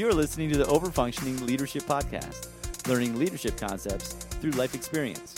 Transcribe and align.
You're 0.00 0.14
listening 0.14 0.48
to 0.48 0.56
the 0.56 0.64
Overfunctioning 0.64 1.42
Leadership 1.42 1.82
Podcast, 1.82 2.48
learning 2.88 3.18
leadership 3.18 3.58
concepts 3.58 4.14
through 4.14 4.52
life 4.52 4.74
experience. 4.74 5.34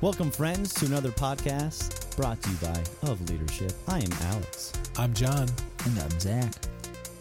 Welcome, 0.00 0.32
friends, 0.32 0.74
to 0.74 0.86
another 0.86 1.10
podcast 1.10 2.16
brought 2.16 2.42
to 2.42 2.50
you 2.50 2.56
by 2.56 3.08
Of 3.08 3.30
Leadership. 3.30 3.70
I 3.86 4.00
am 4.00 4.12
Alex. 4.32 4.72
I'm 4.98 5.14
John. 5.14 5.48
And 5.84 5.96
I'm 6.00 6.18
Zach. 6.18 6.52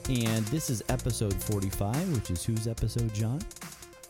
And 0.10 0.47
this 0.47 0.71
is 0.71 0.82
episode 0.89 1.36
45, 1.36 2.15
which 2.15 2.32
is 2.32 2.43
whose 2.43 2.68
episode, 2.68 3.14
John? 3.14 3.39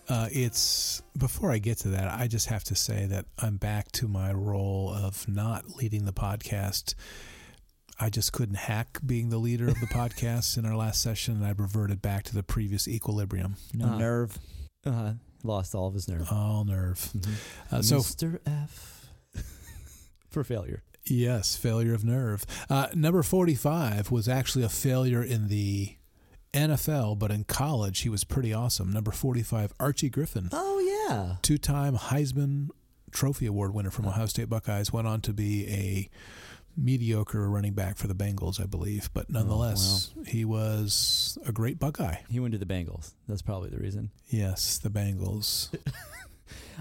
Uh, 0.07 0.29
it's 0.31 1.01
before 1.17 1.51
I 1.51 1.57
get 1.57 1.79
to 1.79 1.89
that, 1.89 2.07
I 2.07 2.27
just 2.27 2.47
have 2.47 2.63
to 2.63 2.75
say 2.75 3.07
that 3.07 3.25
I'm 3.39 3.57
back 3.57 3.91
to 3.91 4.07
my 4.07 4.31
role 4.31 4.93
of 4.95 5.27
not 5.27 5.75
leading 5.75 6.05
the 6.05 6.13
podcast. 6.13 6.95
I 8.01 8.09
just 8.09 8.33
couldn't 8.33 8.55
hack 8.55 8.99
being 9.05 9.29
the 9.29 9.37
leader 9.37 9.67
of 9.67 9.79
the 9.79 9.85
podcast 9.93 10.57
in 10.57 10.65
our 10.65 10.75
last 10.75 11.01
session, 11.01 11.35
and 11.35 11.45
I 11.45 11.51
reverted 11.51 12.01
back 12.01 12.23
to 12.25 12.33
the 12.33 12.41
previous 12.43 12.87
equilibrium. 12.87 13.55
No 13.73 13.85
Uh, 13.89 13.97
nerve. 13.97 14.39
Uh, 14.85 15.13
lost 15.43 15.75
all 15.75 15.87
of 15.87 15.93
his 15.93 16.07
nerve. 16.07 16.27
All 16.31 16.65
nerve. 16.65 16.97
Mhm. 17.15 17.29
Uh, 17.71 17.81
so, 17.83 17.97
Mr. 17.99 18.39
F 18.45 19.07
for 20.29 20.43
failure. 20.43 20.81
yes, 21.05 21.55
failure 21.55 21.93
of 21.93 22.03
nerve. 22.03 22.45
Uh, 22.69 22.87
number 22.95 23.21
45 23.23 24.09
was 24.11 24.27
actually 24.27 24.63
a 24.63 24.69
failure 24.69 25.21
in 25.23 25.47
the 25.47 25.95
NFL, 26.53 27.17
but 27.19 27.31
in 27.31 27.43
college, 27.43 27.99
he 28.01 28.09
was 28.09 28.23
pretty 28.23 28.53
awesome. 28.53 28.91
Number 28.91 29.11
45, 29.11 29.73
Archie 29.79 30.09
Griffin. 30.09 30.49
Oh, 30.51 30.79
yeah. 30.79 31.35
two 31.41 31.57
time 31.57 31.95
Heisman 31.97 32.69
Trophy 33.11 33.45
Award 33.45 33.73
winner 33.73 33.91
from 33.91 34.07
Ohio 34.07 34.25
State 34.25 34.49
Buckeyes, 34.49 34.91
went 34.93 35.07
on 35.07 35.21
to 35.21 35.33
be 35.33 35.67
a 35.67 36.09
mediocre 36.77 37.49
running 37.49 37.73
back 37.73 37.97
for 37.97 38.07
the 38.07 38.15
Bengals, 38.15 38.61
I 38.61 38.65
believe. 38.65 39.09
But 39.13 39.29
nonetheless, 39.29 40.11
he 40.27 40.45
was 40.45 41.37
a 41.45 41.51
great 41.51 41.79
Buckeye. 41.79 42.17
He 42.29 42.39
went 42.39 42.53
to 42.53 42.57
the 42.57 42.65
Bengals. 42.65 43.13
That's 43.27 43.41
probably 43.41 43.69
the 43.69 43.77
reason. 43.77 44.11
Yes, 44.27 44.77
the 44.77 44.89
Bengals. 44.89 45.69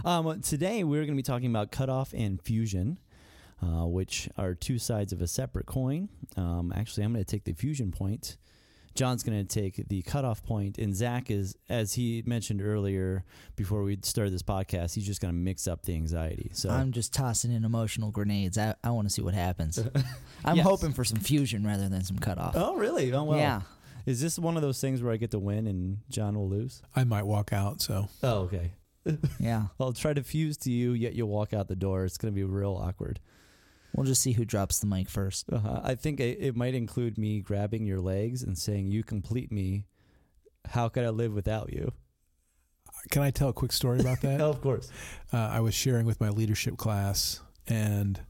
Um, 0.05 0.41
today 0.41 0.83
we're 0.85 1.03
going 1.03 1.15
to 1.15 1.17
be 1.17 1.23
talking 1.23 1.51
about 1.51 1.71
cutoff 1.71 2.13
and 2.15 2.41
fusion, 2.41 2.99
uh, 3.63 3.87
which 3.87 4.29
are 4.39 4.55
two 4.55 4.79
sides 4.79 5.13
of 5.13 5.21
a 5.21 5.27
separate 5.27 5.67
coin. 5.67 6.09
Um, 6.37 6.73
actually, 6.75 7.05
I'm 7.05 7.13
going 7.13 7.25
to 7.25 7.31
take 7.31 7.45
the 7.45 7.53
fusion 7.53 7.91
point. 7.93 8.37
John's 8.95 9.23
going 9.23 9.39
to 9.39 9.61
take 9.61 9.89
the 9.89 10.03
cutoff 10.03 10.43
point, 10.43 10.77
and 10.79 10.95
Zach 10.95 11.31
is, 11.31 11.57
as 11.69 11.95
he 11.95 12.23
mentioned 12.27 12.61
earlier 12.61 13.25
before 13.57 13.83
we 13.83 13.99
started 14.03 14.33
this 14.35 14.43
podcast, 14.43 14.95
he's 14.95 15.07
just 15.07 15.21
going 15.21 15.33
to 15.33 15.39
mix 15.39 15.69
up 15.69 15.83
the 15.83 15.95
anxiety. 15.95 16.51
So 16.55 16.71
I'm 16.71 16.91
just 16.93 17.15
tossing 17.15 17.53
in 17.53 17.65
emotional 17.65 18.11
grenades. 18.11 18.59
I, 18.59 18.75
I 18.83 18.91
want 18.91 19.07
to 19.09 19.15
see 19.15 19.23
what 19.23 19.35
happens. 19.35 19.79
I'm 20.45 20.57
Yes. 20.57 20.67
hoping 20.67 20.93
for 20.93 21.05
some 21.05 21.19
fusion 21.19 21.65
rather 21.67 21.89
than 21.89 22.03
some 22.03 22.19
cutoff. 22.19 22.55
Oh, 22.57 22.75
really? 22.77 23.13
Oh, 23.13 23.25
well. 23.25 23.39
Yeah. 23.39 23.63
Is 24.07 24.21
this 24.21 24.39
one 24.39 24.57
of 24.57 24.63
those 24.63 24.81
things 24.81 25.03
where 25.03 25.13
I 25.13 25.17
get 25.19 25.31
to 25.33 25.39
win 25.39 25.67
and 25.67 25.99
John 26.11 26.35
will 26.37 26.49
lose? 26.49 26.83
I 26.97 27.05
might 27.05 27.25
walk 27.27 27.53
out, 27.53 27.81
so 27.81 28.09
Oh, 28.23 28.41
okay. 28.51 28.73
Yeah. 29.39 29.67
I'll 29.79 29.93
try 29.93 30.15
to 30.15 30.23
fuse 30.23 30.57
to 30.59 30.71
you, 30.73 30.93
yet 30.93 31.15
you'll 31.15 31.29
walk 31.29 31.53
out 31.55 31.69
the 31.69 31.77
door. 31.77 32.05
It's 32.05 32.19
going 32.19 32.33
to 32.33 32.37
be 32.37 32.45
real 32.45 32.75
awkward. 32.83 33.21
We'll 33.95 34.07
just 34.07 34.23
see 34.23 34.33
who 34.33 34.45
drops 34.45 34.79
the 34.79 34.87
mic 34.87 35.09
first. 35.09 35.47
Uh-huh. 35.53 35.81
I 35.83 35.95
think 35.95 36.21
it, 36.21 36.39
it 36.41 36.57
might 36.57 36.75
include 36.75 37.19
me 37.19 37.41
grabbing 37.41 37.85
your 37.87 38.01
legs 38.01 38.43
and 38.43 38.57
saying, 38.57 38.89
"You 38.89 39.03
complete 39.03 39.51
me. 39.51 39.85
How 40.67 40.89
could 40.89 41.05
I 41.05 41.11
live 41.11 41.33
without 41.33 41.73
you?" 41.73 41.93
can 43.11 43.23
I 43.23 43.31
tell 43.31 43.49
a 43.49 43.53
quick 43.53 43.73
story 43.73 44.01
about 44.01 44.21
that? 44.21 44.41
of 44.41 44.61
course. 44.61 44.91
uh, 45.33 45.37
I 45.37 45.61
was 45.61 45.75
sharing 45.75 46.07
with 46.07 46.21
my 46.21 46.29
leadership 46.29 46.77
class 46.77 47.41
and 47.67 48.21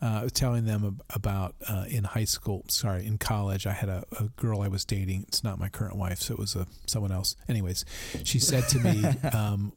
uh, 0.00 0.28
telling 0.32 0.64
them 0.64 1.00
about 1.10 1.54
uh, 1.68 1.84
in 1.88 2.04
high 2.04 2.24
school, 2.24 2.64
sorry, 2.68 3.06
in 3.06 3.18
college, 3.18 3.66
I 3.66 3.72
had 3.72 3.88
a, 3.88 4.04
a 4.20 4.24
girl 4.36 4.60
I 4.60 4.68
was 4.68 4.84
dating. 4.84 5.24
It's 5.28 5.42
not 5.42 5.58
my 5.58 5.68
current 5.68 5.96
wife, 5.96 6.18
so 6.20 6.34
it 6.34 6.38
was 6.38 6.54
a, 6.54 6.66
someone 6.86 7.12
else. 7.12 7.36
Anyways, 7.48 7.84
she 8.24 8.38
said 8.38 8.68
to 8.68 8.78
me, 8.78 9.04
um, 9.32 9.72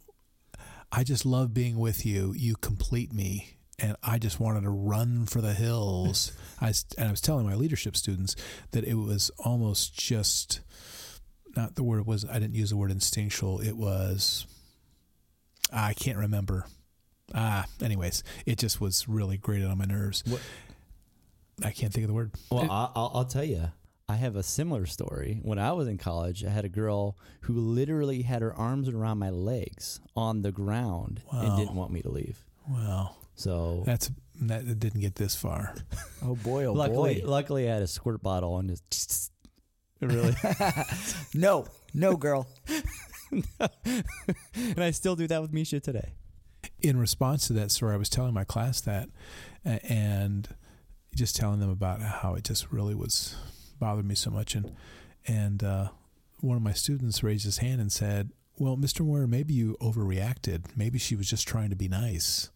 I 0.92 1.03
just 1.03 1.26
love 1.26 1.53
being 1.53 1.78
with 1.78 2.06
you. 2.06 2.34
You 2.36 2.56
complete 2.56 3.14
me. 3.14 3.56
And 3.81 3.95
I 4.03 4.17
just 4.19 4.40
wanted 4.40 4.62
to 4.63 4.69
run 4.69 5.25
for 5.25 5.41
the 5.41 5.53
hills. 5.53 6.31
I, 6.62 6.73
and 6.97 7.07
I 7.07 7.12
was 7.12 7.22
telling 7.22 7.45
my 7.45 7.56
leadership 7.56 7.95
students 7.95 8.35
that 8.72 8.84
it 8.84 8.95
was 8.95 9.31
almost 9.40 9.94
just 9.97 10.62
not 11.56 11.75
the 11.75 11.84
word 11.84 12.06
was, 12.06 12.25
I 12.25 12.40
didn't 12.40 12.56
use 12.56 12.69
the 12.69 12.78
word 12.78 12.91
instinctual. 12.91 13.59
It 13.59 13.75
was, 13.75 14.45
I 15.73 15.94
can't 15.94 16.17
remember. 16.17 16.66
Ah, 17.34 17.66
anyways, 17.81 18.23
it 18.45 18.57
just 18.57 18.81
was 18.81 19.07
really 19.07 19.38
grated 19.38 19.67
on 19.67 19.78
my 19.78 19.85
nerves. 19.85 20.23
What- 20.28 20.41
I 21.63 21.72
can't 21.72 21.91
think 21.94 22.03
of 22.06 22.07
the 22.07 22.13
word. 22.13 22.31
Well, 22.50 22.63
It- 22.63 22.69
I, 22.69 22.90
I'll, 22.96 23.11
I'll 23.16 23.25
tell 23.25 23.44
you. 23.44 23.72
I 24.07 24.16
have 24.16 24.35
a 24.35 24.41
similar 24.44 24.88
story. 24.88 25.40
When 25.44 25.59
I 25.59 25.72
was 25.73 25.88
in 25.88 26.00
college, 26.00 26.44
I 26.44 26.50
had 26.50 26.66
a 26.66 26.69
girl 26.69 27.16
who 27.41 27.53
literally 27.53 28.23
had 28.23 28.41
her 28.41 28.51
arms 28.53 28.90
around 28.90 29.19
my 29.19 29.29
legs 29.29 30.00
on 30.16 30.41
the 30.41 30.51
ground 30.51 31.22
and 31.31 31.56
didn't 31.57 31.75
want 31.75 31.91
me 31.91 32.01
to 32.01 32.09
leave. 32.09 32.44
well, 32.67 33.16
So 33.40 33.84
that's 33.86 34.12
that 34.42 34.68
it 34.68 34.80
didn't 34.80 35.00
get 35.00 35.16
this 35.16 35.36
far. 35.36 35.74
Oh 36.22 36.36
boy, 36.36 36.66
oh 36.66 36.74
luckily, 36.74 37.22
luckily, 37.22 37.70
I 37.70 37.76
had 37.76 37.82
a 37.82 37.88
squirt 37.88 38.22
bottle 38.22 38.58
and 38.58 38.78
just 38.92 39.32
really, 40.02 40.36
no, 41.34 41.66
no, 41.94 42.18
girl. 42.18 42.46
and 43.86 44.78
I 44.78 44.92
still 44.92 45.16
do 45.16 45.26
that 45.28 45.42
with 45.42 45.54
Misha 45.54 45.80
today. 45.80 46.12
In 46.82 46.98
response 46.98 47.48
to 47.48 47.54
that 47.54 47.72
story, 47.72 47.94
I 47.94 47.98
was 47.98 48.10
telling 48.10 48.34
my 48.34 48.44
class 48.44 48.82
that, 48.82 49.08
and 49.64 50.50
just 51.16 51.38
telling 51.38 51.62
them 51.62 51.70
about 51.70 52.02
how 52.02 52.36
it 52.36 52.44
just 52.44 52.70
really 52.70 52.96
was 52.96 53.38
bothered 53.80 54.06
me 54.06 54.16
so 54.16 54.30
much, 54.30 54.56
and 54.56 54.76
and 55.26 55.64
uh, 55.64 55.88
one 56.42 56.58
of 56.58 56.64
my 56.64 56.74
students 56.74 57.24
raised 57.24 57.46
his 57.46 57.60
hand 57.60 57.80
and 57.80 57.94
said, 57.94 58.32
"Well, 58.58 58.76
Mr. 58.76 59.06
Moore, 59.06 59.26
maybe 59.26 59.54
you 59.54 59.78
overreacted. 59.80 60.76
Maybe 60.76 61.00
she 61.00 61.16
was 61.16 61.30
just 61.30 61.48
trying 61.48 61.70
to 61.70 61.78
be 61.78 61.88
nice." 61.88 62.50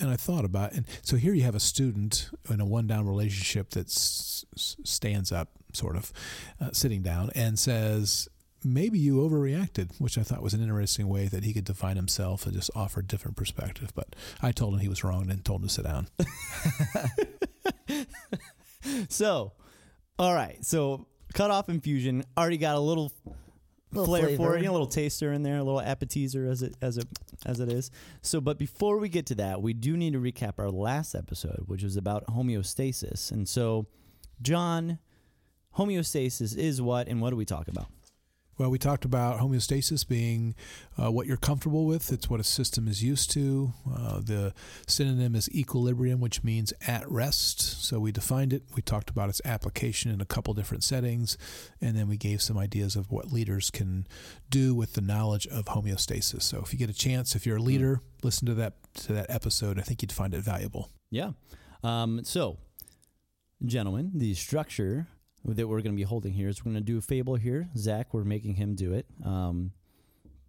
And 0.00 0.10
I 0.10 0.16
thought 0.16 0.44
about 0.44 0.72
it. 0.72 0.76
And 0.78 0.86
so 1.02 1.16
here 1.16 1.34
you 1.34 1.42
have 1.44 1.54
a 1.54 1.60
student 1.60 2.30
in 2.50 2.60
a 2.60 2.66
one 2.66 2.86
down 2.86 3.06
relationship 3.06 3.70
that 3.70 3.86
s- 3.86 4.44
stands 4.56 5.30
up, 5.32 5.50
sort 5.72 5.96
of, 5.96 6.12
uh, 6.60 6.70
sitting 6.72 7.02
down, 7.02 7.30
and 7.34 7.58
says, 7.58 8.28
Maybe 8.66 8.98
you 8.98 9.16
overreacted, 9.16 9.90
which 10.00 10.16
I 10.16 10.22
thought 10.22 10.42
was 10.42 10.54
an 10.54 10.62
interesting 10.62 11.06
way 11.06 11.26
that 11.26 11.44
he 11.44 11.52
could 11.52 11.64
define 11.66 11.96
himself 11.96 12.46
and 12.46 12.54
just 12.54 12.70
offer 12.74 13.00
a 13.00 13.04
different 13.04 13.36
perspective. 13.36 13.92
But 13.94 14.16
I 14.40 14.52
told 14.52 14.72
him 14.72 14.80
he 14.80 14.88
was 14.88 15.04
wrong 15.04 15.30
and 15.30 15.44
told 15.44 15.60
him 15.60 15.68
to 15.68 15.74
sit 15.74 15.84
down. 15.84 16.08
So, 19.08 19.52
all 20.18 20.34
right. 20.34 20.62
So, 20.64 21.06
cut 21.32 21.50
off 21.50 21.68
infusion 21.68 22.22
already 22.36 22.58
got 22.58 22.76
a 22.76 22.80
little, 22.80 23.12
Flair 23.94 24.22
for 24.22 24.36
flavor. 24.36 24.56
it, 24.56 24.58
you 24.60 24.64
know, 24.64 24.70
a 24.70 24.72
little 24.72 24.86
taster 24.86 25.32
in 25.32 25.42
there, 25.42 25.58
a 25.58 25.62
little 25.62 25.80
appetizer 25.80 26.46
as 26.46 26.62
it 26.62 26.74
as 26.82 26.98
it 26.98 27.06
as 27.46 27.60
it 27.60 27.70
is. 27.70 27.90
So, 28.22 28.40
but 28.40 28.58
before 28.58 28.98
we 28.98 29.08
get 29.08 29.26
to 29.26 29.34
that, 29.36 29.62
we 29.62 29.72
do 29.72 29.96
need 29.96 30.12
to 30.14 30.20
recap 30.20 30.54
our 30.58 30.70
last 30.70 31.14
episode, 31.14 31.64
which 31.66 31.82
was 31.82 31.96
about 31.96 32.26
homeostasis. 32.26 33.30
And 33.30 33.48
so, 33.48 33.86
John, 34.42 34.98
homeostasis 35.78 36.56
is 36.56 36.80
what, 36.82 37.08
and 37.08 37.20
what 37.20 37.30
do 37.30 37.36
we 37.36 37.44
talk 37.44 37.68
about? 37.68 37.86
Well, 38.56 38.70
we 38.70 38.78
talked 38.78 39.04
about 39.04 39.40
homeostasis 39.40 40.06
being 40.06 40.54
uh, 40.96 41.10
what 41.10 41.26
you're 41.26 41.36
comfortable 41.36 41.86
with. 41.86 42.12
It's 42.12 42.30
what 42.30 42.38
a 42.38 42.44
system 42.44 42.86
is 42.86 43.02
used 43.02 43.30
to. 43.32 43.72
Uh, 43.92 44.20
the 44.20 44.54
synonym 44.86 45.34
is 45.34 45.50
equilibrium, 45.52 46.20
which 46.20 46.44
means 46.44 46.72
at 46.86 47.10
rest. 47.10 47.84
So 47.84 47.98
we 47.98 48.12
defined 48.12 48.52
it. 48.52 48.62
We 48.76 48.82
talked 48.82 49.10
about 49.10 49.28
its 49.28 49.40
application 49.44 50.12
in 50.12 50.20
a 50.20 50.24
couple 50.24 50.54
different 50.54 50.84
settings, 50.84 51.36
and 51.80 51.96
then 51.96 52.08
we 52.08 52.16
gave 52.16 52.40
some 52.40 52.56
ideas 52.56 52.94
of 52.94 53.10
what 53.10 53.32
leaders 53.32 53.70
can 53.70 54.06
do 54.50 54.72
with 54.72 54.92
the 54.92 55.00
knowledge 55.00 55.48
of 55.48 55.64
homeostasis. 55.64 56.42
So 56.42 56.60
if 56.64 56.72
you 56.72 56.78
get 56.78 56.90
a 56.90 56.94
chance, 56.94 57.34
if 57.34 57.44
you're 57.46 57.56
a 57.56 57.62
leader, 57.62 58.02
listen 58.22 58.46
to 58.46 58.54
that 58.54 58.74
to 58.94 59.12
that 59.12 59.26
episode. 59.28 59.80
I 59.80 59.82
think 59.82 60.00
you'd 60.02 60.12
find 60.12 60.32
it 60.32 60.42
valuable. 60.42 60.90
Yeah. 61.10 61.32
Um, 61.82 62.22
so, 62.24 62.58
gentlemen, 63.64 64.12
the 64.14 64.34
structure 64.34 65.08
that 65.44 65.68
we're 65.68 65.80
going 65.80 65.92
to 65.94 65.96
be 65.96 66.02
holding 66.02 66.32
here 66.32 66.48
is 66.48 66.64
we're 66.64 66.72
going 66.72 66.82
to 66.82 66.92
do 66.92 66.98
a 66.98 67.02
fable 67.02 67.36
here. 67.36 67.68
Zach, 67.76 68.14
we're 68.14 68.24
making 68.24 68.54
him 68.54 68.74
do 68.74 68.94
it 68.94 69.06
um, 69.24 69.72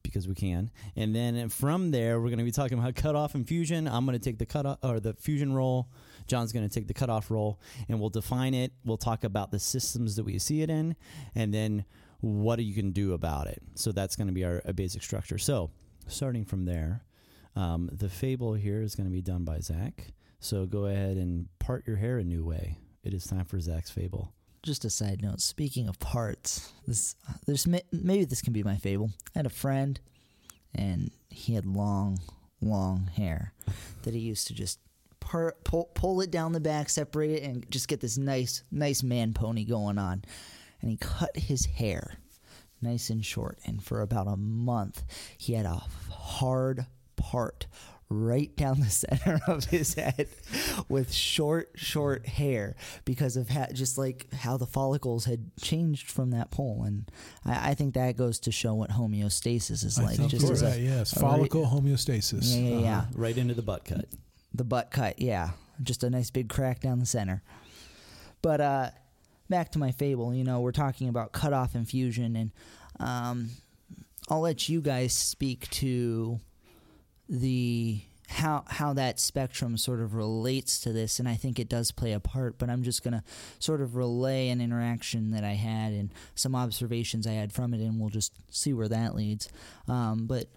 because 0.04 0.28
we 0.28 0.36
can. 0.36 0.72
And 0.96 1.14
then 1.14 1.50
from 1.50 1.92
there, 1.92 2.20
we're 2.20 2.30
going 2.30 2.40
to 2.40 2.46
be 2.46 2.52
talking 2.52 2.80
about 2.80 2.96
cutoff 2.96 3.36
and 3.36 3.48
fusion. 3.48 3.88
I'm 3.88 4.06
going 4.06 4.18
to 4.18 4.24
take 4.24 4.38
the 4.38 4.46
cutoff 4.46 4.78
or 4.84 5.00
the 5.00 5.14
fusion 5.14 5.54
role. 5.54 5.90
John's 6.28 6.54
going 6.54 6.68
to 6.68 6.74
take 6.74 6.88
the 6.88 6.94
cutoff 6.94 7.30
role, 7.30 7.60
and 7.90 8.00
we'll 8.00 8.10
define 8.10 8.54
it. 8.54 8.72
We'll 8.84 8.98
talk 8.98 9.24
about 9.24 9.52
the 9.52 9.60
systems 9.60 10.16
that 10.16 10.24
we 10.24 10.40
see 10.40 10.62
it 10.62 10.70
in, 10.70 10.96
and 11.36 11.54
then 11.54 11.86
what 12.22 12.60
you 12.60 12.74
can 12.74 12.92
do 12.92 13.14
about 13.14 13.48
it. 13.48 13.62
So 13.76 13.92
that's 13.92 14.16
going 14.16 14.28
to 14.28 14.34
be 14.34 14.44
our, 14.44 14.62
basic 14.74 15.04
structure. 15.04 15.38
So 15.38 15.72
starting 16.08 16.46
from 16.46 16.66
there, 16.66 17.04
um, 17.56 17.90
the 17.92 18.10
fable 18.10 18.54
here 18.54 18.82
is 18.82 18.96
going 18.96 19.08
to 19.08 19.14
be 19.14 19.22
done 19.22 19.44
by 19.44 19.60
Zach. 19.60 20.14
So 20.40 20.66
go 20.66 20.86
ahead 20.86 21.18
and 21.18 21.48
part 21.60 21.86
your 21.88 21.98
hair 21.98 22.18
a 22.18 22.24
new 22.24 22.46
way. 22.46 22.78
It 23.04 23.14
is 23.14 23.26
time 23.26 23.46
for 23.46 23.60
Zach's 23.60 23.92
fable. 23.92 24.35
Just 24.66 24.84
a 24.84 24.90
side 24.90 25.22
note. 25.22 25.42
Speaking 25.42 25.88
of 25.88 26.00
parts, 26.00 26.74
this 26.88 27.16
there's 27.46 27.68
maybe 27.68 28.26
this 28.26 28.42
can 28.42 28.52
be 28.52 28.64
my 28.64 28.78
fable. 28.78 29.12
I 29.36 29.40
had 29.40 29.46
a 29.46 29.50
friend, 29.52 30.00
and 30.74 31.12
he 31.30 31.54
had 31.54 31.68
long, 31.68 32.20
long 32.62 33.12
hair 33.16 33.54
that 34.02 34.16
he 34.16 34.20
used 34.22 34.48
to 34.48 34.56
just 34.56 34.80
pull, 35.20 35.92
pull 35.94 36.22
it 36.22 36.32
down 36.32 36.52
the 36.52 36.60
back, 36.60 36.90
separate 36.90 37.30
it, 37.30 37.44
and 37.44 37.70
just 37.70 37.88
get 37.88 38.00
this 38.00 38.18
nice, 38.18 38.64
nice 38.72 39.04
man 39.04 39.36
pony 39.36 39.66
going 39.66 40.00
on. 40.00 40.26
And 40.82 40.90
he 40.90 40.98
cut 40.98 41.38
his 41.38 41.68
hair 41.68 42.18
nice 42.82 43.12
and 43.12 43.24
short. 43.24 43.60
And 43.66 43.84
for 43.84 44.02
about 44.02 44.28
a 44.28 44.36
month, 44.36 45.04
he 45.38 45.54
had 45.54 45.68
a 45.68 45.82
hard 46.10 46.88
part 47.16 47.68
right 48.10 48.56
down 48.56 48.80
the 48.80 48.90
center 48.90 49.40
of 49.48 49.66
his 49.66 49.96
head 49.96 50.28
with 50.88 51.12
short, 51.12 51.72
short 51.76 52.26
hair 52.28 52.76
because 53.04 53.36
of 53.36 53.50
ha- 53.50 53.68
just 53.74 53.98
like 53.98 54.32
how 54.34 54.58
the 54.58 54.66
follicles 54.68 55.26
had 55.26 55.52
changed 55.60 56.12
from 56.12 56.32
that 56.32 56.52
pull. 56.52 56.84
And 56.84 57.10
I, 57.46 57.72
I 57.72 57.74
think 57.74 57.96
that 57.96 58.16
goes 58.16 58.40
to 58.42 58.52
show 58.52 58.76
what 58.76 58.92
homeostasis 58.92 59.84
is 59.84 60.00
like. 60.00 60.18
think 60.18 60.30
Just 60.30 60.44
you're 60.44 60.54
as 60.54 60.62
a, 60.62 60.80
yes. 60.80 61.14
Follicle 61.20 61.64
re- 61.64 61.68
homeostasis. 61.68 62.44
yeah, 62.56 62.70
yeah, 62.70 62.80
yeah. 62.80 62.98
Uh-huh. 63.00 63.06
Right 63.16 63.38
into 63.38 63.54
the 63.54 63.62
butt 63.64 63.86
cut. 63.86 64.06
The 64.54 64.64
butt 64.64 64.92
cut, 64.92 65.20
yeah. 65.20 65.50
Just 65.82 66.04
a 66.04 66.10
nice 66.10 66.30
big 66.30 66.48
crack 66.48 66.80
down 66.82 67.00
the 67.00 67.06
center. 67.06 67.42
But 68.42 68.62
uh 68.62 68.90
back 69.50 69.72
to 69.72 69.80
my 69.80 69.92
fable, 69.92 70.34
you 70.34 70.44
know, 70.44 70.62
we're 70.62 70.72
talking 70.72 71.10
about 71.10 71.32
cutoff 71.32 71.76
infusion 71.76 72.36
and 72.36 72.52
um 73.00 73.50
I'll 74.30 74.42
let 74.42 74.70
you 74.70 74.82
guys 74.82 75.14
speak 75.14 75.70
to 75.72 76.40
the 77.28 78.02
how 78.28 78.64
how 78.68 78.94
that 78.94 79.20
spectrum 79.20 79.78
sort 79.78 80.02
of 80.02 80.16
relates 80.16 80.80
to 80.80 80.92
this 80.92 81.20
and 81.20 81.30
I 81.30 81.36
think 81.36 81.60
it 81.60 81.70
does 81.70 81.92
play 81.92 82.12
a 82.12 82.20
part 82.20 82.58
but 82.58 82.70
I'm 82.70 82.82
just 82.84 83.04
going 83.04 83.14
to 83.14 83.24
sort 83.60 83.82
of 83.82 83.96
relay 83.96 84.50
an 84.50 84.62
interaction 84.62 85.32
that 85.32 85.44
I 85.44 85.54
had 85.54 85.94
and 85.94 86.12
some 86.34 86.56
observations 86.56 87.28
I 87.28 87.34
had 87.34 87.54
from 87.54 87.74
it 87.74 87.82
and 87.82 88.00
we'll 88.00 88.10
just 88.10 88.34
see 88.50 88.74
where 88.74 88.88
that 88.88 89.16
leads. 89.16 89.50
Um, 89.88 90.26
but 90.26 90.48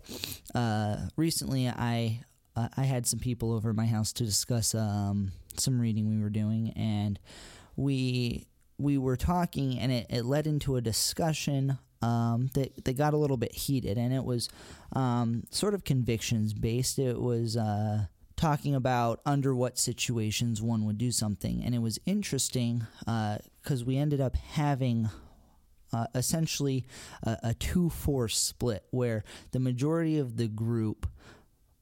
uh, 0.55 0.97
recently 1.17 1.69
I 1.69 2.25
uh, 2.57 2.69
I 2.77 2.85
had 2.85 3.07
some 3.07 3.19
people 3.19 3.53
over 3.53 3.71
at 3.71 3.77
my 3.77 3.87
house 3.87 4.13
to 4.15 4.25
discuss 4.25 4.75
um, 4.75 5.33
some 5.57 5.81
reading 5.81 6.09
we 6.09 6.23
were 6.23 6.31
doing 6.31 6.73
and 6.75 7.19
we 7.77 8.47
we 8.79 8.97
were 8.97 9.17
talking 9.17 9.79
and 9.79 9.93
it, 9.93 10.07
it 10.09 10.25
led 10.25 10.47
into 10.47 10.77
a 10.77 10.81
discussion 10.81 11.79
um, 12.03 12.51
that, 12.55 12.85
that 12.85 12.97
got 12.97 13.15
a 13.15 13.17
little 13.17 13.37
bit 13.37 13.55
heated 13.55 13.99
and 13.99 14.13
it 14.13 14.25
was 14.25 14.49
um, 14.93 15.45
sort 15.51 15.75
of 15.75 15.85
convictions 15.85 16.55
based. 16.55 16.99
It 16.99 17.21
was 17.21 17.57
uh, 17.57 18.07
talking 18.37 18.75
about 18.75 19.21
under 19.27 19.55
what 19.55 19.79
situations 19.79 20.63
one 20.63 20.85
would 20.87 20.99
do 20.99 21.11
something. 21.11 21.63
And 21.65 21.75
it 21.75 21.81
was 21.81 21.99
interesting 22.07 22.87
because 23.01 23.85
we 23.85 23.97
ended 23.97 24.21
up 24.21 24.37
having 24.37 25.11
uh, 25.93 26.07
essentially 26.15 26.87
a, 27.23 27.39
a 27.43 27.55
2 27.55 27.91
4 27.91 28.29
split 28.29 28.85
where 28.91 29.25
the 29.53 29.59
majority 29.59 30.19
of 30.19 30.37
the 30.37 30.49
group 30.49 31.07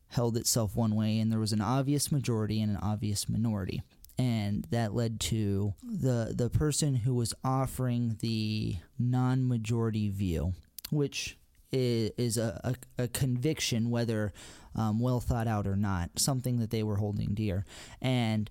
held 0.08 0.36
itself 0.36 0.76
one 0.76 0.94
way 0.94 1.18
and 1.18 1.30
there 1.32 1.40
was 1.40 1.52
an 1.52 1.60
obvious 1.60 2.12
majority 2.12 2.62
and 2.62 2.70
an 2.70 2.78
obvious 2.78 3.28
minority 3.28 3.82
and 4.18 4.66
that 4.70 4.94
led 4.94 5.20
to 5.20 5.74
the 5.82 6.32
the 6.34 6.48
person 6.50 6.96
who 6.96 7.14
was 7.14 7.34
offering 7.44 8.16
the 8.20 8.76
non-majority 8.98 10.08
view, 10.08 10.54
which 10.90 11.36
is, 11.72 12.10
is 12.16 12.38
a, 12.38 12.74
a, 12.98 13.02
a 13.04 13.08
conviction, 13.08 13.90
whether 13.90 14.32
um, 14.74 15.00
well 15.00 15.20
thought 15.20 15.46
out 15.48 15.66
or 15.66 15.76
not, 15.76 16.10
something 16.16 16.58
that 16.58 16.70
they 16.70 16.82
were 16.82 16.96
holding 16.96 17.34
dear, 17.34 17.64
and 18.00 18.50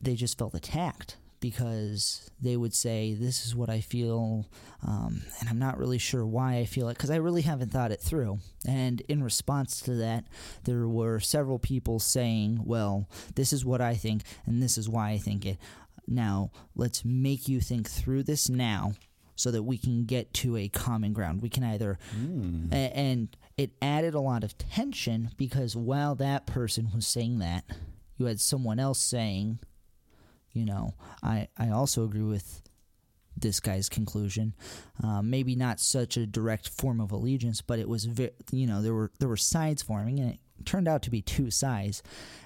they 0.00 0.14
just 0.14 0.38
felt 0.38 0.54
attacked 0.54 1.16
because 1.40 2.30
they 2.40 2.56
would 2.56 2.74
say, 2.74 3.14
"This 3.14 3.44
is 3.46 3.54
what 3.54 3.70
I 3.70 3.80
feel," 3.80 4.46
um, 4.86 5.22
and 5.40 5.48
I'm 5.48 5.58
not 5.58 5.78
really 5.78 5.98
sure 5.98 6.24
why 6.26 6.56
I 6.56 6.64
feel 6.64 6.88
it 6.88 6.94
because 6.94 7.10
I 7.10 7.16
really 7.16 7.42
haven't 7.42 7.70
thought 7.72 7.92
it 7.92 8.00
through. 8.00 8.38
And 8.66 9.00
in 9.02 9.22
response 9.22 9.80
to 9.82 9.94
that, 9.94 10.24
there 10.64 10.86
were 10.88 11.20
several 11.20 11.58
people 11.58 11.98
saying, 11.98 12.60
"Well, 12.64 13.08
this 13.34 13.52
is 13.52 13.64
what 13.64 13.80
I 13.80 13.94
think, 13.94 14.22
and 14.46 14.62
this 14.62 14.78
is 14.78 14.88
why 14.88 15.10
I 15.10 15.18
think 15.18 15.44
it." 15.46 15.58
Now, 16.06 16.50
let's 16.74 17.04
make 17.04 17.48
you 17.48 17.60
think 17.60 17.88
through 17.88 18.22
this 18.22 18.48
now 18.48 18.92
so 19.36 19.50
that 19.50 19.62
we 19.62 19.78
can 19.78 20.04
get 20.04 20.32
to 20.34 20.56
a 20.56 20.68
common 20.68 21.12
ground. 21.12 21.42
We 21.42 21.48
can 21.50 21.62
either, 21.62 21.98
Mm. 22.16 22.72
a- 22.72 22.96
and 22.96 23.36
it 23.56 23.72
added 23.82 24.14
a 24.14 24.20
lot 24.20 24.42
of 24.42 24.56
tension 24.58 25.30
because 25.36 25.76
while 25.76 26.14
that 26.16 26.46
person 26.46 26.90
was 26.94 27.06
saying 27.06 27.38
that, 27.38 27.64
you 28.16 28.26
had 28.26 28.40
someone 28.40 28.80
else 28.80 28.98
saying, 29.00 29.58
you 30.58 30.66
know, 30.66 30.94
I, 31.22 31.48
I 31.56 31.70
also 31.70 32.04
agree 32.04 32.22
with 32.22 32.62
this 33.36 33.60
guy's 33.60 33.88
conclusion. 33.88 34.54
Um, 35.02 35.30
maybe 35.30 35.54
not 35.54 35.78
such 35.80 36.16
a 36.16 36.26
direct 36.26 36.68
form 36.68 37.00
of 37.00 37.12
allegiance, 37.12 37.62
but 37.62 37.78
it 37.78 37.88
was, 37.88 38.04
ve- 38.04 38.30
you 38.50 38.66
know, 38.66 38.82
there 38.82 38.94
were 38.94 39.12
there 39.18 39.28
were 39.28 39.36
sides 39.36 39.82
forming, 39.82 40.18
and 40.18 40.32
it 40.32 40.38
turned 40.64 40.88
out 40.88 41.02
to 41.02 41.10
be 41.10 41.22
two 41.22 41.50
sides, 41.50 42.02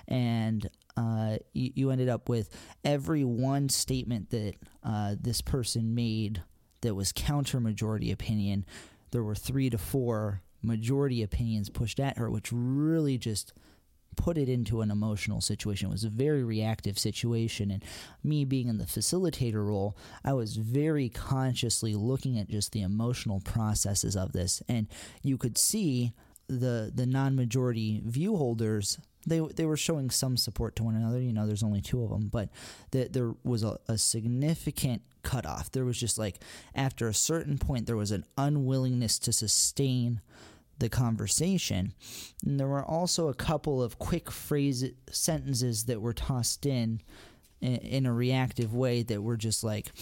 and 0.07 0.69
uh, 0.97 1.39
you, 1.55 1.73
you 1.75 1.91
ended 1.91 2.09
up 2.09 2.29
with 2.29 2.51
every 2.85 3.25
one 3.25 3.69
statement 3.69 4.31
that 4.31 4.55
uh, 4.85 5.15
this 5.19 5.41
person 5.41 5.95
made 5.95 6.43
that 6.83 6.95
was 6.95 7.13
counter 7.13 7.61
majority 7.61 8.11
opinion. 8.11 8.67
There 9.11 9.23
were 9.23 9.35
three 9.35 9.71
to 9.71 9.79
four 9.79 10.43
majority 10.63 11.23
opinions 11.23 11.71
pushed 11.71 11.99
at 11.99 12.19
her, 12.19 12.31
which 12.31 12.51
really 12.53 13.19
just 13.19 13.53
put 14.17 14.39
it 14.39 14.49
into 14.49 14.81
an 14.81 14.91
emotional 14.91 15.41
situation. 15.41 15.89
It 15.89 15.93
was 15.93 16.05
a 16.05 16.11
very 16.11 16.43
reactive 16.43 16.99
situation. 16.99 17.71
And 17.71 17.85
me 18.23 18.45
being 18.45 18.69
in 18.69 18.79
the 18.79 18.85
facilitator 18.85 19.67
role, 19.67 19.97
I 20.25 20.33
was 20.33 20.57
very 20.57 21.09
consciously 21.09 21.95
looking 21.95 22.39
at 22.39 22.49
just 22.49 22.73
the 22.73 22.83
emotional 22.83 23.41
processes 23.41 24.17
of 24.17 24.33
this. 24.33 24.63
And 24.69 24.87
you 25.23 25.37
could 25.37 25.59
see 25.59 26.13
the 26.49 26.93
the 26.95 27.07
non-majority 27.07 28.03
view 28.05 28.37
holders 28.37 28.99
they 29.27 29.41
they 29.41 29.65
were 29.65 29.77
showing 29.77 30.11
some 30.11 30.37
support 30.37 30.77
to 30.77 30.83
one 30.83 30.97
another. 30.97 31.21
You 31.21 31.33
know, 31.33 31.47
there's 31.47 31.63
only 31.63 31.81
two 31.81 32.03
of 32.03 32.11
them, 32.11 32.29
but 32.29 32.49
the, 32.91 33.09
there 33.09 33.33
was 33.45 33.63
a, 33.63 33.79
a 33.89 33.97
significant 33.99 35.03
cutoff. 35.23 35.71
There 35.71 35.85
was 35.85 35.99
just 35.99 36.19
like 36.19 36.41
after 36.75 37.09
a 37.09 37.15
certain 37.15 37.59
point, 37.59 37.87
there 37.87 37.97
was 37.97 38.11
an 38.11 38.25
unwillingness 38.37 39.19
to 39.21 39.33
sustain 39.33 40.21
the 40.83 40.89
conversation. 40.89 41.95
And 42.45 42.59
there 42.59 42.67
were 42.67 42.85
also 42.85 43.29
a 43.29 43.35
couple 43.35 43.83
of 43.83 43.99
quick 43.99 44.31
phrase 44.31 44.85
sentences 45.11 45.85
that 45.85 46.03
were 46.03 46.13
tossed 46.13 46.67
in, 46.67 47.01
in 47.61 48.05
a 48.05 48.13
reactive 48.13 48.75
way 48.75 49.03
that 49.05 49.23
were 49.23 49.37
just 49.37 49.63
like, 49.63 49.93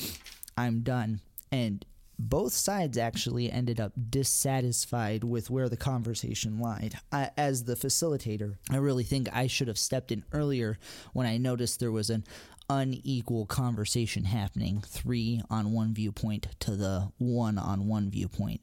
"I'm 0.57 0.81
done," 0.81 1.21
and 1.53 1.85
both 2.19 2.53
sides 2.53 2.99
actually 2.99 3.51
ended 3.51 3.79
up 3.79 3.93
dissatisfied 4.11 5.23
with 5.23 5.51
where 5.51 5.69
the 5.69 5.77
conversation 5.77 6.59
lied. 6.59 6.95
I, 7.13 7.31
as 7.37 7.65
the 7.65 7.77
facilitator, 7.77 8.57
I 8.71 8.77
really 8.77 9.05
think 9.05 9.29
I 9.33 9.47
should 9.47 9.69
have 9.69 9.79
stepped 9.79 10.11
in 10.11 10.25
earlier 10.33 10.79
when 11.13 11.27
I 11.27 11.37
noticed 11.37 11.79
there 11.79 11.93
was 11.93 12.11
an 12.11 12.25
unequal 12.71 13.47
conversation 13.47 14.25
happening 14.25 14.81
three 14.87 15.43
on 15.51 15.73
one 15.73 15.93
viewpoint 15.93 16.47
to 16.61 16.77
the 16.77 17.11
one 17.19 17.59
on 17.59 17.87
one 17.87 18.11
viewpoint. 18.11 18.61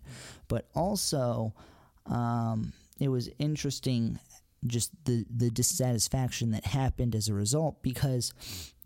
But 0.47 0.69
also, 0.73 1.53
um, 2.09 2.73
it 2.99 3.09
was 3.09 3.29
interesting 3.39 4.19
just 4.65 4.91
the, 5.05 5.25
the 5.29 5.49
dissatisfaction 5.49 6.51
that 6.51 6.65
happened 6.65 7.15
as 7.15 7.27
a 7.27 7.33
result 7.33 7.81
because 7.83 8.33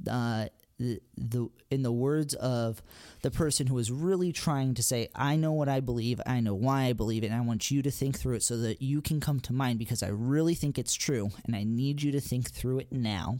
uh, 0.10 0.48
the, 0.82 1.00
the 1.16 1.48
in 1.70 1.84
the 1.84 1.92
words 1.92 2.34
of 2.34 2.82
the 3.22 3.32
person 3.32 3.68
who 3.68 3.76
was 3.76 3.92
really 3.92 4.32
trying 4.32 4.74
to 4.74 4.84
say, 4.84 5.10
I 5.16 5.36
know 5.36 5.54
what 5.54 5.70
I 5.70 5.80
believe, 5.80 6.20
I 6.26 6.40
know 6.40 6.56
why 6.56 6.86
I 6.86 6.94
believe 6.94 7.24
it, 7.24 7.28
and 7.28 7.36
I 7.36 7.42
want 7.42 7.72
you 7.72 7.82
to 7.84 7.92
think 7.92 8.18
through 8.18 8.36
it 8.36 8.44
so 8.44 8.58
that 8.58 8.82
you 8.82 9.02
can 9.02 9.20
come 9.20 9.40
to 9.42 9.54
mind 9.54 9.80
because 9.80 10.04
I 10.04 10.10
really 10.10 10.56
think 10.56 10.78
it's 10.78 10.96
true, 10.96 11.30
and 11.46 11.56
I 11.56 11.64
need 11.64 12.02
you 12.02 12.12
to 12.14 12.20
think 12.20 12.52
through 12.52 12.80
it 12.80 12.92
now. 12.92 13.38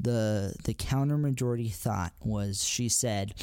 The 0.00 0.54
the 0.64 0.74
counter 0.74 1.16
majority 1.18 1.68
thought 1.68 2.12
was 2.20 2.64
she 2.64 2.88
said, 2.88 3.34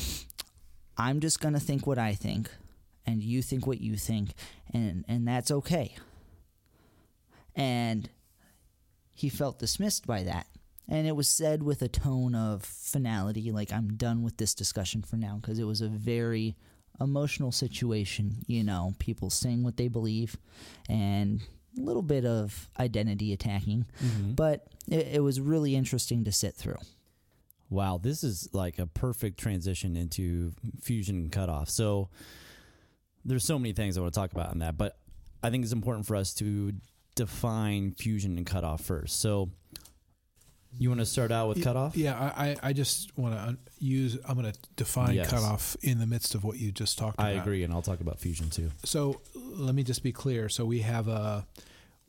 I'm 0.97 1.19
just 1.19 1.39
gonna 1.39 1.59
think 1.59 1.87
what 1.87 1.97
I 1.97 2.13
think, 2.13 2.49
and 3.05 3.21
you 3.21 3.41
think 3.41 3.67
what 3.67 3.81
you 3.81 3.95
think, 3.95 4.31
and 4.73 5.05
and 5.07 5.27
that's 5.27 5.51
okay. 5.51 5.95
And 7.55 8.09
he 9.13 9.29
felt 9.29 9.59
dismissed 9.59 10.05
by 10.05 10.23
that. 10.23 10.47
And 10.87 11.07
it 11.07 11.15
was 11.15 11.29
said 11.29 11.63
with 11.63 11.81
a 11.81 11.87
tone 11.87 12.35
of 12.35 12.63
finality, 12.63 13.51
like, 13.51 13.71
I'm 13.71 13.95
done 13.95 14.21
with 14.21 14.37
this 14.37 14.53
discussion 14.53 15.01
for 15.01 15.15
now, 15.15 15.39
because 15.41 15.57
it 15.57 15.63
was 15.63 15.81
a 15.81 15.87
very 15.87 16.55
emotional 16.99 17.51
situation. 17.51 18.43
You 18.45 18.63
know, 18.63 18.93
people 18.99 19.29
saying 19.29 19.63
what 19.63 19.77
they 19.77 19.87
believe 19.87 20.37
and 20.89 21.41
a 21.77 21.81
little 21.81 22.03
bit 22.03 22.25
of 22.25 22.69
identity 22.79 23.33
attacking. 23.33 23.85
Mm-hmm. 24.03 24.31
But 24.33 24.67
it, 24.87 25.07
it 25.13 25.23
was 25.23 25.39
really 25.39 25.75
interesting 25.75 26.23
to 26.25 26.31
sit 26.31 26.55
through. 26.55 26.77
Wow, 27.69 27.99
this 28.01 28.23
is 28.23 28.47
like 28.53 28.77
a 28.77 28.85
perfect 28.85 29.39
transition 29.39 29.95
into 29.95 30.53
fusion 30.81 31.15
and 31.15 31.31
cutoff. 31.31 31.69
So 31.69 32.09
there's 33.25 33.43
so 33.43 33.57
many 33.59 33.73
things 33.73 33.97
I 33.97 34.01
want 34.01 34.13
to 34.13 34.19
talk 34.19 34.31
about 34.31 34.53
in 34.53 34.59
that, 34.59 34.77
but 34.77 34.97
I 35.43 35.49
think 35.49 35.63
it's 35.63 35.73
important 35.73 36.05
for 36.05 36.15
us 36.15 36.33
to 36.35 36.73
define 37.15 37.91
fusion 37.93 38.37
and 38.37 38.45
cutoff 38.45 38.81
first. 38.81 39.19
So 39.19 39.49
you 40.77 40.89
want 40.89 40.99
to 40.99 41.05
start 41.05 41.31
out 41.31 41.47
with 41.47 41.63
cutoff? 41.63 41.95
Yeah, 41.95 42.17
I, 42.35 42.49
I- 42.49 42.57
I 42.63 42.73
just 42.73 43.17
want 43.17 43.33
to 43.35 43.57
use. 43.79 44.17
I'm 44.27 44.39
going 44.39 44.51
to 44.51 44.59
define 44.75 45.13
Yes. 45.15 45.29
cutoff 45.29 45.77
in 45.81 45.99
the 45.99 46.05
midst 46.05 46.35
of 46.35 46.43
what 46.43 46.57
you 46.57 46.71
just 46.71 46.97
talked 46.97 47.15
about. 47.15 47.27
I 47.27 47.31
agree, 47.31 47.63
and 47.63 47.73
I'll 47.73 47.81
talk 47.81 48.01
about 48.01 48.19
fusion 48.19 48.49
too. 48.49 48.71
So 48.83 49.21
let 49.35 49.73
me 49.73 49.83
just 49.83 50.03
be 50.03 50.11
clear. 50.11 50.49
So 50.49 50.65
we 50.65 50.79
have 50.79 51.07
a 51.07 51.45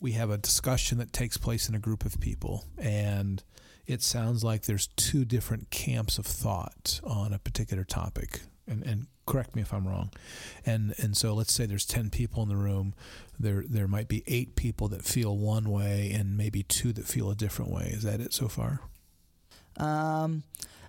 we 0.00 0.12
have 0.12 0.30
a 0.30 0.36
discussion 0.36 0.98
that 0.98 1.12
takes 1.12 1.36
place 1.38 1.68
in 1.68 1.74
a 1.74 1.78
group 1.78 2.04
of 2.04 2.20
people, 2.20 2.64
and 2.76 3.42
it 3.86 4.02
sounds 4.02 4.42
like 4.42 4.62
there's 4.62 4.88
two 4.88 5.24
different 5.24 5.70
camps 5.70 6.18
of 6.18 6.26
thought 6.26 7.00
on 7.04 7.32
a 7.32 7.38
particular 7.38 7.84
topic. 7.84 8.40
And, 8.68 8.84
and 8.84 9.06
correct 9.26 9.54
me 9.54 9.62
if 9.62 9.72
I'm 9.72 9.86
wrong. 9.86 10.10
And 10.64 10.94
and 10.98 11.16
so 11.16 11.34
let's 11.34 11.52
say 11.52 11.66
there's 11.66 11.86
ten 11.86 12.10
people 12.10 12.42
in 12.42 12.48
the 12.48 12.56
room. 12.56 12.94
There 13.38 13.64
there 13.68 13.88
might 13.88 14.08
be 14.08 14.24
eight 14.26 14.56
people 14.56 14.88
that 14.88 15.04
feel 15.04 15.36
one 15.36 15.70
way, 15.70 16.10
and 16.12 16.36
maybe 16.36 16.62
two 16.62 16.92
that 16.94 17.06
feel 17.06 17.30
a 17.30 17.34
different 17.34 17.70
way. 17.70 17.90
Is 17.92 18.02
that 18.02 18.20
it 18.20 18.32
so 18.32 18.48
far? 18.48 18.80
Um, 19.76 20.42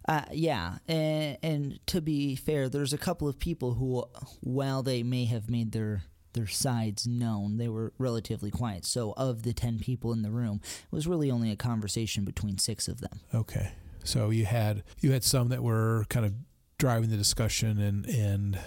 uh, 0.08 0.24
yeah, 0.32 0.78
and, 0.88 1.38
and 1.44 1.80
to 1.88 2.00
be 2.00 2.36
fair, 2.36 2.70
there's 2.70 2.94
a 2.94 2.98
couple 2.98 3.28
of 3.28 3.40
people 3.40 3.74
who, 3.74 4.06
while 4.40 4.82
they 4.82 5.04
may 5.04 5.26
have 5.26 5.50
made 5.50 5.74
their 5.74 6.04
their 6.34 6.48
sides 6.48 7.08
known, 7.08 7.58
they 7.58 7.68
were 7.68 7.92
relatively 7.98 8.52
quiet. 8.52 8.86
So, 8.86 9.14
of 9.18 9.44
the 9.44 9.54
ten 9.54 9.80
people 9.80 10.14
in 10.14 10.22
the 10.22 10.32
room, 10.32 10.62
it 10.64 10.96
was 10.96 11.08
really 11.08 11.30
only 11.30 11.52
a 11.52 11.56
conversation 11.56 12.24
between 12.24 12.58
six 12.58 12.88
of 12.88 13.02
them. 13.02 13.20
Okay, 13.34 13.72
so 14.04 14.30
you 14.30 14.46
had 14.46 14.84
you 15.02 15.12
had 15.12 15.24
some 15.24 15.50
that 15.50 15.62
were 15.62 16.06
kind 16.10 16.26
of 16.26 16.34
driving 16.78 17.10
the 17.10 17.18
discussion, 17.18 17.80
and 17.80 18.06
and 18.06 18.60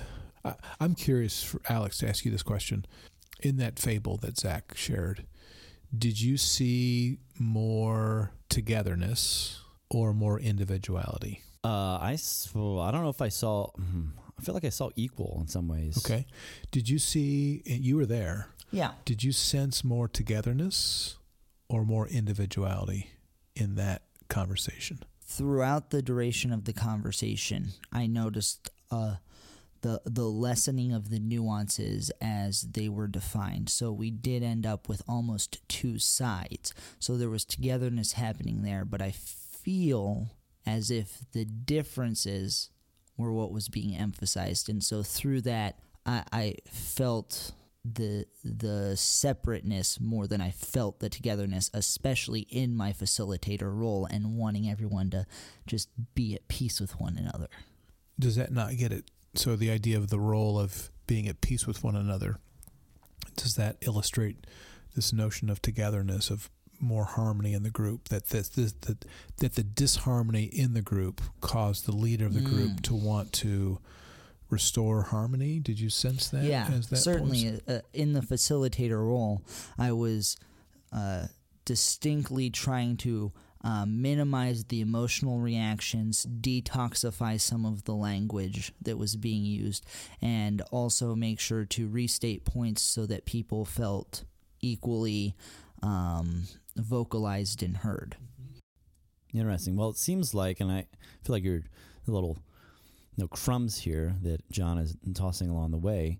I, 0.44 0.54
I'm 0.80 0.94
curious 0.94 1.42
for 1.42 1.60
Alex 1.68 1.98
to 1.98 2.08
ask 2.08 2.24
you 2.24 2.30
this 2.30 2.42
question. 2.42 2.84
In 3.42 3.56
that 3.56 3.78
fable 3.78 4.18
that 4.18 4.38
Zach 4.38 4.72
shared, 4.76 5.24
did 5.96 6.20
you 6.20 6.36
see 6.36 7.18
more 7.38 8.32
togetherness 8.50 9.60
or 9.90 10.12
more 10.12 10.38
individuality? 10.38 11.42
Uh, 11.64 11.96
I 12.00 12.12
s- 12.14 12.50
well, 12.54 12.80
I 12.80 12.90
don't 12.90 13.02
know 13.02 13.08
if 13.08 13.22
I 13.22 13.28
saw. 13.30 13.68
hmm, 13.70 14.08
I 14.38 14.42
feel 14.42 14.54
like 14.54 14.64
I 14.64 14.70
saw 14.70 14.90
equal 14.96 15.38
in 15.40 15.48
some 15.48 15.68
ways. 15.68 15.96
Okay. 15.98 16.26
Did 16.70 16.88
you 16.88 16.98
see, 16.98 17.62
you 17.66 17.96
were 17.96 18.06
there, 18.06 18.48
Yeah. 18.70 18.92
did 19.04 19.22
you 19.24 19.32
sense 19.32 19.84
more 19.84 20.08
togetherness 20.08 21.16
or 21.68 21.84
more 21.84 22.06
individuality 22.08 23.10
in 23.54 23.74
that 23.76 24.02
conversation? 24.28 25.02
Throughout 25.32 25.90
the 25.90 26.02
duration 26.02 26.52
of 26.52 26.64
the 26.64 26.72
conversation, 26.72 27.68
I 27.92 28.08
noticed 28.08 28.68
uh, 28.90 29.16
the 29.82 30.02
the 30.04 30.24
lessening 30.24 30.92
of 30.92 31.08
the 31.08 31.20
nuances 31.20 32.10
as 32.20 32.62
they 32.62 32.88
were 32.88 33.06
defined. 33.06 33.70
So 33.70 33.92
we 33.92 34.10
did 34.10 34.42
end 34.42 34.66
up 34.66 34.88
with 34.88 35.02
almost 35.06 35.66
two 35.68 36.00
sides. 36.00 36.74
So 36.98 37.16
there 37.16 37.30
was 37.30 37.44
togetherness 37.44 38.14
happening 38.14 38.62
there, 38.62 38.84
but 38.84 39.00
I 39.00 39.12
feel 39.12 40.32
as 40.66 40.90
if 40.90 41.20
the 41.30 41.44
differences 41.44 42.70
were 43.16 43.32
what 43.32 43.52
was 43.52 43.68
being 43.68 43.94
emphasized, 43.96 44.68
and 44.68 44.82
so 44.82 45.04
through 45.04 45.42
that, 45.42 45.78
I, 46.04 46.24
I 46.32 46.54
felt 46.66 47.52
the 47.84 48.26
the 48.44 48.94
separateness 48.96 49.98
more 50.00 50.26
than 50.26 50.40
I 50.40 50.50
felt 50.50 51.00
the 51.00 51.08
togetherness, 51.08 51.70
especially 51.72 52.40
in 52.50 52.76
my 52.76 52.92
facilitator 52.92 53.74
role 53.74 54.06
and 54.10 54.36
wanting 54.36 54.68
everyone 54.68 55.10
to 55.10 55.26
just 55.66 55.88
be 56.14 56.34
at 56.34 56.46
peace 56.48 56.80
with 56.80 57.00
one 57.00 57.16
another. 57.16 57.48
Does 58.18 58.36
that 58.36 58.52
not 58.52 58.76
get 58.76 58.92
it? 58.92 59.10
So 59.34 59.56
the 59.56 59.70
idea 59.70 59.96
of 59.96 60.08
the 60.10 60.20
role 60.20 60.58
of 60.58 60.90
being 61.06 61.26
at 61.26 61.40
peace 61.40 61.66
with 61.66 61.82
one 61.82 61.96
another, 61.96 62.38
does 63.36 63.54
that 63.56 63.76
illustrate 63.80 64.46
this 64.94 65.12
notion 65.12 65.48
of 65.48 65.62
togetherness, 65.62 66.28
of 66.30 66.50
more 66.78 67.04
harmony 67.04 67.54
in 67.54 67.62
the 67.62 67.70
group? 67.70 68.08
That 68.08 68.26
that 68.26 68.52
that, 68.52 68.82
that, 68.82 69.04
that 69.38 69.54
the 69.54 69.62
disharmony 69.62 70.44
in 70.44 70.74
the 70.74 70.82
group 70.82 71.22
caused 71.40 71.86
the 71.86 71.96
leader 71.96 72.26
of 72.26 72.34
the 72.34 72.40
group 72.40 72.72
Mm. 72.72 72.82
to 72.82 72.94
want 72.94 73.32
to 73.34 73.78
restore 74.50 75.02
harmony. 75.02 75.58
Did 75.58 75.80
you 75.80 75.90
sense 75.90 76.28
that? 76.28 76.44
yeah, 76.44 76.68
as 76.72 76.88
that 76.88 76.96
certainly. 76.96 77.60
Uh, 77.66 77.80
in 77.92 78.12
the 78.12 78.20
facilitator 78.20 78.98
role, 78.98 79.42
I 79.78 79.92
was 79.92 80.36
uh, 80.92 81.26
distinctly 81.64 82.50
trying 82.50 82.96
to 82.98 83.32
uh, 83.62 83.84
minimize 83.86 84.64
the 84.64 84.80
emotional 84.80 85.38
reactions, 85.38 86.26
detoxify 86.40 87.40
some 87.40 87.66
of 87.66 87.84
the 87.84 87.94
language 87.94 88.72
that 88.80 88.96
was 88.96 89.16
being 89.16 89.44
used, 89.44 89.84
and 90.22 90.62
also 90.70 91.14
make 91.14 91.38
sure 91.38 91.64
to 91.66 91.88
restate 91.88 92.44
points 92.44 92.82
so 92.82 93.06
that 93.06 93.26
people 93.26 93.64
felt 93.64 94.24
equally 94.60 95.34
um, 95.82 96.44
vocalized 96.76 97.62
and 97.62 97.78
heard. 97.78 98.16
Interesting. 99.32 99.76
Well, 99.76 99.90
it 99.90 99.96
seems 99.96 100.34
like, 100.34 100.60
and 100.60 100.72
I 100.72 100.86
feel 101.22 101.34
like 101.36 101.44
you're 101.44 101.62
a 102.08 102.10
little 102.10 102.38
know, 103.20 103.28
crumbs 103.28 103.78
here 103.78 104.16
that 104.22 104.48
John 104.50 104.78
is 104.78 104.96
tossing 105.14 105.50
along 105.50 105.70
the 105.70 105.78
way. 105.78 106.18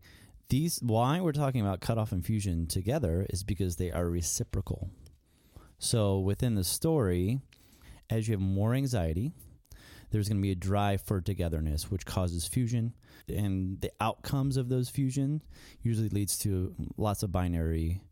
These 0.49 0.81
why 0.83 1.21
we're 1.21 1.33
talking 1.33 1.61
about 1.61 1.81
cutoff 1.81 2.13
and 2.13 2.25
fusion 2.25 2.67
together 2.67 3.27
is 3.31 3.45
because 3.45 3.77
they 3.77 3.91
are 3.93 4.09
reciprocal. 4.09 4.91
So 5.79 6.19
within 6.19 6.57
the 6.57 6.65
story, 6.65 7.41
as 8.11 8.29
you 8.29 8.33
have 8.33 8.41
more 8.41 8.75
anxiety, 8.75 9.33
there's 10.11 10.29
going 10.29 10.39
to 10.39 10.43
be 10.43 10.51
a 10.51 10.57
drive 10.57 11.01
for 11.03 11.21
togetherness, 11.21 11.91
which 11.91 12.05
causes 12.05 12.47
fusion, 12.47 12.95
and 13.29 13.81
the 13.81 13.93
outcomes 14.01 14.57
of 14.57 14.69
those 14.69 14.89
fusion 14.89 15.43
usually 15.83 16.09
leads 16.09 16.37
to 16.39 16.75
lots 16.97 17.23
of 17.23 17.31
binary 17.31 18.03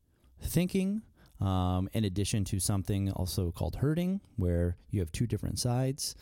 thinking, 0.40 1.02
um, 1.40 1.88
in 1.92 2.04
addition 2.04 2.44
to 2.44 2.60
something 2.60 3.10
also 3.12 3.50
called 3.50 3.76
herding, 3.76 4.20
where 4.36 4.76
you 4.90 5.00
have 5.00 5.10
two 5.10 5.26
different 5.26 5.58
sides. 5.58 6.14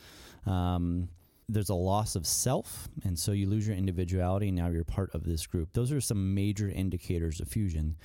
Um, 0.47 1.11
there's 1.49 1.69
a 1.69 1.75
loss 1.75 2.17
of 2.17 2.27
self, 2.27 2.89
and 3.05 3.19
so 3.19 3.33
you 3.33 3.49
lose 3.49 3.67
your 3.67 3.77
individuality, 3.77 4.49
and 4.49 4.57
now 4.57 4.69
you're 4.69 4.85
part 4.85 5.15
of 5.15 5.25
this 5.25 5.47
group. 5.47 5.73
Those 5.73 5.93
are 5.93 6.01
some 6.01 6.35
major 6.35 6.69
indicators 6.69 7.41
of 7.41 7.49
fusion. 7.49 7.97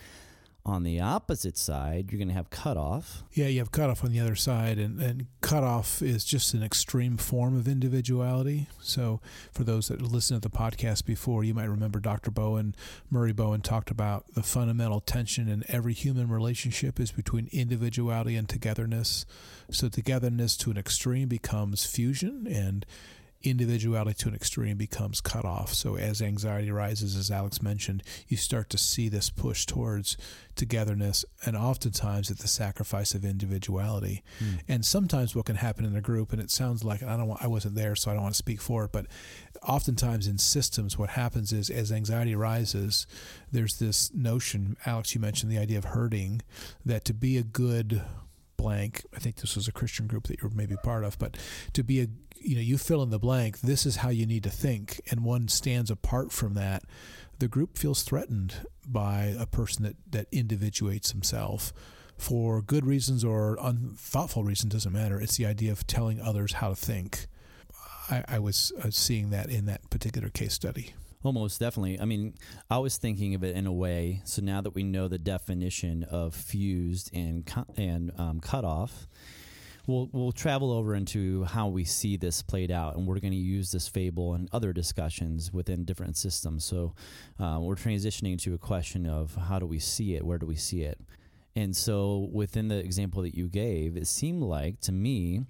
On 0.63 0.83
the 0.83 0.99
opposite 0.99 1.57
side, 1.57 2.11
you're 2.11 2.19
going 2.19 2.27
to 2.27 2.35
have 2.35 2.51
cutoff. 2.51 3.23
Yeah, 3.33 3.47
you 3.47 3.57
have 3.57 3.71
cutoff 3.71 4.03
on 4.03 4.11
the 4.11 4.19
other 4.19 4.35
side, 4.35 4.77
and, 4.77 5.01
and 5.01 5.25
cutoff 5.41 6.03
is 6.03 6.23
just 6.23 6.53
an 6.53 6.61
extreme 6.61 7.17
form 7.17 7.57
of 7.57 7.67
individuality. 7.67 8.67
So, 8.79 9.21
for 9.51 9.63
those 9.63 9.87
that 9.87 10.03
listened 10.03 10.43
to 10.43 10.47
the 10.47 10.55
podcast 10.55 11.05
before, 11.05 11.43
you 11.43 11.55
might 11.55 11.67
remember 11.67 11.99
Dr. 11.99 12.29
Bowen, 12.29 12.75
Murray 13.09 13.33
Bowen, 13.33 13.61
talked 13.61 13.89
about 13.89 14.35
the 14.35 14.43
fundamental 14.43 15.01
tension 15.01 15.49
in 15.49 15.63
every 15.67 15.93
human 15.93 16.29
relationship 16.29 16.99
is 16.99 17.11
between 17.11 17.49
individuality 17.51 18.35
and 18.35 18.47
togetherness. 18.47 19.25
So, 19.71 19.89
togetherness 19.89 20.55
to 20.57 20.69
an 20.69 20.77
extreme 20.77 21.27
becomes 21.27 21.87
fusion, 21.87 22.45
and 22.45 22.85
individuality 23.43 24.13
to 24.13 24.29
an 24.29 24.35
extreme 24.35 24.77
becomes 24.77 25.21
cut 25.21 25.45
off. 25.45 25.73
So 25.73 25.97
as 25.97 26.21
anxiety 26.21 26.71
rises, 26.71 27.15
as 27.15 27.31
Alex 27.31 27.61
mentioned, 27.61 28.03
you 28.27 28.37
start 28.37 28.69
to 28.71 28.77
see 28.77 29.09
this 29.09 29.29
push 29.29 29.65
towards 29.65 30.17
togetherness, 30.55 31.25
and 31.45 31.55
oftentimes 31.55 32.29
at 32.29 32.39
the 32.39 32.47
sacrifice 32.47 33.13
of 33.13 33.23
individuality. 33.23 34.23
Hmm. 34.39 34.55
And 34.67 34.85
sometimes 34.85 35.35
what 35.35 35.45
can 35.45 35.55
happen 35.55 35.85
in 35.85 35.95
a 35.95 36.01
group, 36.01 36.33
and 36.33 36.41
it 36.41 36.51
sounds 36.51 36.83
like 36.83 37.01
I 37.01 37.17
don't 37.17 37.27
want, 37.27 37.43
I 37.43 37.47
wasn't 37.47 37.75
there, 37.75 37.95
so 37.95 38.11
I 38.11 38.13
don't 38.13 38.23
want 38.23 38.35
to 38.35 38.39
speak 38.39 38.61
for 38.61 38.83
it, 38.85 38.91
but 38.91 39.07
oftentimes 39.63 40.27
in 40.27 40.37
systems, 40.37 40.97
what 40.97 41.11
happens 41.11 41.53
is 41.53 41.69
as 41.69 41.91
anxiety 41.91 42.35
rises, 42.35 43.07
there's 43.51 43.77
this 43.79 44.13
notion, 44.13 44.77
Alex, 44.85 45.15
you 45.15 45.21
mentioned 45.21 45.51
the 45.51 45.57
idea 45.57 45.77
of 45.77 45.85
herding, 45.85 46.41
that 46.85 47.05
to 47.05 47.13
be 47.13 47.37
a 47.37 47.43
good 47.43 48.03
blank, 48.57 49.05
I 49.15 49.19
think 49.19 49.37
this 49.37 49.55
was 49.55 49.67
a 49.67 49.71
Christian 49.71 50.07
group 50.07 50.27
that 50.27 50.41
you 50.41 50.47
were 50.47 50.55
maybe 50.55 50.75
part 50.83 51.03
of, 51.03 51.17
but 51.17 51.37
to 51.73 51.83
be 51.83 52.01
a 52.01 52.07
you 52.41 52.55
know, 52.55 52.61
you 52.61 52.77
fill 52.77 53.03
in 53.03 53.09
the 53.09 53.19
blank, 53.19 53.61
this 53.61 53.85
is 53.85 53.97
how 53.97 54.09
you 54.09 54.25
need 54.25 54.43
to 54.43 54.49
think, 54.49 55.01
and 55.09 55.23
one 55.23 55.47
stands 55.47 55.91
apart 55.91 56.31
from 56.31 56.53
that, 56.55 56.83
the 57.39 57.47
group 57.47 57.77
feels 57.77 58.03
threatened 58.03 58.67
by 58.87 59.35
a 59.39 59.45
person 59.45 59.83
that, 59.83 59.95
that 60.09 60.27
individuates 60.31 61.11
himself 61.11 61.73
for 62.17 62.61
good 62.61 62.85
reasons 62.85 63.23
or 63.23 63.57
unthoughtful 63.59 64.43
reasons, 64.43 64.73
doesn't 64.73 64.93
matter. 64.93 65.19
It's 65.19 65.37
the 65.37 65.47
idea 65.47 65.71
of 65.71 65.87
telling 65.87 66.21
others 66.21 66.53
how 66.53 66.69
to 66.69 66.75
think. 66.75 67.27
I, 68.09 68.23
I 68.27 68.39
was 68.39 68.71
uh, 68.83 68.91
seeing 68.91 69.31
that 69.31 69.49
in 69.49 69.65
that 69.65 69.89
particular 69.89 70.29
case 70.29 70.53
study. 70.53 70.93
Almost 71.23 71.59
definitely. 71.59 71.99
I 71.99 72.05
mean, 72.05 72.33
I 72.69 72.79
was 72.79 72.97
thinking 72.97 73.35
of 73.35 73.43
it 73.43 73.55
in 73.55 73.67
a 73.67 73.71
way. 73.71 74.21
So 74.25 74.41
now 74.41 74.61
that 74.61 74.75
we 74.75 74.83
know 74.83 75.07
the 75.07 75.19
definition 75.19 76.03
of 76.03 76.33
fused 76.33 77.11
and 77.13 77.47
and 77.77 78.11
um, 78.17 78.39
cut 78.39 78.65
off, 78.65 79.07
we'll 79.87 80.09
we'll 80.11 80.31
travel 80.31 80.71
over 80.71 80.95
into 80.95 81.43
how 81.45 81.67
we 81.67 81.83
see 81.83 82.17
this 82.17 82.41
played 82.41 82.71
out, 82.71 82.95
and 82.95 83.07
we're 83.07 83.19
going 83.19 83.31
to 83.31 83.37
use 83.37 83.71
this 83.71 83.87
fable 83.87 84.33
and 84.33 84.49
other 84.51 84.73
discussions 84.73 85.51
within 85.51 85.85
different 85.85 86.17
systems. 86.17 86.65
So 86.65 86.93
uh, 87.39 87.59
we're 87.61 87.75
transitioning 87.75 88.39
to 88.41 88.53
a 88.53 88.57
question 88.57 89.05
of 89.05 89.35
how 89.35 89.59
do 89.59 89.65
we 89.65 89.79
see 89.79 90.15
it? 90.15 90.25
Where 90.25 90.37
do 90.37 90.45
we 90.45 90.55
see 90.55 90.81
it? 90.83 90.99
And 91.55 91.75
so 91.75 92.29
within 92.31 92.69
the 92.69 92.77
example 92.77 93.23
that 93.23 93.35
you 93.35 93.49
gave, 93.49 93.97
it 93.97 94.07
seemed 94.07 94.43
like 94.43 94.79
to 94.81 94.91
me 94.91 95.41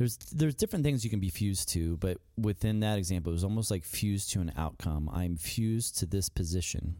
there's 0.00 0.16
there's 0.16 0.54
different 0.54 0.82
things 0.84 1.04
you 1.04 1.10
can 1.10 1.20
be 1.20 1.28
fused 1.28 1.68
to, 1.70 1.98
but 1.98 2.16
within 2.38 2.80
that 2.80 2.96
example, 2.96 3.30
it 3.30 3.34
was 3.34 3.44
almost 3.44 3.70
like 3.70 3.84
fused 3.84 4.30
to 4.32 4.40
an 4.40 4.50
outcome. 4.56 5.10
I'm 5.12 5.36
fused 5.36 5.98
to 5.98 6.06
this 6.06 6.30
position, 6.30 6.96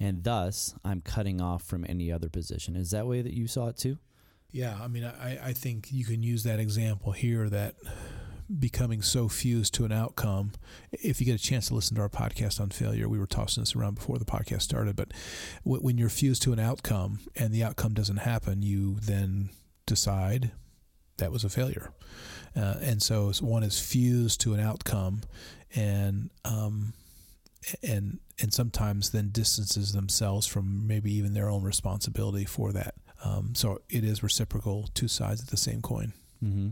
and 0.00 0.24
thus 0.24 0.74
I'm 0.84 1.00
cutting 1.00 1.40
off 1.40 1.62
from 1.62 1.86
any 1.88 2.10
other 2.10 2.28
position. 2.28 2.74
Is 2.74 2.90
that 2.90 3.06
way 3.06 3.22
that 3.22 3.34
you 3.34 3.46
saw 3.46 3.68
it 3.68 3.76
too? 3.76 3.98
Yeah, 4.50 4.78
I 4.80 4.88
mean, 4.88 5.04
I, 5.04 5.48
I 5.48 5.52
think 5.52 5.92
you 5.92 6.04
can 6.04 6.22
use 6.22 6.42
that 6.44 6.58
example 6.58 7.12
here 7.12 7.48
that 7.50 7.74
becoming 8.58 9.02
so 9.02 9.28
fused 9.28 9.74
to 9.74 9.84
an 9.84 9.92
outcome. 9.92 10.52
If 10.90 11.20
you 11.20 11.26
get 11.26 11.34
a 11.34 11.42
chance 11.42 11.68
to 11.68 11.74
listen 11.74 11.96
to 11.96 12.02
our 12.02 12.08
podcast 12.08 12.58
on 12.58 12.70
failure, 12.70 13.08
we 13.08 13.18
were 13.18 13.26
tossing 13.26 13.62
this 13.62 13.76
around 13.76 13.96
before 13.96 14.18
the 14.18 14.24
podcast 14.24 14.62
started, 14.62 14.96
but 14.96 15.12
when 15.64 15.98
you're 15.98 16.08
fused 16.08 16.42
to 16.44 16.52
an 16.54 16.58
outcome 16.58 17.20
and 17.36 17.52
the 17.52 17.62
outcome 17.62 17.92
doesn't 17.92 18.18
happen, 18.18 18.62
you 18.62 18.96
then 19.00 19.50
decide 19.84 20.52
that 21.18 21.30
was 21.30 21.44
a 21.44 21.50
failure. 21.50 21.92
Uh, 22.56 22.76
and 22.80 23.02
so 23.02 23.30
one 23.40 23.62
is 23.62 23.78
fused 23.78 24.40
to 24.40 24.54
an 24.54 24.60
outcome 24.60 25.20
and 25.74 26.30
um, 26.46 26.94
and 27.82 28.18
and 28.40 28.54
sometimes 28.54 29.10
then 29.10 29.28
distances 29.30 29.92
themselves 29.92 30.46
from 30.46 30.86
maybe 30.86 31.12
even 31.12 31.34
their 31.34 31.50
own 31.50 31.62
responsibility 31.62 32.46
for 32.46 32.72
that. 32.72 32.94
Um, 33.24 33.54
so 33.54 33.80
it 33.88 34.04
is 34.04 34.22
reciprocal, 34.22 34.88
two 34.94 35.08
sides 35.08 35.40
of 35.40 35.50
the 35.50 35.56
same 35.56 35.82
coin. 35.82 36.12
Mm-hmm. 36.42 36.68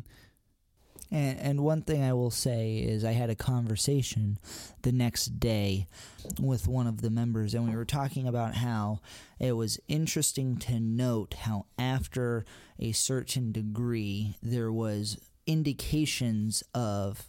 And, 1.10 1.38
and 1.38 1.60
one 1.60 1.82
thing 1.82 2.02
I 2.02 2.12
will 2.12 2.30
say 2.30 2.78
is 2.78 3.04
I 3.04 3.12
had 3.12 3.30
a 3.30 3.36
conversation 3.36 4.38
the 4.82 4.92
next 4.92 5.38
day 5.38 5.86
with 6.40 6.66
one 6.66 6.86
of 6.86 7.00
the 7.00 7.10
members, 7.10 7.54
and 7.54 7.68
we 7.68 7.76
were 7.76 7.84
talking 7.84 8.26
about 8.26 8.56
how 8.56 9.00
it 9.38 9.52
was 9.52 9.78
interesting 9.88 10.56
to 10.58 10.80
note 10.80 11.34
how 11.34 11.66
after 11.78 12.44
a 12.78 12.92
certain 12.92 13.52
degree 13.52 14.36
there 14.42 14.72
was 14.72 15.18
indications 15.46 16.64
of 16.74 17.26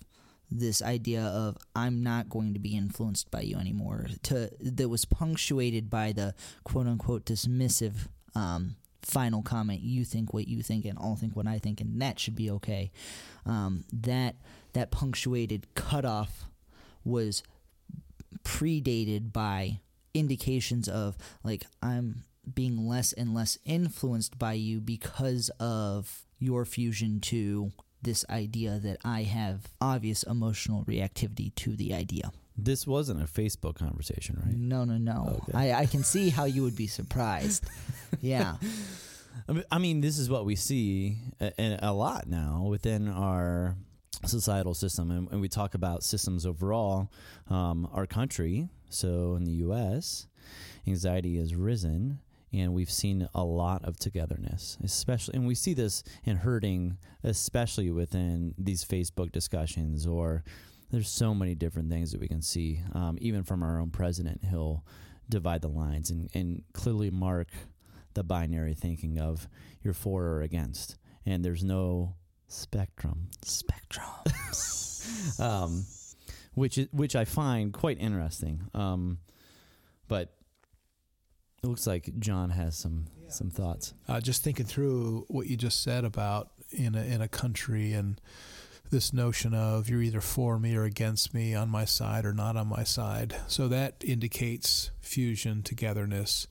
this 0.50 0.81
idea 0.81 1.21
of 1.21 1.57
I'm 1.75 2.01
not 2.01 2.29
going 2.29 2.53
to 2.53 2.59
be 2.59 2.75
influenced 2.75 3.29
by 3.29 3.41
you 3.41 3.57
anymore 3.57 4.07
to 4.24 4.50
that 4.62 4.88
was 4.88 5.03
punctuated 5.03 5.89
by 5.89 6.13
the 6.13 6.33
quote 6.63 6.88
unquote 6.88 7.25
dismissive 7.25 8.07
um, 8.33 8.77
final 9.07 9.41
comment 9.41 9.81
you 9.81 10.03
think 10.03 10.33
what 10.33 10.47
you 10.47 10.61
think 10.61 10.85
and 10.85 10.97
I'll 10.99 11.15
think 11.15 11.35
what 11.35 11.47
I 11.47 11.59
think 11.59 11.79
and 11.79 12.01
that 12.01 12.19
should 12.19 12.35
be 12.35 12.51
okay 12.51 12.91
um, 13.45 13.85
that 13.93 14.35
that 14.73 14.91
punctuated 14.91 15.73
cutoff 15.75 16.45
was 17.05 17.41
predated 18.43 19.31
by 19.31 19.79
indications 20.13 20.89
of 20.89 21.17
like 21.43 21.65
I'm 21.81 22.23
being 22.53 22.87
less 22.87 23.13
and 23.13 23.33
less 23.33 23.57
influenced 23.65 24.37
by 24.37 24.53
you 24.53 24.79
because 24.79 25.49
of 25.59 26.25
your 26.39 26.65
fusion 26.65 27.19
to 27.19 27.71
this 28.01 28.25
idea 28.29 28.79
that 28.79 28.97
I 29.03 29.23
have 29.23 29.67
obvious 29.81 30.23
emotional 30.23 30.85
reactivity 30.85 31.53
to 31.55 31.75
the 31.75 31.93
idea. 31.93 32.31
This 32.57 32.87
wasn't 32.87 33.21
a 33.21 33.25
Facebook 33.25 33.75
conversation, 33.75 34.41
right? 34.43 34.55
No, 34.55 34.83
no, 34.83 34.97
no. 34.97 35.41
Okay. 35.43 35.71
I, 35.71 35.81
I 35.81 35.85
can 35.85 36.03
see 36.03 36.29
how 36.29 36.45
you 36.45 36.63
would 36.63 36.75
be 36.75 36.87
surprised. 36.87 37.65
yeah. 38.21 38.55
I 39.71 39.77
mean- 39.77 40.01
this 40.01 40.17
is 40.17 40.29
what 40.29 40.45
we 40.45 40.55
see 40.55 41.19
a, 41.39 41.53
a 41.59 41.79
a 41.83 41.93
lot 41.93 42.27
now 42.27 42.63
within 42.67 43.07
our 43.07 43.75
societal 44.25 44.73
system, 44.73 45.11
and, 45.11 45.31
and 45.31 45.41
we 45.41 45.47
talk 45.47 45.75
about 45.75 46.03
systems 46.03 46.45
overall. 46.45 47.11
Um, 47.49 47.87
our 47.93 48.07
country, 48.07 48.69
so 48.89 49.35
in 49.35 49.43
the 49.45 49.51
U.S., 49.67 50.27
anxiety 50.87 51.37
has 51.37 51.53
risen, 51.55 52.19
and 52.51 52.73
we've 52.73 52.91
seen 52.91 53.27
a 53.35 53.43
lot 53.43 53.83
of 53.85 53.97
togetherness, 53.97 54.77
especially, 54.83 55.35
and 55.35 55.47
we 55.47 55.55
see 55.55 55.73
this 55.73 56.03
in 56.23 56.37
herding, 56.37 56.97
especially 57.23 57.91
within 57.91 58.55
these 58.57 58.83
Facebook 58.83 59.31
discussions 59.31 60.07
or. 60.07 60.43
There's 60.89 61.10
so 61.10 61.34
many 61.34 61.56
different 61.56 61.89
things 61.89 62.12
that 62.12 62.22
we 62.22 62.27
can 62.27 62.41
see, 62.41 62.82
um, 62.94 63.17
even 63.20 63.44
from 63.44 63.62
our 63.63 63.79
own 63.79 63.89
president. 63.89 64.46
He'll 64.50 64.86
divide 65.29 65.62
the 65.62 65.67
lines 65.67 66.10
and, 66.10 66.29
and 66.34 66.63
clearly 66.74 67.10
mark 67.10 67.50
the 68.13 68.24
binary 68.24 68.74
thinking 68.74 69.20
of 69.20 69.48
you're 69.84 69.94
for 69.94 70.24
or 70.24 70.41
against, 70.41 70.98
and 71.25 71.44
there's 71.44 71.63
no 71.63 72.15
spectrum. 72.48 73.29
Spectrum. 73.44 74.06
Um, 75.39 75.86
which 76.53 76.77
is 76.77 76.88
which 76.91 77.15
I 77.15 77.24
find 77.24 77.72
quite 77.72 78.00
interesting. 78.00 78.63
Um, 78.74 79.20
but 80.08 80.34
it 81.63 81.67
looks 81.67 81.88
like 81.88 82.12
John 82.20 82.50
has 82.50 82.75
some 82.77 83.06
some 83.29 83.50
thoughts. 83.50 83.94
Uh, 84.08 84.20
just 84.20 84.44
thinking 84.44 84.65
through 84.65 85.25
what 85.27 85.48
you 85.48 85.56
just 85.56 85.84
said 85.84 86.03
about 86.03 86.50
in 86.72 86.96
a, 86.96 87.03
in 87.03 87.22
a 87.22 87.27
country 87.27 87.94
and 87.94 88.20
this 88.89 89.13
notion 89.13 89.54
of 89.54 89.89
you're 89.89 90.02
either 90.02 90.21
for 90.21 90.60
me 90.60 90.76
or 90.76 90.84
against 90.84 91.34
me, 91.34 91.54
on 91.54 91.69
my 91.69 91.86
side 91.86 92.26
or 92.26 92.34
not 92.34 92.56
on 92.56 92.67
my 92.67 92.84
side. 92.84 93.36
So 93.47 93.67
that 93.67 94.04
indicates 94.04 94.91
fusion, 95.02 95.63
togetherness. 95.63 96.47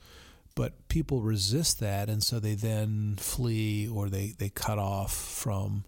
But 0.55 0.89
people 0.89 1.21
resist 1.21 1.81
that, 1.81 2.09
and 2.09 2.23
so 2.23 2.41
they 2.41 2.55
then 2.55 3.17
flee 3.19 3.87
or 3.87 4.09
they, 4.09 4.35
they 4.39 4.49
cut 4.49 4.79
off 4.79 5.13
from. 5.15 5.85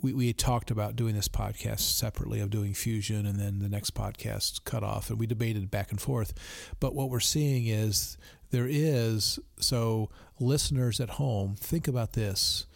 We, 0.00 0.12
we 0.12 0.32
talked 0.32 0.70
about 0.70 0.94
doing 0.94 1.16
this 1.16 1.26
podcast 1.26 1.80
separately 1.80 2.38
of 2.38 2.50
doing 2.50 2.72
fusion 2.72 3.26
and 3.26 3.40
then 3.40 3.58
the 3.58 3.68
next 3.68 3.94
podcast 3.94 4.62
cut 4.62 4.84
off, 4.84 5.10
and 5.10 5.18
we 5.18 5.26
debated 5.26 5.72
back 5.72 5.90
and 5.90 6.00
forth. 6.00 6.34
But 6.78 6.94
what 6.94 7.10
we're 7.10 7.18
seeing 7.18 7.66
is 7.66 8.16
there 8.50 8.68
is, 8.68 9.40
so 9.58 10.08
listeners 10.38 11.00
at 11.00 11.10
home, 11.10 11.56
think 11.58 11.88
about 11.88 12.12
this. 12.12 12.66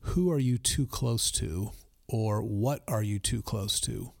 Who 0.00 0.30
are 0.32 0.40
you 0.40 0.58
too 0.58 0.86
close 0.86 1.30
to, 1.32 1.70
or 2.08 2.42
what 2.42 2.82
are 2.88 3.02
you 3.02 3.18
too 3.18 3.42
close 3.42 3.80
to? 3.80 4.12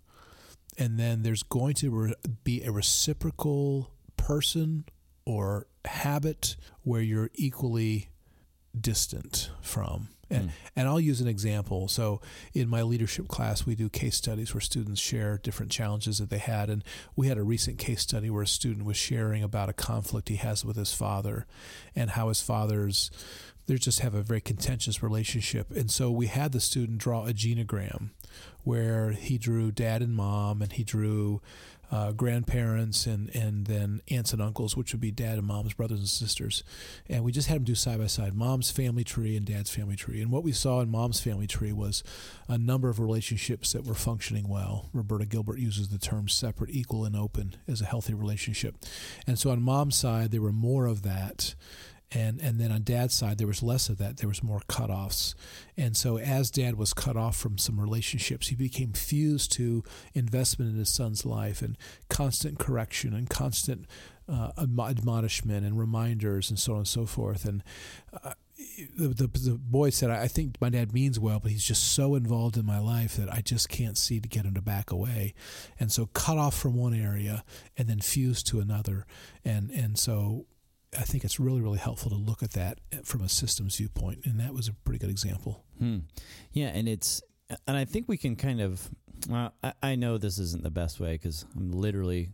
And 0.78 0.98
then 0.98 1.22
there's 1.22 1.42
going 1.42 1.74
to 1.76 1.90
re- 1.90 2.14
be 2.44 2.62
a 2.62 2.70
reciprocal 2.72 3.90
person 4.16 4.84
or 5.24 5.66
habit 5.84 6.56
where 6.82 7.00
you're 7.00 7.30
equally 7.34 8.10
distant 8.78 9.50
from. 9.62 10.08
And, 10.28 10.48
Mm. 10.48 10.52
and 10.74 10.88
I'll 10.88 10.98
use 11.00 11.20
an 11.20 11.28
example. 11.28 11.86
So, 11.86 12.20
in 12.52 12.68
my 12.68 12.82
leadership 12.82 13.28
class, 13.28 13.64
we 13.64 13.76
do 13.76 13.88
case 13.88 14.16
studies 14.16 14.52
where 14.52 14.60
students 14.60 15.00
share 15.00 15.38
different 15.38 15.70
challenges 15.70 16.18
that 16.18 16.30
they 16.30 16.38
had. 16.38 16.68
And 16.68 16.82
we 17.14 17.28
had 17.28 17.38
a 17.38 17.44
recent 17.44 17.78
case 17.78 18.02
study 18.02 18.28
where 18.28 18.42
a 18.42 18.46
student 18.46 18.84
was 18.84 18.96
sharing 18.96 19.44
about 19.44 19.68
a 19.68 19.72
conflict 19.72 20.28
he 20.28 20.36
has 20.36 20.64
with 20.64 20.76
his 20.76 20.92
father 20.92 21.46
and 21.94 22.10
how 22.10 22.26
his 22.28 22.40
father's 22.40 23.08
they 23.66 23.76
just 23.76 24.00
have 24.00 24.14
a 24.14 24.22
very 24.22 24.40
contentious 24.40 25.02
relationship. 25.02 25.70
And 25.70 25.90
so 25.90 26.10
we 26.10 26.26
had 26.26 26.52
the 26.52 26.60
student 26.60 26.98
draw 26.98 27.26
a 27.26 27.32
genogram 27.32 28.10
where 28.64 29.10
he 29.12 29.38
drew 29.38 29.70
dad 29.70 30.02
and 30.02 30.14
mom, 30.14 30.62
and 30.62 30.72
he 30.72 30.84
drew 30.84 31.40
uh, 31.90 32.10
grandparents, 32.10 33.06
and, 33.06 33.34
and 33.34 33.66
then 33.66 34.00
aunts 34.10 34.32
and 34.32 34.42
uncles, 34.42 34.76
which 34.76 34.92
would 34.92 35.00
be 35.00 35.12
dad 35.12 35.38
and 35.38 35.46
mom's 35.46 35.72
brothers 35.72 36.00
and 36.00 36.08
sisters. 36.08 36.64
And 37.08 37.22
we 37.22 37.30
just 37.30 37.46
had 37.46 37.58
him 37.58 37.64
do 37.64 37.76
side 37.76 38.00
by 38.00 38.08
side 38.08 38.34
mom's 38.34 38.72
family 38.72 39.04
tree 39.04 39.36
and 39.36 39.46
dad's 39.46 39.70
family 39.70 39.94
tree. 39.94 40.20
And 40.20 40.32
what 40.32 40.42
we 40.42 40.50
saw 40.50 40.80
in 40.80 40.90
mom's 40.90 41.20
family 41.20 41.46
tree 41.46 41.72
was 41.72 42.02
a 42.48 42.58
number 42.58 42.88
of 42.88 42.98
relationships 42.98 43.72
that 43.72 43.84
were 43.84 43.94
functioning 43.94 44.48
well. 44.48 44.90
Roberta 44.92 45.26
Gilbert 45.26 45.58
uses 45.58 45.88
the 45.88 45.98
term 45.98 46.28
separate, 46.28 46.70
equal, 46.70 47.04
and 47.04 47.14
open 47.14 47.56
as 47.68 47.80
a 47.80 47.86
healthy 47.86 48.14
relationship. 48.14 48.74
And 49.26 49.38
so 49.38 49.50
on 49.50 49.62
mom's 49.62 49.96
side, 49.96 50.32
there 50.32 50.42
were 50.42 50.52
more 50.52 50.86
of 50.86 51.02
that 51.02 51.54
and 52.12 52.40
and 52.40 52.60
then 52.60 52.70
on 52.70 52.82
dad's 52.82 53.14
side 53.14 53.38
there 53.38 53.46
was 53.46 53.62
less 53.62 53.88
of 53.88 53.98
that. 53.98 54.18
There 54.18 54.28
was 54.28 54.42
more 54.42 54.60
cutoffs. 54.68 55.34
And 55.76 55.96
so 55.96 56.18
as 56.18 56.50
dad 56.50 56.76
was 56.76 56.94
cut 56.94 57.16
off 57.16 57.36
from 57.36 57.58
some 57.58 57.80
relationships 57.80 58.48
he 58.48 58.54
became 58.54 58.92
fused 58.92 59.52
to 59.52 59.82
investment 60.14 60.72
in 60.72 60.78
his 60.78 60.88
son's 60.88 61.26
life 61.26 61.62
and 61.62 61.76
constant 62.08 62.58
correction 62.58 63.12
and 63.12 63.28
constant 63.28 63.86
uh, 64.28 64.50
admonishment 64.58 65.64
and 65.64 65.78
reminders 65.78 66.50
and 66.50 66.58
so 66.58 66.72
on 66.72 66.78
and 66.78 66.88
so 66.88 67.06
forth. 67.06 67.44
And 67.44 67.62
uh, 68.12 68.32
the, 68.96 69.08
the, 69.08 69.26
the 69.26 69.58
boy 69.58 69.90
said 69.90 70.10
I 70.10 70.28
think 70.28 70.60
my 70.60 70.70
dad 70.70 70.92
means 70.92 71.18
well 71.18 71.40
but 71.40 71.50
he's 71.50 71.64
just 71.64 71.92
so 71.92 72.14
involved 72.14 72.56
in 72.56 72.64
my 72.64 72.78
life 72.78 73.16
that 73.16 73.32
I 73.32 73.40
just 73.40 73.68
can't 73.68 73.98
see 73.98 74.20
to 74.20 74.28
get 74.28 74.44
him 74.44 74.54
to 74.54 74.62
back 74.62 74.92
away. 74.92 75.34
And 75.80 75.90
so 75.90 76.06
cut 76.06 76.38
off 76.38 76.56
from 76.56 76.74
one 76.76 76.94
area 76.94 77.42
and 77.76 77.88
then 77.88 77.98
fused 77.98 78.46
to 78.48 78.60
another. 78.60 79.06
And 79.44 79.70
and 79.72 79.98
so 79.98 80.46
I 80.98 81.02
think 81.02 81.24
it's 81.24 81.38
really, 81.38 81.60
really 81.60 81.78
helpful 81.78 82.10
to 82.10 82.16
look 82.16 82.42
at 82.42 82.52
that 82.52 82.78
from 83.04 83.22
a 83.22 83.28
systems 83.28 83.76
viewpoint, 83.76 84.20
and 84.24 84.40
that 84.40 84.54
was 84.54 84.68
a 84.68 84.72
pretty 84.72 84.98
good 84.98 85.10
example. 85.10 85.64
Hmm. 85.78 85.98
Yeah, 86.52 86.68
and 86.68 86.88
it's 86.88 87.22
and 87.66 87.76
I 87.76 87.84
think 87.84 88.08
we 88.08 88.16
can 88.16 88.36
kind 88.36 88.60
of. 88.60 88.88
I, 89.32 89.72
I 89.82 89.94
know 89.94 90.18
this 90.18 90.38
isn't 90.38 90.62
the 90.62 90.70
best 90.70 91.00
way 91.00 91.12
because 91.12 91.46
I'm 91.56 91.72
literally 91.72 92.28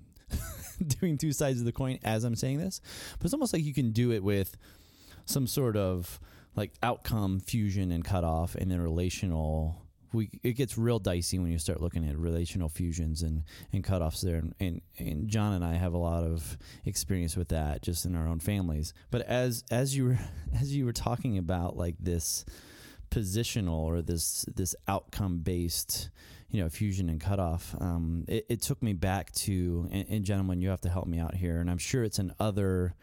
doing 1.01 1.17
two 1.17 1.33
sides 1.33 1.61
of 1.61 1.65
the 1.65 1.73
coin 1.73 1.99
as 2.03 2.25
I'm 2.25 2.35
saying 2.35 2.59
this, 2.59 2.81
but 3.19 3.25
it's 3.25 3.35
almost 3.35 3.53
like 3.53 3.65
you 3.65 3.75
can 3.75 3.93
do 3.93 4.11
it 4.13 4.23
with 4.23 4.57
some 5.25 5.47
sort 5.47 5.77
of 5.77 6.19
like 6.57 6.73
outcome 6.83 7.41
fusion 7.41 7.93
and 7.93 8.05
cutoff, 8.05 8.55
and 8.55 8.71
then 8.71 8.81
relational. 8.81 9.82
We, 10.13 10.31
it 10.43 10.53
gets 10.53 10.77
real 10.77 10.99
dicey 10.99 11.39
when 11.39 11.51
you 11.51 11.59
start 11.59 11.81
looking 11.81 12.09
at 12.09 12.19
relational 12.19 12.69
fusions 12.69 13.23
and, 13.23 13.45
and 13.73 13.83
cutoffs 13.83 14.21
there. 14.21 14.37
And, 14.37 14.55
and, 14.61 14.81
and 14.99 15.29
John 15.29 15.55
and 15.55 15.65
I 15.65 15.75
have 15.75 15.95
a 15.95 15.99
lot 15.99 16.25
of 16.25 16.59
experience 16.85 17.37
with 17.37 17.49
that 17.49 17.83
just 17.83 18.05
in 18.05 18.15
our 18.15 18.29
own 18.29 18.41
families. 18.41 18.93
But 19.11 19.23
as 19.23 19.65
as 19.71 19.97
you 19.97 20.05
were 20.05 20.19
as 20.61 20.75
you 20.75 20.85
were 20.85 20.93
talking 20.93 21.39
about 21.39 21.77
like 21.77 21.97
this 21.99 22.45
positional 23.11 23.81
or 23.81 24.01
this 24.01 24.47
this 24.55 24.75
outcome 24.89 25.39
based 25.39 26.09
you 26.51 26.63
know 26.63 26.69
fusion 26.69 27.11
and 27.11 27.21
cutoff 27.21 27.75
um, 27.81 28.25
it, 28.27 28.47
it 28.49 28.63
took 28.63 28.83
me 28.83 28.95
back 28.95 29.31
to 29.33 29.87
and, 29.93 30.07
and 30.09 30.25
gentlemen 30.25 30.63
you 30.63 30.71
have 30.71 30.81
to 30.81 30.89
help 30.89 31.07
me 31.07 31.19
out 31.19 31.35
here 31.35 31.61
and 31.61 31.71
i'm 31.71 31.79
sure 31.79 32.05
it's 32.05 32.19
in 32.19 32.33
other 32.41 32.95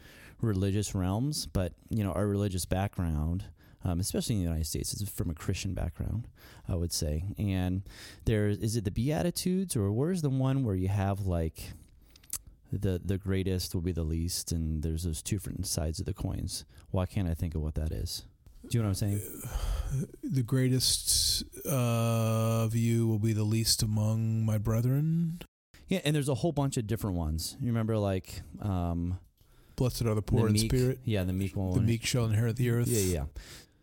religious 0.42 0.96
realms 0.96 1.46
but 1.46 1.74
you 1.90 2.04
know 2.04 2.12
our 2.12 2.26
religious 2.26 2.66
background 2.66 3.46
um, 3.84 4.00
especially 4.00 4.36
in 4.36 4.42
the 4.42 4.48
United 4.48 4.66
States. 4.68 4.94
It's 4.94 5.10
from 5.10 5.30
a 5.30 5.34
Christian 5.34 5.74
background, 5.74 6.28
I 6.68 6.76
would 6.76 6.92
say. 6.92 7.26
And 7.38 7.84
there 8.26 8.48
is 8.48 8.76
it 8.76 8.86
the 8.86 8.92
Beatitudes, 8.92 9.76
or 9.76 9.92
where's 9.92 10.22
the 10.22 10.30
one 10.30 10.64
where 10.64 10.76
you 10.76 10.88
have 10.88 11.22
like 11.22 11.74
the 12.72 13.02
the 13.04 13.18
greatest 13.18 13.74
will 13.74 13.82
be 13.82 13.92
the 13.92 14.04
least, 14.04 14.52
and 14.52 14.84
there's 14.84 15.04
those 15.04 15.22
two 15.22 15.38
different 15.38 15.68
sides 15.68 16.00
of 16.00 16.06
the 16.06 16.14
coins. 16.14 16.66
Why 16.92 17.06
can't 17.06 17.28
I 17.28 17.34
think 17.34 17.56
of 17.56 17.62
what 17.62 17.76
that 17.76 17.92
is? 17.92 18.26
Do 18.68 18.78
you 18.78 18.84
know 18.84 18.90
what 18.90 19.02
I'm 19.02 19.20
saying? 19.20 19.22
The 20.22 20.44
greatest 20.44 21.44
uh, 21.66 22.66
of 22.66 22.76
you 22.76 23.08
will 23.08 23.18
be 23.18 23.34
the 23.34 23.44
least 23.44 23.82
among 23.82 24.46
my 24.46 24.60
brethren. 24.60 25.40
Yeah, 25.88 26.02
and 26.06 26.16
there's 26.16 26.30
a 26.30 26.36
whole 26.36 26.52
bunch 26.52 26.78
of 26.78 26.86
different 26.86 27.16
ones. 27.16 27.58
You 27.60 27.66
remember, 27.68 27.98
like, 27.98 28.44
um, 28.62 29.18
Blessed 29.76 30.04
are 30.04 30.14
the 30.14 30.22
poor 30.22 30.48
in 30.48 30.54
meek, 30.54 30.72
spirit. 30.72 31.00
Yeah, 31.04 31.24
the 31.24 31.34
meek 31.34 31.56
one. 31.56 31.74
The 31.74 31.82
meek 31.82 32.06
shall 32.06 32.26
inherit 32.26 32.58
the 32.58 32.70
earth. 32.70 32.88
Yeah, 32.88 33.00
yeah. 33.00 33.24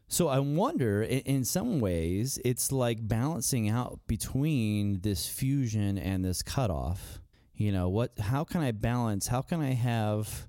So 0.08 0.28
I 0.28 0.38
wonder, 0.38 1.02
in, 1.02 1.44
some 1.44 1.80
ways, 1.80 2.38
it's 2.44 2.70
like 2.70 3.08
balancing 3.08 3.68
out 3.68 4.00
between 4.06 5.00
this 5.00 5.28
fusion 5.28 5.98
and 5.98 6.24
this 6.24 6.42
cutoff. 6.42 7.20
You 7.54 7.72
know, 7.72 7.88
what? 7.88 8.18
How 8.18 8.44
can 8.44 8.60
I 8.60 8.70
balance? 8.70 9.26
How 9.28 9.42
can 9.42 9.60
I 9.60 9.72
have 9.72 10.46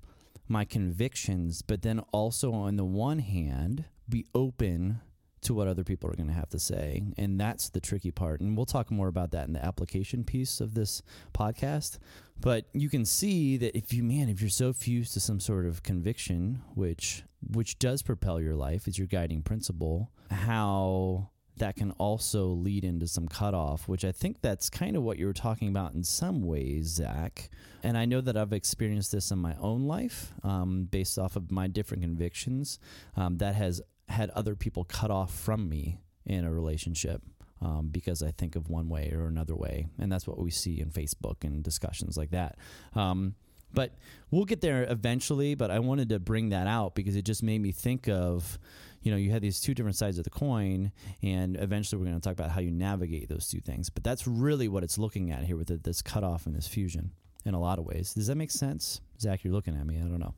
my 0.48 0.64
convictions, 0.64 1.62
but 1.62 1.82
then 1.82 2.00
also 2.12 2.52
on 2.52 2.76
the 2.76 2.84
one 2.84 3.18
hand 3.18 3.84
be 4.08 4.26
open 4.34 5.00
to 5.40 5.54
what 5.54 5.68
other 5.68 5.84
people 5.84 6.10
are 6.10 6.16
going 6.16 6.28
to 6.28 6.34
have 6.34 6.48
to 6.48 6.58
say. 6.58 7.02
And 7.16 7.38
that's 7.38 7.68
the 7.68 7.80
tricky 7.80 8.10
part. 8.10 8.40
And 8.40 8.56
we'll 8.56 8.66
talk 8.66 8.90
more 8.90 9.08
about 9.08 9.30
that 9.32 9.46
in 9.46 9.52
the 9.52 9.64
application 9.64 10.24
piece 10.24 10.60
of 10.60 10.74
this 10.74 11.02
podcast. 11.32 11.98
But 12.40 12.66
you 12.72 12.88
can 12.88 13.04
see 13.04 13.56
that 13.56 13.76
if 13.76 13.92
you 13.92 14.02
man, 14.02 14.28
if 14.28 14.40
you're 14.40 14.50
so 14.50 14.72
fused 14.72 15.14
to 15.14 15.20
some 15.20 15.40
sort 15.40 15.66
of 15.66 15.82
conviction, 15.82 16.62
which 16.74 17.24
which 17.40 17.78
does 17.78 18.02
propel 18.02 18.40
your 18.40 18.54
life, 18.54 18.88
is 18.88 18.98
your 18.98 19.06
guiding 19.06 19.42
principle, 19.42 20.10
how 20.30 21.30
that 21.56 21.76
can 21.76 21.90
also 21.92 22.46
lead 22.46 22.84
into 22.84 23.06
some 23.06 23.26
cutoff, 23.26 23.88
which 23.88 24.04
I 24.04 24.12
think 24.12 24.40
that's 24.40 24.70
kind 24.70 24.96
of 24.96 25.02
what 25.02 25.18
you 25.18 25.26
were 25.26 25.32
talking 25.32 25.68
about 25.68 25.94
in 25.94 26.04
some 26.04 26.42
ways, 26.42 26.86
Zach. 26.86 27.50
And 27.82 27.98
I 27.98 28.04
know 28.04 28.20
that 28.20 28.36
I've 28.36 28.52
experienced 28.52 29.12
this 29.12 29.30
in 29.30 29.38
my 29.38 29.56
own 29.60 29.82
life 29.82 30.32
um, 30.44 30.84
based 30.84 31.18
off 31.18 31.34
of 31.34 31.50
my 31.50 31.66
different 31.66 32.02
convictions. 32.02 32.78
Um, 33.16 33.38
that 33.38 33.56
has 33.56 33.80
had 34.08 34.30
other 34.30 34.54
people 34.54 34.84
cut 34.84 35.10
off 35.10 35.34
from 35.34 35.68
me 35.68 35.98
in 36.24 36.44
a 36.44 36.52
relationship 36.52 37.22
um, 37.60 37.88
because 37.90 38.22
I 38.22 38.30
think 38.30 38.56
of 38.56 38.68
one 38.68 38.88
way 38.88 39.12
or 39.14 39.26
another 39.26 39.54
way. 39.54 39.86
And 39.98 40.10
that's 40.10 40.26
what 40.26 40.38
we 40.38 40.50
see 40.50 40.80
in 40.80 40.90
Facebook 40.90 41.44
and 41.44 41.62
discussions 41.62 42.16
like 42.16 42.30
that. 42.30 42.56
Um, 42.94 43.34
but 43.72 43.94
we'll 44.30 44.44
get 44.44 44.60
there 44.60 44.86
eventually. 44.88 45.54
But 45.54 45.70
I 45.70 45.78
wanted 45.78 46.08
to 46.10 46.18
bring 46.18 46.50
that 46.50 46.66
out 46.66 46.94
because 46.94 47.16
it 47.16 47.22
just 47.24 47.42
made 47.42 47.60
me 47.60 47.72
think 47.72 48.08
of, 48.08 48.58
you 49.02 49.10
know, 49.10 49.16
you 49.16 49.30
had 49.30 49.42
these 49.42 49.60
two 49.60 49.74
different 49.74 49.96
sides 49.96 50.18
of 50.18 50.24
the 50.24 50.30
coin, 50.30 50.92
and 51.22 51.56
eventually 51.56 52.00
we're 52.00 52.08
going 52.08 52.20
to 52.20 52.26
talk 52.26 52.32
about 52.32 52.50
how 52.50 52.60
you 52.60 52.70
navigate 52.70 53.28
those 53.28 53.48
two 53.48 53.60
things. 53.60 53.90
But 53.90 54.04
that's 54.04 54.26
really 54.26 54.68
what 54.68 54.84
it's 54.84 54.98
looking 54.98 55.30
at 55.30 55.44
here 55.44 55.56
with 55.56 55.82
this 55.82 56.02
cutoff 56.02 56.46
and 56.46 56.54
this 56.54 56.66
fusion 56.66 57.12
in 57.44 57.54
a 57.54 57.60
lot 57.60 57.78
of 57.78 57.84
ways. 57.84 58.14
Does 58.14 58.26
that 58.26 58.36
make 58.36 58.50
sense? 58.50 59.00
Zach, 59.20 59.44
you're 59.44 59.52
looking 59.52 59.76
at 59.76 59.86
me. 59.86 59.96
I 59.98 60.02
don't 60.02 60.18
know. 60.18 60.34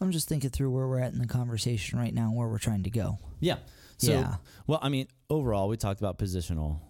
I'm 0.00 0.10
just 0.10 0.28
thinking 0.28 0.50
through 0.50 0.70
where 0.70 0.86
we're 0.86 1.00
at 1.00 1.12
in 1.12 1.18
the 1.18 1.26
conversation 1.26 1.98
right 1.98 2.12
now, 2.12 2.28
and 2.28 2.36
where 2.36 2.48
we're 2.48 2.58
trying 2.58 2.82
to 2.84 2.90
go. 2.90 3.18
Yeah. 3.38 3.56
So, 4.00 4.12
yeah. 4.12 4.36
well, 4.66 4.78
I 4.82 4.88
mean, 4.88 5.08
overall, 5.28 5.68
we 5.68 5.76
talked 5.76 6.00
about 6.00 6.18
positional, 6.18 6.80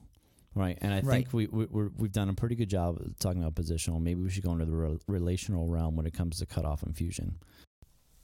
right? 0.55 0.79
And 0.81 0.93
I 0.95 1.01
Right. 1.01 1.17
think 1.25 1.33
we, 1.33 1.47
we 1.49 1.65
we're, 1.67 1.91
we've 1.97 2.13
done 2.13 2.29
a 2.29 2.35
pretty 2.35 2.55
good 2.55 2.71
job 2.71 2.99
of 3.01 3.19
talking 3.19 3.43
about 3.43 3.55
positional. 3.57 4.01
Maybe 4.01 4.23
we 4.23 4.31
should 4.31 4.45
go 4.45 4.53
into 4.53 4.65
the 4.65 4.73
re- 4.77 4.99
relational 5.09 5.67
realm 5.67 5.97
when 5.97 6.07
it 6.07 6.15
comes 6.15 6.39
to 6.39 6.47
cutoff 6.47 6.83
and 6.85 6.97
fusion. 6.97 7.37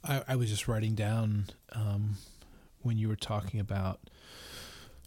I, 0.03 0.23
I 0.29 0.35
was 0.37 0.49
just 0.49 0.67
writing 0.69 0.95
down 0.95 1.47
um, 1.73 2.15
when 2.81 2.97
you 2.97 3.09
were 3.09 3.15
talking 3.17 3.59
about 3.59 3.99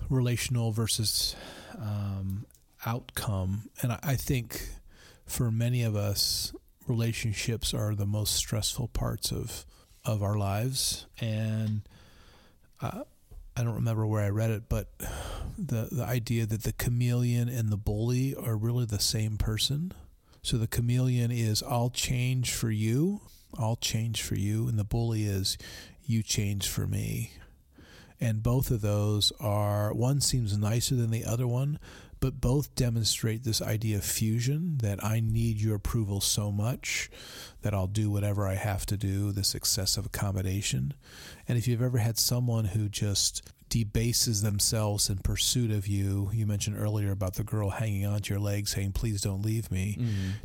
relational 0.08 0.72
versus 0.72 1.36
um, 1.78 2.44
outcome, 2.84 3.70
and 3.82 3.92
I, 3.92 3.98
I 4.02 4.14
think 4.16 4.68
for 5.26 5.50
many 5.50 5.82
of 5.82 5.96
us, 5.96 6.52
relationships 6.86 7.72
are 7.72 7.94
the 7.94 8.06
most 8.06 8.34
stressful 8.34 8.88
parts 8.88 9.30
of 9.32 9.64
of 10.04 10.22
our 10.22 10.36
lives, 10.36 11.06
and 11.20 11.82
uh, 12.80 13.02
I 13.60 13.62
don't 13.62 13.74
remember 13.74 14.06
where 14.06 14.24
I 14.24 14.30
read 14.30 14.50
it, 14.50 14.70
but 14.70 14.88
the 15.58 15.88
the 15.92 16.04
idea 16.04 16.46
that 16.46 16.62
the 16.62 16.72
chameleon 16.72 17.50
and 17.50 17.68
the 17.68 17.76
bully 17.76 18.34
are 18.34 18.56
really 18.56 18.86
the 18.86 18.98
same 18.98 19.36
person. 19.36 19.92
So 20.40 20.56
the 20.56 20.66
chameleon 20.66 21.30
is 21.30 21.62
I'll 21.62 21.90
change 21.90 22.54
for 22.54 22.70
you, 22.70 23.20
I'll 23.58 23.76
change 23.76 24.22
for 24.22 24.34
you, 24.34 24.66
and 24.66 24.78
the 24.78 24.84
bully 24.84 25.24
is 25.24 25.58
you 26.06 26.22
change 26.22 26.68
for 26.68 26.86
me. 26.86 27.32
And 28.18 28.42
both 28.42 28.70
of 28.70 28.80
those 28.80 29.30
are 29.40 29.92
one 29.92 30.22
seems 30.22 30.56
nicer 30.56 30.94
than 30.94 31.10
the 31.10 31.26
other 31.26 31.46
one, 31.46 31.78
but 32.20 32.40
both 32.40 32.74
demonstrate 32.74 33.44
this 33.44 33.60
idea 33.62 33.96
of 33.96 34.04
fusion 34.04 34.76
that 34.82 35.02
I 35.02 35.20
need 35.20 35.60
your 35.60 35.74
approval 35.76 36.20
so 36.20 36.52
much 36.52 37.10
that 37.62 37.72
I'll 37.74 37.86
do 37.86 38.10
whatever 38.10 38.46
I 38.46 38.54
have 38.54 38.84
to 38.86 38.96
do, 38.96 39.32
this 39.32 39.54
excessive 39.54 40.06
accommodation. 40.06 40.92
And 41.48 41.56
if 41.58 41.66
you've 41.66 41.82
ever 41.82 41.98
had 41.98 42.18
someone 42.18 42.66
who 42.66 42.88
just 42.88 43.42
debases 43.70 44.42
themselves 44.42 45.08
in 45.08 45.18
pursuit 45.18 45.70
of 45.70 45.86
you, 45.86 46.30
you 46.34 46.46
mentioned 46.46 46.76
earlier 46.78 47.10
about 47.10 47.34
the 47.34 47.44
girl 47.44 47.70
hanging 47.70 48.04
onto 48.04 48.34
your 48.34 48.40
leg 48.40 48.68
saying, 48.68 48.92
Please 48.92 49.20
don't 49.22 49.42
leave 49.42 49.70
me. 49.70 49.96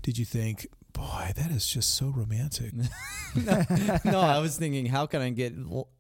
Did 0.01 0.17
you 0.17 0.25
think, 0.25 0.67
boy, 0.93 1.31
that 1.35 1.51
is 1.51 1.67
just 1.67 1.93
so 1.95 2.07
romantic? 2.07 2.71
no, 3.35 4.19
I 4.19 4.39
was 4.39 4.57
thinking, 4.57 4.85
how 4.85 5.05
can 5.07 5.21
I 5.21 5.29
get 5.31 5.53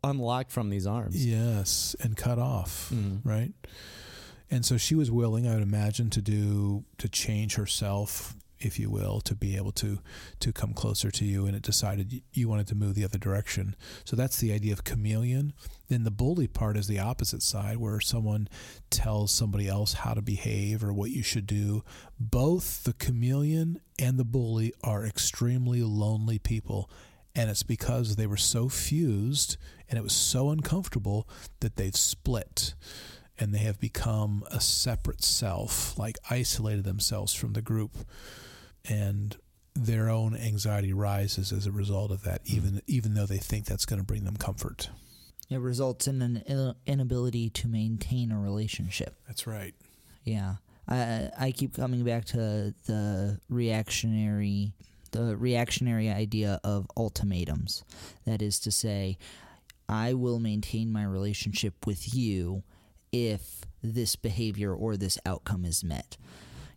unlocked 0.03 0.51
from 0.51 0.69
these 0.69 0.87
arms? 0.87 1.25
yes, 1.25 1.95
and 1.99 2.15
cut 2.15 2.39
off, 2.39 2.91
Mhm. 2.93 3.19
right? 3.23 3.51
And 4.49 4.65
so 4.65 4.77
she 4.77 4.95
was 4.95 5.11
willing, 5.11 5.47
I 5.47 5.53
would 5.53 5.63
imagine, 5.63 6.09
to 6.11 6.21
do 6.21 6.85
to 6.97 7.09
change 7.09 7.55
herself, 7.55 8.35
if 8.59 8.79
you 8.79 8.89
will, 8.89 9.19
to 9.21 9.35
be 9.35 9.55
able 9.57 9.71
to 9.73 9.99
to 10.39 10.53
come 10.53 10.73
closer 10.73 11.11
to 11.11 11.25
you. 11.25 11.45
And 11.45 11.55
it 11.55 11.61
decided 11.61 12.21
you 12.31 12.47
wanted 12.47 12.67
to 12.67 12.75
move 12.75 12.95
the 12.95 13.03
other 13.03 13.17
direction. 13.17 13.75
So 14.03 14.15
that's 14.15 14.37
the 14.37 14.53
idea 14.53 14.73
of 14.73 14.83
chameleon. 14.83 15.53
Then 15.87 16.03
the 16.03 16.11
bully 16.11 16.47
part 16.47 16.77
is 16.77 16.87
the 16.87 16.99
opposite 16.99 17.41
side, 17.41 17.77
where 17.77 17.99
someone 17.99 18.47
tells 18.89 19.31
somebody 19.31 19.67
else 19.67 19.93
how 19.93 20.13
to 20.13 20.21
behave 20.21 20.83
or 20.83 20.93
what 20.93 21.11
you 21.11 21.23
should 21.23 21.47
do. 21.47 21.83
Both 22.19 22.83
the 22.83 22.93
chameleon 22.93 23.81
and 23.99 24.17
the 24.17 24.25
bully 24.25 24.73
are 24.83 25.05
extremely 25.05 25.81
lonely 25.81 26.39
people. 26.39 26.89
And 27.35 27.49
it's 27.49 27.63
because 27.63 28.15
they 28.15 28.27
were 28.27 28.37
so 28.37 28.69
fused 28.69 29.57
and 29.89 29.99
it 29.99 30.03
was 30.03 30.13
so 30.13 30.51
uncomfortable 30.51 31.27
that 31.59 31.75
they've 31.75 31.95
split 31.95 32.73
and 33.37 33.53
they 33.53 33.59
have 33.59 33.79
become 33.79 34.43
a 34.49 34.61
separate 34.61 35.23
self, 35.23 35.97
like 35.97 36.17
isolated 36.29 36.85
themselves 36.85 37.33
from 37.33 37.53
the 37.53 37.61
group. 37.61 37.97
And 38.87 39.35
their 39.73 40.09
own 40.09 40.35
anxiety 40.35 40.93
rises 40.93 41.51
as 41.51 41.65
a 41.65 41.71
result 41.71 42.11
of 42.11 42.23
that, 42.23 42.41
even 42.45 42.71
hmm. 42.71 42.79
even 42.87 43.13
though 43.13 43.25
they 43.25 43.37
think 43.37 43.65
that's 43.65 43.85
going 43.85 43.99
to 43.99 44.05
bring 44.05 44.23
them 44.23 44.37
comfort. 44.37 44.89
It 45.49 45.59
results 45.59 46.07
in 46.07 46.21
an 46.21 46.75
inability 46.87 47.51
to 47.51 47.67
maintain 47.67 48.31
a 48.31 48.39
relationship. 48.39 49.15
That's 49.27 49.45
right. 49.45 49.75
Yeah. 50.23 50.55
I 50.87 51.29
I 51.37 51.51
keep 51.51 51.75
coming 51.75 52.03
back 52.03 52.25
to 52.25 52.73
the 52.85 53.39
reactionary 53.49 54.73
the 55.11 55.37
reactionary 55.37 56.09
idea 56.09 56.59
of 56.63 56.87
ultimatums. 56.97 57.83
That 58.25 58.41
is 58.41 58.59
to 58.61 58.71
say, 58.71 59.17
I 59.87 60.13
will 60.13 60.39
maintain 60.39 60.91
my 60.91 61.05
relationship 61.05 61.85
with 61.85 62.13
you 62.13 62.63
if 63.15 63.61
this 63.81 64.15
behavior 64.15 64.73
or 64.73 64.97
this 64.97 65.17
outcome 65.25 65.63
is 65.65 65.83
met. 65.83 66.17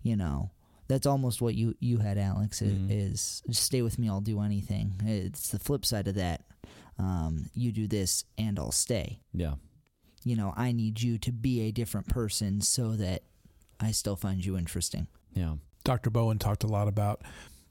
You 0.03 0.17
know, 0.17 0.51
that's 0.89 1.07
almost 1.07 1.41
what 1.43 1.55
you 1.55 1.75
you 1.81 1.99
had, 1.99 2.19
Alex. 2.19 2.63
It 2.63 2.75
Mhm. 2.75 2.89
is 2.91 3.43
stay 3.51 3.83
with 3.83 3.99
me, 3.99 4.09
I'll 4.09 4.21
do 4.21 4.41
anything. 4.41 4.95
It's 5.05 5.51
the 5.51 5.59
flip 5.59 5.85
side 5.85 6.09
of 6.09 6.15
that. 6.17 6.45
Um, 6.99 7.47
you 7.55 7.73
do 7.73 7.87
this, 7.87 8.25
and 8.37 8.59
I'll 8.59 8.73
stay 8.73 9.21
Yeah. 9.33 9.55
you 10.25 10.35
know, 10.37 10.53
I 10.57 10.73
need 10.73 11.01
you 11.01 11.17
to 11.19 11.33
be 11.33 11.61
a 11.63 11.71
different 11.71 12.09
person 12.09 12.61
so 12.61 12.97
that 12.97 13.23
I 13.81 13.93
still 13.93 14.17
find 14.17 14.45
you 14.45 14.57
interesting. 14.59 15.07
Yeah. 15.35 15.57
Dr. 15.85 16.11
Bowen 16.11 16.39
talked 16.39 16.65
a 16.65 16.67
lot 16.67 16.89
about 16.89 17.23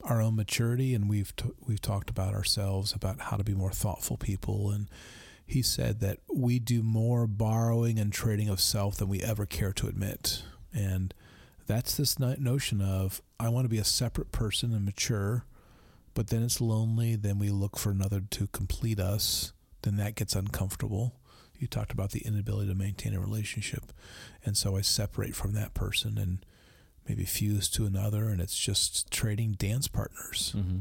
our 0.02 0.22
own 0.22 0.36
maturity, 0.36 0.94
and 0.96 1.10
we've 1.10 1.36
t- 1.36 1.52
we've 1.68 1.82
talked 1.82 2.10
about 2.10 2.34
ourselves 2.34 2.94
about 2.94 3.20
how 3.20 3.36
to 3.38 3.44
be 3.44 3.54
more 3.54 3.72
thoughtful 3.74 4.16
people. 4.18 4.72
And 4.72 4.88
he 5.48 5.62
said 5.62 6.02
that 6.02 6.20
we 6.32 6.60
do 6.60 6.84
more 6.84 7.26
borrowing 7.26 7.98
and 7.98 8.12
trading 8.12 8.50
of 8.50 8.60
self 8.60 8.98
than 8.98 9.08
we 9.08 9.22
ever 9.22 9.46
care 9.46 9.72
to 9.74 9.88
admit. 9.88 10.44
And 10.74 11.14
that's 11.66 11.96
this 11.96 12.20
notion 12.20 12.82
of 12.82 13.22
I 13.40 13.50
want 13.50 13.66
to 13.66 13.70
be 13.70 13.78
a 13.78 13.86
separate 13.86 14.32
person 14.32 14.74
and 14.74 14.84
mature, 14.86 15.46
but 16.14 16.28
then 16.28 16.44
it's 16.44 16.60
lonely. 16.60 17.16
Then 17.16 17.40
we 17.40 17.50
look 17.50 17.80
for 17.80 17.92
another 17.92 18.22
to 18.30 18.48
complete 18.48 19.00
us. 19.00 19.54
Then 19.84 19.96
that 19.98 20.16
gets 20.16 20.36
uncomfortable. 20.36 21.16
You 21.58 21.68
talked 21.68 21.94
about 21.94 22.12
the 22.12 22.20
inability 22.20 22.68
to 22.70 22.76
maintain 22.76 23.16
a 23.16 23.20
relationship, 23.20 23.92
and 24.46 24.56
so 24.56 24.78
I 24.78 24.82
separate 24.82 25.36
from 25.36 25.54
that 25.54 25.74
person 25.74 26.18
and 26.18 26.46
maybe 27.08 27.26
fuse 27.26 27.68
to 27.70 27.86
another, 27.86 28.28
and 28.28 28.40
it's 28.40 28.58
just 28.58 29.10
trading 29.10 29.54
dance 29.54 29.88
partners. 29.88 30.54
Mm-hmm. 30.56 30.80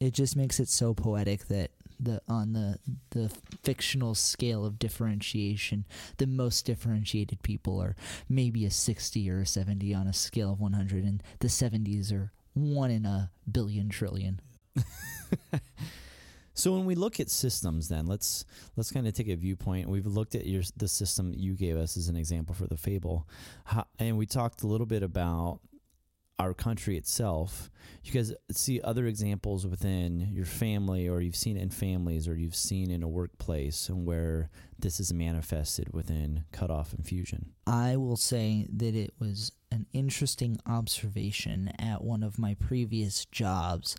It 0.00 0.14
just 0.14 0.34
makes 0.34 0.58
it 0.58 0.68
so 0.68 0.94
poetic 0.94 1.46
that 1.48 1.70
the 2.00 2.22
on 2.28 2.52
the 2.52 2.78
the 3.10 3.30
fictional 3.62 4.14
scale 4.14 4.64
of 4.64 4.78
differentiation, 4.78 5.84
the 6.18 6.26
most 6.26 6.64
differentiated 6.64 7.42
people 7.42 7.80
are 7.80 7.96
maybe 8.28 8.64
a 8.64 8.70
60 8.70 9.30
or 9.30 9.40
a 9.40 9.46
70 9.46 9.94
on 9.94 10.06
a 10.06 10.12
scale 10.12 10.52
of 10.52 10.60
100 10.60 11.04
and 11.04 11.22
the 11.40 11.48
70s 11.48 12.12
are 12.12 12.32
1 12.54 12.90
in 12.90 13.04
a 13.04 13.30
billion 13.50 13.88
trillion. 13.88 14.40
So 16.58 16.72
when 16.72 16.86
we 16.86 16.96
look 16.96 17.20
at 17.20 17.30
systems, 17.30 17.88
then 17.88 18.06
let's 18.06 18.44
let's 18.76 18.90
kind 18.90 19.06
of 19.06 19.14
take 19.14 19.28
a 19.28 19.36
viewpoint. 19.36 19.88
We've 19.88 20.04
looked 20.04 20.34
at 20.34 20.44
your 20.44 20.64
the 20.76 20.88
system 20.88 21.32
you 21.36 21.54
gave 21.54 21.76
us 21.76 21.96
as 21.96 22.08
an 22.08 22.16
example 22.16 22.52
for 22.52 22.66
the 22.66 22.76
fable, 22.76 23.28
How, 23.62 23.86
and 24.00 24.18
we 24.18 24.26
talked 24.26 24.64
a 24.64 24.66
little 24.66 24.84
bit 24.84 25.04
about 25.04 25.60
our 26.38 26.54
country 26.54 26.96
itself. 26.96 27.70
You 28.04 28.12
guys 28.12 28.32
see 28.52 28.80
other 28.82 29.06
examples 29.06 29.66
within 29.66 30.28
your 30.32 30.44
family, 30.44 31.08
or 31.08 31.20
you've 31.20 31.36
seen 31.36 31.56
in 31.56 31.70
families, 31.70 32.28
or 32.28 32.36
you've 32.36 32.54
seen 32.54 32.90
in 32.90 33.02
a 33.02 33.08
workplace, 33.08 33.88
and 33.88 34.06
where 34.06 34.50
this 34.78 35.00
is 35.00 35.12
manifested 35.12 35.92
within 35.92 36.44
cutoff 36.52 36.92
and 36.92 37.04
fusion. 37.04 37.52
I 37.66 37.96
will 37.96 38.16
say 38.16 38.66
that 38.72 38.94
it 38.94 39.14
was 39.18 39.52
an 39.70 39.86
interesting 39.92 40.58
observation 40.66 41.72
at 41.78 42.02
one 42.02 42.22
of 42.22 42.38
my 42.38 42.54
previous 42.54 43.24
jobs 43.26 43.96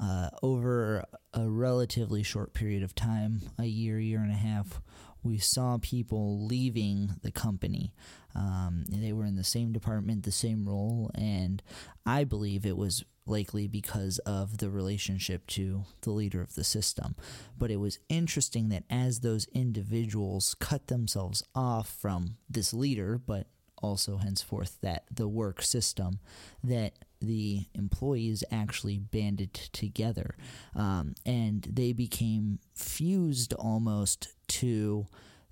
uh, 0.00 0.28
over 0.42 1.04
a 1.32 1.48
relatively 1.48 2.22
short 2.22 2.52
period 2.52 2.82
of 2.82 2.94
time, 2.94 3.42
a 3.58 3.64
year, 3.64 3.98
year 3.98 4.20
and 4.20 4.30
a 4.30 4.34
half, 4.34 4.80
we 5.22 5.38
saw 5.38 5.78
people 5.80 6.46
leaving 6.46 7.16
the 7.22 7.32
company. 7.32 7.92
Um, 8.36 8.84
they 8.88 9.12
were 9.12 9.24
in 9.24 9.36
the 9.36 9.44
same 9.44 9.72
department, 9.72 10.24
the 10.24 10.32
same 10.32 10.68
role, 10.68 11.10
and 11.14 11.62
I 12.04 12.24
believe 12.24 12.66
it 12.66 12.76
was 12.76 13.04
likely 13.26 13.66
because 13.66 14.18
of 14.20 14.58
the 14.58 14.70
relationship 14.70 15.46
to 15.48 15.84
the 16.02 16.10
leader 16.10 16.40
of 16.40 16.54
the 16.54 16.64
system. 16.64 17.16
But 17.58 17.70
it 17.70 17.76
was 17.76 17.98
interesting 18.08 18.68
that 18.68 18.84
as 18.88 19.20
those 19.20 19.46
individuals 19.52 20.54
cut 20.60 20.86
themselves 20.86 21.42
off 21.54 21.88
from 21.88 22.36
this 22.48 22.72
leader, 22.72 23.18
but 23.18 23.48
also 23.82 24.18
henceforth 24.18 24.78
that 24.82 25.04
the 25.10 25.28
work 25.28 25.62
system, 25.62 26.20
that 26.62 26.94
the 27.20 27.66
employees 27.74 28.44
actually 28.50 28.98
banded 28.98 29.52
together 29.54 30.36
um, 30.74 31.14
and 31.24 31.66
they 31.70 31.92
became 31.92 32.58
fused 32.74 33.52
almost 33.54 34.34
to 34.48 35.06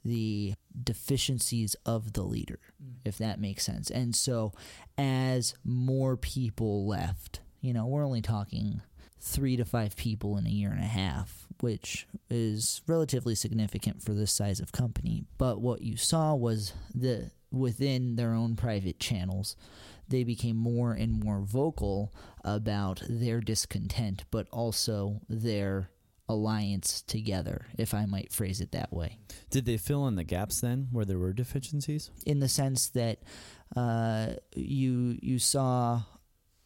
the 0.04 0.54
deficiencies 0.82 1.76
of 1.86 2.12
the 2.14 2.22
leader, 2.22 2.60
mm. 2.82 2.94
if 3.04 3.18
that 3.18 3.40
makes 3.40 3.64
sense. 3.64 3.90
And 3.90 4.14
so, 4.14 4.52
as 4.98 5.54
more 5.64 6.16
people 6.16 6.86
left, 6.86 7.40
you 7.60 7.72
know, 7.72 7.86
we're 7.86 8.04
only 8.04 8.22
talking 8.22 8.82
three 9.20 9.56
to 9.56 9.64
five 9.64 9.96
people 9.96 10.36
in 10.36 10.46
a 10.46 10.50
year 10.50 10.70
and 10.70 10.80
a 10.80 10.86
half, 10.86 11.46
which 11.60 12.06
is 12.28 12.82
relatively 12.86 13.34
significant 13.34 14.02
for 14.02 14.12
this 14.12 14.32
size 14.32 14.60
of 14.60 14.72
company. 14.72 15.24
But 15.38 15.60
what 15.60 15.80
you 15.80 15.96
saw 15.96 16.34
was 16.34 16.74
that 16.94 17.30
within 17.50 18.16
their 18.16 18.34
own 18.34 18.56
private 18.56 18.98
channels, 18.98 19.56
they 20.08 20.24
became 20.24 20.56
more 20.56 20.92
and 20.92 21.24
more 21.24 21.40
vocal 21.40 22.12
about 22.44 23.02
their 23.08 23.40
discontent, 23.40 24.24
but 24.30 24.46
also 24.50 25.20
their 25.28 25.88
alliance 26.28 27.02
together, 27.02 27.66
if 27.78 27.94
I 27.94 28.06
might 28.06 28.32
phrase 28.32 28.60
it 28.60 28.72
that 28.72 28.92
way. 28.92 29.18
Did 29.50 29.66
they 29.66 29.76
fill 29.76 30.06
in 30.08 30.16
the 30.16 30.24
gaps 30.24 30.60
then 30.60 30.88
where 30.90 31.04
there 31.04 31.18
were 31.18 31.32
deficiencies? 31.32 32.10
In 32.26 32.40
the 32.40 32.48
sense 32.48 32.88
that 32.90 33.20
uh, 33.76 34.34
you 34.54 35.18
you 35.20 35.38
saw 35.38 36.02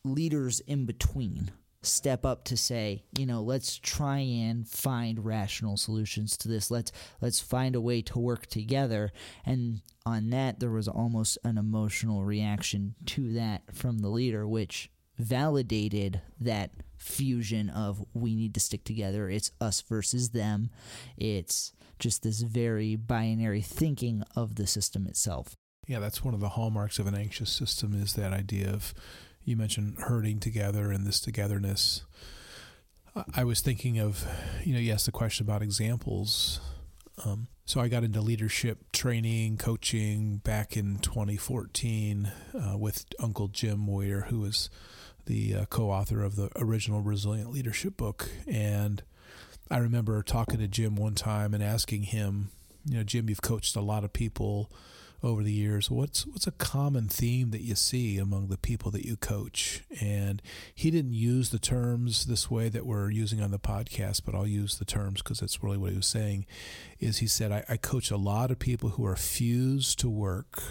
leaders 0.05 0.61
in 0.61 0.87
between 0.87 1.51
step 1.83 2.25
up 2.25 2.45
to 2.45 2.57
say, 2.57 3.05
you 3.17 3.25
know, 3.25 3.43
let's 3.43 3.79
try 3.79 4.19
and 4.19 4.67
find 4.67 5.25
rational 5.25 5.77
solutions 5.77 6.37
to 6.39 6.49
this. 6.49 6.71
Let's 6.71 6.93
let's 7.21 7.41
find 7.41 7.75
a 7.75 7.81
way 7.81 8.03
to 8.03 8.19
work 8.19 8.47
together. 8.47 9.13
And 9.45 9.83
on 10.05 10.31
that 10.31 10.61
there 10.61 10.71
was 10.71 10.89
almost 10.89 11.39
an 11.45 11.59
emotional 11.59 12.25
reaction 12.25 12.95
to 13.07 13.33
that 13.35 13.75
from 13.75 13.99
the 13.99 14.09
leader 14.09 14.47
which 14.47 14.91
validated 15.19 16.21
that 16.41 16.71
fusion 16.97 17.71
of 17.71 18.05
we 18.15 18.35
need 18.35 18.55
to 18.55 18.61
stick 18.61 18.85
together. 18.85 19.29
It's 19.29 19.53
us 19.61 19.81
versus 19.81 20.31
them. 20.31 20.71
It's 21.17 21.73
just 21.99 22.23
this 22.23 22.43
very 22.43 22.97
binary 22.97 23.63
thinking 23.63 24.23
of 24.37 24.55
the 24.55 24.67
system 24.67 25.07
itself. 25.07 25.57
Yeah, 25.87 26.01
that's 26.01 26.23
one 26.23 26.35
of 26.35 26.41
the 26.41 26.51
hallmarks 26.51 26.99
of 26.99 27.07
an 27.07 27.15
anxious 27.15 27.51
system 27.51 27.95
is 28.01 28.15
that 28.15 28.33
idea 28.33 28.71
of 28.71 28.95
you 29.43 29.57
mentioned 29.57 29.97
herding 30.01 30.39
together 30.39 30.91
and 30.91 31.07
this 31.07 31.21
togetherness. 31.21 32.05
I 33.35 33.45
was 33.45 33.61
thinking 33.61 33.99
of, 33.99 34.25
you 34.65 34.75
know, 34.75 34.79
you 34.79 34.93
asked 34.93 35.07
the 35.07 35.13
question 35.13 35.47
about 35.47 35.63
examples. 35.63 36.61
Um, 37.25 37.49
so 37.65 37.81
I 37.81 37.89
got 37.89 38.05
into 38.05 38.21
leadership 38.21 38.93
training, 38.93 39.57
coaching 39.57 40.39
back 40.39 40.77
in 40.77 40.99
2014 40.99 42.31
uh, 42.55 42.79
with 42.79 43.07
Uncle 43.19 43.49
Jim 43.49 43.79
Moyer, 43.81 44.27
who 44.29 44.41
was 44.41 44.71
the 45.29 45.55
uh, 45.55 45.65
co-author 45.67 46.25
of 46.25 46.37
the 46.37 46.51
original 46.57 47.03
Resilient 47.03 47.51
Leadership 47.51 47.97
book. 47.97 48.31
And 48.47 49.03
I 49.71 49.77
remember 49.77 50.23
talking 50.23 50.59
to 50.59 50.67
Jim 50.67 50.97
one 50.97 51.15
time 51.15 51.53
and 51.53 51.63
asking 51.63 52.05
him, 52.05 52.49
you 52.87 52.97
know, 52.97 53.05
Jim, 53.05 53.29
you've 53.29 53.43
coached 53.43 53.77
a 53.77 53.83
lot 53.83 54.05
of 54.05 54.13
people 54.13 54.73
over 55.23 55.43
the 55.43 55.53
years. 55.53 55.91
What's 55.91 56.27
what's 56.27 56.47
a 56.47 56.53
common 56.53 57.09
theme 57.09 57.51
that 57.51 57.61
you 57.61 57.75
see 57.75 58.17
among 58.17 58.49
the 58.49 58.57
people 58.57 58.91
that 58.93 59.05
you 59.05 59.17
coach? 59.17 59.83
And 60.01 60.41
he 60.75 60.91
didn't 60.91 61.13
use 61.13 61.51
the 61.51 61.59
terms 61.59 62.25
this 62.25 62.51
way 62.51 62.71
that 62.71 62.87
we're 62.87 63.11
using 63.11 63.43
on 63.43 63.51
the 63.51 63.59
podcast, 63.59 64.23
but 64.25 64.35
I'll 64.35 64.47
use 64.47 64.79
the 64.79 64.87
terms 64.87 65.21
because 65.21 65.41
that's 65.41 65.63
really 65.63 65.77
what 65.77 65.91
he 65.91 65.97
was 65.97 66.07
saying. 66.07 66.47
Is 67.01 67.19
he 67.19 67.27
said 67.27 67.53
I, 67.53 67.65
I 67.69 67.77
coach 67.77 68.11
a 68.11 68.17
lot 68.17 68.51
of 68.51 68.59
people 68.59 68.91
who 68.91 69.05
are 69.05 69.17
fused 69.17 69.99
to 69.99 70.09
work 70.09 70.63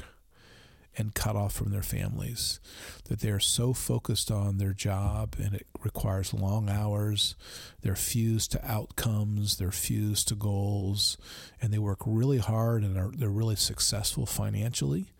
and 0.97 1.13
cut 1.13 1.35
off 1.35 1.53
from 1.53 1.71
their 1.71 1.83
families. 1.83 2.59
That 3.05 3.19
they're 3.19 3.39
so 3.39 3.73
focused 3.73 4.31
on 4.31 4.57
their 4.57 4.73
job 4.73 5.35
and 5.41 5.53
it 5.53 5.67
requires 5.83 6.33
long 6.33 6.69
hours. 6.69 7.35
They're 7.81 7.95
fused 7.95 8.51
to 8.53 8.65
outcomes, 8.65 9.57
they're 9.57 9.71
fused 9.71 10.27
to 10.29 10.35
goals, 10.35 11.17
and 11.61 11.71
they 11.71 11.77
work 11.77 11.99
really 12.05 12.39
hard 12.39 12.83
and 12.83 12.97
are, 12.97 13.11
they're 13.15 13.29
really 13.29 13.55
successful 13.55 14.25
financially, 14.25 15.13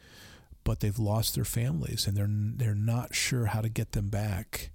but 0.64 0.80
they've 0.80 1.00
lost 1.00 1.36
their 1.36 1.46
families 1.46 2.08
and 2.08 2.18
they're 2.18 2.28
they're 2.30 2.76
not 2.76 3.16
sure 3.16 3.46
how 3.46 3.62
to 3.62 3.70
get 3.70 3.92
them 3.92 4.10
back. 4.10 4.72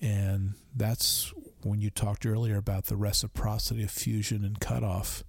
And 0.00 0.54
that's 0.74 1.32
when 1.62 1.80
you 1.80 1.90
talked 1.90 2.24
earlier 2.24 2.56
about 2.56 2.86
the 2.86 2.96
reciprocity 2.96 3.82
of 3.82 3.90
fusion 3.90 4.44
and 4.44 4.58
cutoff. 4.60 5.24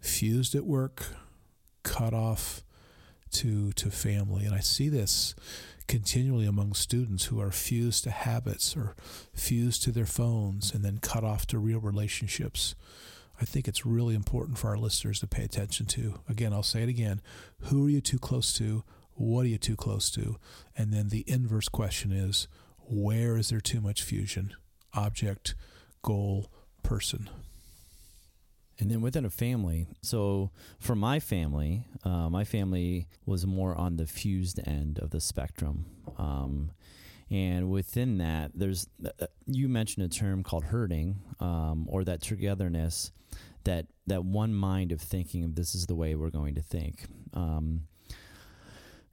Fused 0.00 0.54
at 0.54 0.64
work, 0.64 1.06
cut 1.82 2.14
off 2.14 2.62
to 3.32 3.72
to 3.72 3.90
family. 3.90 4.44
And 4.44 4.54
i 4.54 4.60
see 4.60 4.88
this 4.88 5.34
continually 5.86 6.46
among 6.46 6.74
students 6.74 7.26
who 7.26 7.40
are 7.40 7.50
fused 7.50 8.04
to 8.04 8.10
habits 8.10 8.76
or 8.76 8.94
fused 9.32 9.82
to 9.84 9.92
their 9.92 10.06
phones 10.06 10.74
and 10.74 10.84
then 10.84 10.98
cut 10.98 11.24
off 11.24 11.46
to 11.46 11.58
real 11.58 11.80
relationships. 11.80 12.74
I 13.40 13.44
think 13.44 13.66
it's 13.66 13.86
really 13.86 14.14
important 14.14 14.58
for 14.58 14.68
our 14.68 14.76
listeners 14.76 15.20
to 15.20 15.26
pay 15.26 15.44
attention 15.44 15.86
to. 15.86 16.20
Again 16.28 16.52
i'll 16.52 16.62
say 16.62 16.82
it 16.82 16.88
again. 16.88 17.20
Who 17.62 17.86
are 17.86 17.90
you 17.90 18.00
too 18.00 18.18
close 18.18 18.52
to? 18.54 18.84
What 19.14 19.46
are 19.46 19.48
you 19.48 19.58
too 19.58 19.76
close 19.76 20.10
to? 20.12 20.36
And 20.76 20.92
then 20.92 21.08
the 21.08 21.24
inverse 21.26 21.68
question 21.68 22.12
is 22.12 22.48
where 22.86 23.36
is 23.36 23.48
there 23.48 23.60
too 23.60 23.80
much 23.80 24.02
fusion? 24.02 24.54
Object 24.94 25.54
goal 26.02 26.50
person 26.82 27.28
and 28.80 28.90
then 28.90 29.00
within 29.00 29.24
a 29.24 29.30
family, 29.30 29.88
so 30.02 30.50
for 30.78 30.94
my 30.94 31.18
family, 31.18 31.84
uh, 32.04 32.28
my 32.30 32.44
family 32.44 33.08
was 33.26 33.46
more 33.46 33.74
on 33.74 33.96
the 33.96 34.06
fused 34.06 34.60
end 34.66 34.98
of 35.00 35.10
the 35.10 35.20
spectrum. 35.20 35.86
Um, 36.16 36.70
and 37.30 37.70
within 37.70 38.18
that, 38.18 38.52
there's 38.54 38.86
uh, 39.04 39.26
you 39.46 39.68
mentioned 39.68 40.06
a 40.06 40.08
term 40.08 40.42
called 40.42 40.64
herding, 40.64 41.20
um, 41.40 41.86
or 41.88 42.04
that 42.04 42.22
togetherness, 42.22 43.12
that 43.64 43.86
that 44.06 44.24
one 44.24 44.54
mind 44.54 44.92
of 44.92 45.00
thinking 45.00 45.44
of 45.44 45.54
this 45.54 45.74
is 45.74 45.86
the 45.86 45.94
way 45.94 46.14
we're 46.14 46.30
going 46.30 46.54
to 46.54 46.62
think. 46.62 47.06
Um, 47.34 47.82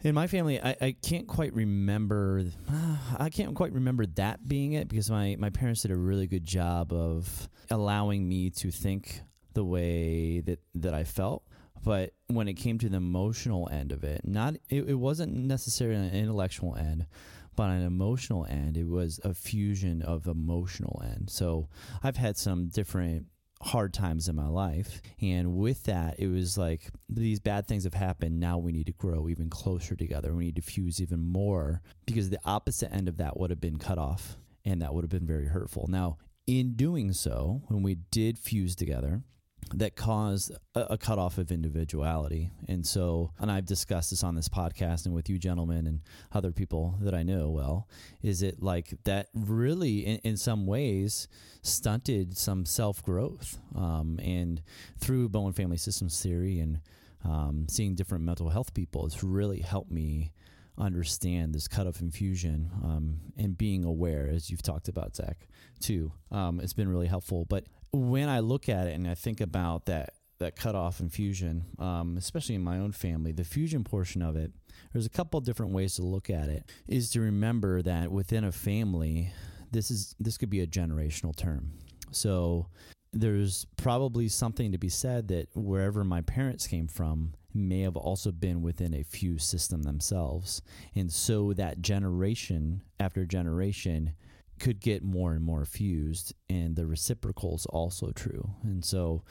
in 0.01 0.13
my 0.13 0.27
family, 0.27 0.61
I, 0.61 0.75
I 0.79 0.95
can't 1.01 1.27
quite 1.27 1.53
remember. 1.53 2.45
Uh, 2.71 2.97
I 3.19 3.29
can't 3.29 3.55
quite 3.55 3.73
remember 3.73 4.05
that 4.05 4.47
being 4.47 4.73
it 4.73 4.87
because 4.87 5.09
my, 5.09 5.35
my 5.39 5.49
parents 5.49 5.81
did 5.81 5.91
a 5.91 5.95
really 5.95 6.27
good 6.27 6.45
job 6.45 6.93
of 6.93 7.49
allowing 7.71 8.29
me 8.29 8.51
to 8.51 8.69
think 8.71 9.21
the 9.55 9.65
way 9.65 10.41
that 10.41 10.59
that 10.75 10.93
I 10.93 11.03
felt. 11.03 11.43
But 11.83 12.13
when 12.27 12.47
it 12.47 12.53
came 12.53 12.77
to 12.79 12.89
the 12.89 12.97
emotional 12.97 13.67
end 13.71 13.91
of 13.91 14.03
it, 14.03 14.21
not 14.23 14.55
it, 14.69 14.87
it 14.87 14.95
wasn't 14.95 15.33
necessarily 15.33 16.07
an 16.07 16.15
intellectual 16.15 16.75
end, 16.75 17.07
but 17.55 17.69
an 17.69 17.85
emotional 17.85 18.45
end, 18.45 18.77
it 18.77 18.87
was 18.87 19.19
a 19.23 19.33
fusion 19.33 20.01
of 20.01 20.27
emotional 20.27 21.01
end. 21.03 21.29
So 21.29 21.69
I've 22.03 22.17
had 22.17 22.37
some 22.37 22.67
different 22.67 23.27
hard 23.61 23.93
times 23.93 24.27
in 24.27 24.35
my 24.35 24.47
life. 24.47 25.01
And 25.21 25.55
with 25.55 25.83
that, 25.83 26.19
it 26.19 26.27
was 26.27 26.57
like 26.57 26.89
these 27.09 27.39
bad 27.39 27.67
things 27.67 27.83
have 27.83 27.93
happened. 27.93 28.39
Now 28.39 28.57
we 28.57 28.71
need 28.71 28.85
to 28.87 28.93
grow 28.93 29.27
even 29.29 29.49
closer 29.49 29.95
together. 29.95 30.33
We 30.33 30.45
need 30.45 30.55
to 30.57 30.61
fuse 30.61 31.01
even 31.01 31.19
more 31.19 31.81
because 32.05 32.29
the 32.29 32.39
opposite 32.45 32.93
end 32.93 33.07
of 33.07 33.17
that 33.17 33.37
would 33.37 33.49
have 33.49 33.61
been 33.61 33.79
cut 33.79 33.97
off 33.97 34.37
and 34.63 34.81
that 34.81 34.93
would 34.93 35.03
have 35.03 35.09
been 35.09 35.27
very 35.27 35.47
hurtful. 35.47 35.87
Now, 35.87 36.17
in 36.47 36.75
doing 36.75 37.11
so, 37.13 37.61
when 37.67 37.81
we 37.81 37.95
did 38.11 38.37
fuse 38.37 38.75
together, 38.75 39.23
that 39.73 39.95
caused 39.95 40.51
a, 40.75 40.93
a 40.93 40.97
cutoff 40.97 41.37
of 41.37 41.51
individuality. 41.51 42.51
And 42.67 42.85
so, 42.85 43.31
and 43.39 43.51
I've 43.51 43.65
discussed 43.65 44.11
this 44.11 44.23
on 44.23 44.35
this 44.35 44.47
podcast 44.47 45.05
and 45.05 45.15
with 45.15 45.29
you 45.29 45.39
gentlemen 45.39 45.87
and 45.87 46.01
other 46.31 46.51
people 46.51 46.95
that 47.01 47.15
I 47.15 47.23
know 47.23 47.49
well, 47.49 47.87
is 48.21 48.41
it 48.41 48.61
like 48.61 48.93
that 49.05 49.27
really, 49.33 50.05
in, 50.05 50.17
in 50.23 50.37
some 50.37 50.65
ways, 50.65 51.27
stunted 51.61 52.37
some 52.37 52.65
self 52.65 53.01
growth. 53.03 53.59
Um, 53.75 54.19
and 54.21 54.61
through 54.99 55.29
Bowen 55.29 55.53
Family 55.53 55.77
Systems 55.77 56.21
Theory 56.21 56.59
and 56.59 56.79
um, 57.23 57.65
seeing 57.67 57.95
different 57.95 58.23
mental 58.23 58.49
health 58.49 58.73
people, 58.73 59.05
it's 59.05 59.23
really 59.23 59.61
helped 59.61 59.91
me 59.91 60.31
understand 60.77 61.55
this 61.55 61.67
cutoff 61.67 62.01
infusion 62.01 62.69
um, 62.83 63.19
and 63.37 63.57
being 63.57 63.83
aware, 63.83 64.27
as 64.27 64.49
you've 64.49 64.61
talked 64.61 64.87
about, 64.87 65.15
Zach, 65.15 65.47
too. 65.79 66.11
Um, 66.31 66.59
it's 66.59 66.73
been 66.73 66.89
really 66.89 67.07
helpful. 67.07 67.45
But 67.45 67.65
when 67.91 68.29
I 68.29 68.39
look 68.39 68.69
at 68.69 68.87
it 68.87 68.95
and 68.95 69.07
I 69.07 69.15
think 69.15 69.41
about 69.41 69.85
that 69.85 70.15
that 70.39 70.57
cutoff 70.57 70.99
infusion, 70.99 71.63
um, 71.79 72.17
especially 72.17 72.55
in 72.55 72.63
my 72.63 72.77
own 72.77 72.91
family, 72.91 73.31
the 73.31 73.45
fusion 73.45 73.85
portion 73.85 74.21
of 74.21 74.35
it, 74.35 74.51
there's 74.91 75.05
a 75.05 75.09
couple 75.09 75.39
different 75.39 75.71
ways 75.71 75.95
to 75.95 76.03
look 76.03 76.29
at 76.29 76.49
it. 76.49 76.69
Is 76.87 77.09
to 77.11 77.21
remember 77.21 77.81
that 77.81 78.11
within 78.11 78.43
a 78.43 78.51
family, 78.51 79.31
this 79.71 79.89
is 79.89 80.15
this 80.19 80.37
could 80.37 80.49
be 80.49 80.61
a 80.61 80.67
generational 80.67 81.35
term. 81.35 81.71
So 82.11 82.67
there's 83.13 83.65
probably 83.77 84.27
something 84.27 84.73
to 84.73 84.77
be 84.77 84.89
said 84.89 85.29
that 85.29 85.47
wherever 85.55 86.03
my 86.03 86.21
parents 86.21 86.67
came 86.67 86.87
from 86.87 87.33
may 87.53 87.81
have 87.81 87.95
also 87.95 88.31
been 88.31 88.61
within 88.61 88.93
a 88.93 89.03
fused 89.03 89.47
system 89.47 89.83
themselves. 89.83 90.61
And 90.93 91.11
so 91.11 91.53
that 91.53 91.81
generation 91.81 92.81
after 92.99 93.25
generation 93.25 94.13
could 94.59 94.79
get 94.79 95.03
more 95.03 95.33
and 95.33 95.43
more 95.43 95.65
fused, 95.65 96.33
and 96.49 96.75
the 96.75 96.85
reciprocal 96.85 97.55
is 97.55 97.65
also 97.67 98.11
true. 98.11 98.51
And 98.63 98.83
so, 98.83 99.23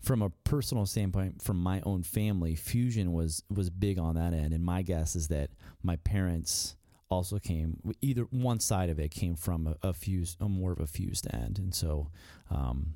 from 0.00 0.22
a 0.22 0.30
personal 0.30 0.86
standpoint, 0.86 1.42
from 1.42 1.62
my 1.62 1.80
own 1.84 2.02
family, 2.02 2.54
fusion 2.54 3.12
was 3.12 3.42
was 3.50 3.70
big 3.70 3.98
on 3.98 4.14
that 4.16 4.34
end. 4.34 4.52
And 4.52 4.64
my 4.64 4.82
guess 4.82 5.14
is 5.14 5.28
that 5.28 5.50
my 5.82 5.96
parents 5.96 6.76
also 7.08 7.38
came 7.38 7.78
either 8.00 8.22
one 8.30 8.58
side 8.58 8.88
of 8.88 8.98
it 8.98 9.10
came 9.10 9.36
from 9.36 9.66
a, 9.66 9.88
a 9.88 9.92
fused, 9.92 10.40
a 10.40 10.48
more 10.48 10.72
of 10.72 10.80
a 10.80 10.86
fused 10.86 11.26
end, 11.32 11.58
and 11.58 11.74
so. 11.74 12.10
Um, 12.50 12.94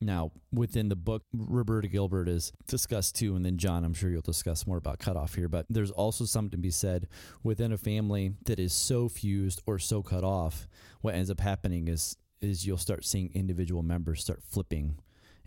now, 0.00 0.32
within 0.52 0.88
the 0.88 0.96
book, 0.96 1.22
Roberta 1.32 1.88
Gilbert 1.88 2.28
is 2.28 2.52
discussed 2.66 3.16
too, 3.16 3.36
and 3.36 3.44
then 3.44 3.56
John, 3.56 3.84
I'm 3.84 3.94
sure 3.94 4.10
you'll 4.10 4.22
discuss 4.22 4.66
more 4.66 4.76
about 4.76 4.98
cutoff 4.98 5.34
here. 5.34 5.48
But 5.48 5.66
there's 5.70 5.90
also 5.90 6.24
something 6.24 6.50
to 6.50 6.58
be 6.58 6.70
said 6.70 7.08
within 7.42 7.72
a 7.72 7.78
family 7.78 8.32
that 8.44 8.58
is 8.58 8.72
so 8.72 9.08
fused 9.08 9.62
or 9.66 9.78
so 9.78 10.02
cut 10.02 10.24
off. 10.24 10.68
What 11.00 11.14
ends 11.14 11.30
up 11.30 11.40
happening 11.40 11.88
is 11.88 12.16
is 12.40 12.66
you'll 12.66 12.76
start 12.76 13.04
seeing 13.04 13.30
individual 13.32 13.82
members 13.82 14.20
start 14.20 14.42
flipping 14.42 14.98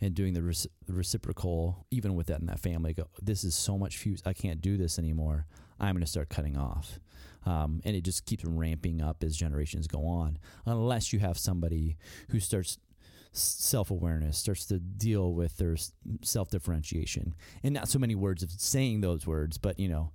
and 0.01 0.15
doing 0.15 0.33
the, 0.33 0.41
reci- 0.41 0.67
the 0.87 0.93
reciprocal, 0.93 1.85
even 1.91 2.15
with 2.15 2.27
that 2.27 2.39
in 2.39 2.47
that 2.47 2.59
family. 2.59 2.93
Go, 2.93 3.07
this 3.21 3.43
is 3.43 3.55
so 3.55 3.77
much 3.77 3.97
fused. 3.97 4.27
I 4.27 4.33
can't 4.33 4.61
do 4.61 4.77
this 4.77 4.97
anymore. 4.97 5.45
I'm 5.79 5.93
going 5.93 6.03
to 6.03 6.09
start 6.09 6.29
cutting 6.29 6.57
off. 6.57 6.99
Um, 7.45 7.81
and 7.85 7.95
it 7.95 8.01
just 8.01 8.25
keeps 8.25 8.43
ramping 8.43 9.01
up 9.01 9.23
as 9.23 9.37
generations 9.37 9.87
go 9.87 10.05
on, 10.05 10.37
unless 10.65 11.13
you 11.13 11.19
have 11.19 11.37
somebody 11.37 11.97
who 12.29 12.39
starts 12.39 12.77
self 13.31 13.91
awareness, 13.91 14.37
starts 14.37 14.65
to 14.67 14.79
deal 14.79 15.33
with 15.33 15.57
their 15.57 15.75
self 16.21 16.49
differentiation. 16.49 17.35
And 17.63 17.73
not 17.73 17.87
so 17.87 17.99
many 17.99 18.15
words 18.15 18.43
of 18.43 18.51
saying 18.51 19.01
those 19.01 19.27
words, 19.27 19.57
but, 19.57 19.79
you 19.79 19.89
know, 19.89 20.11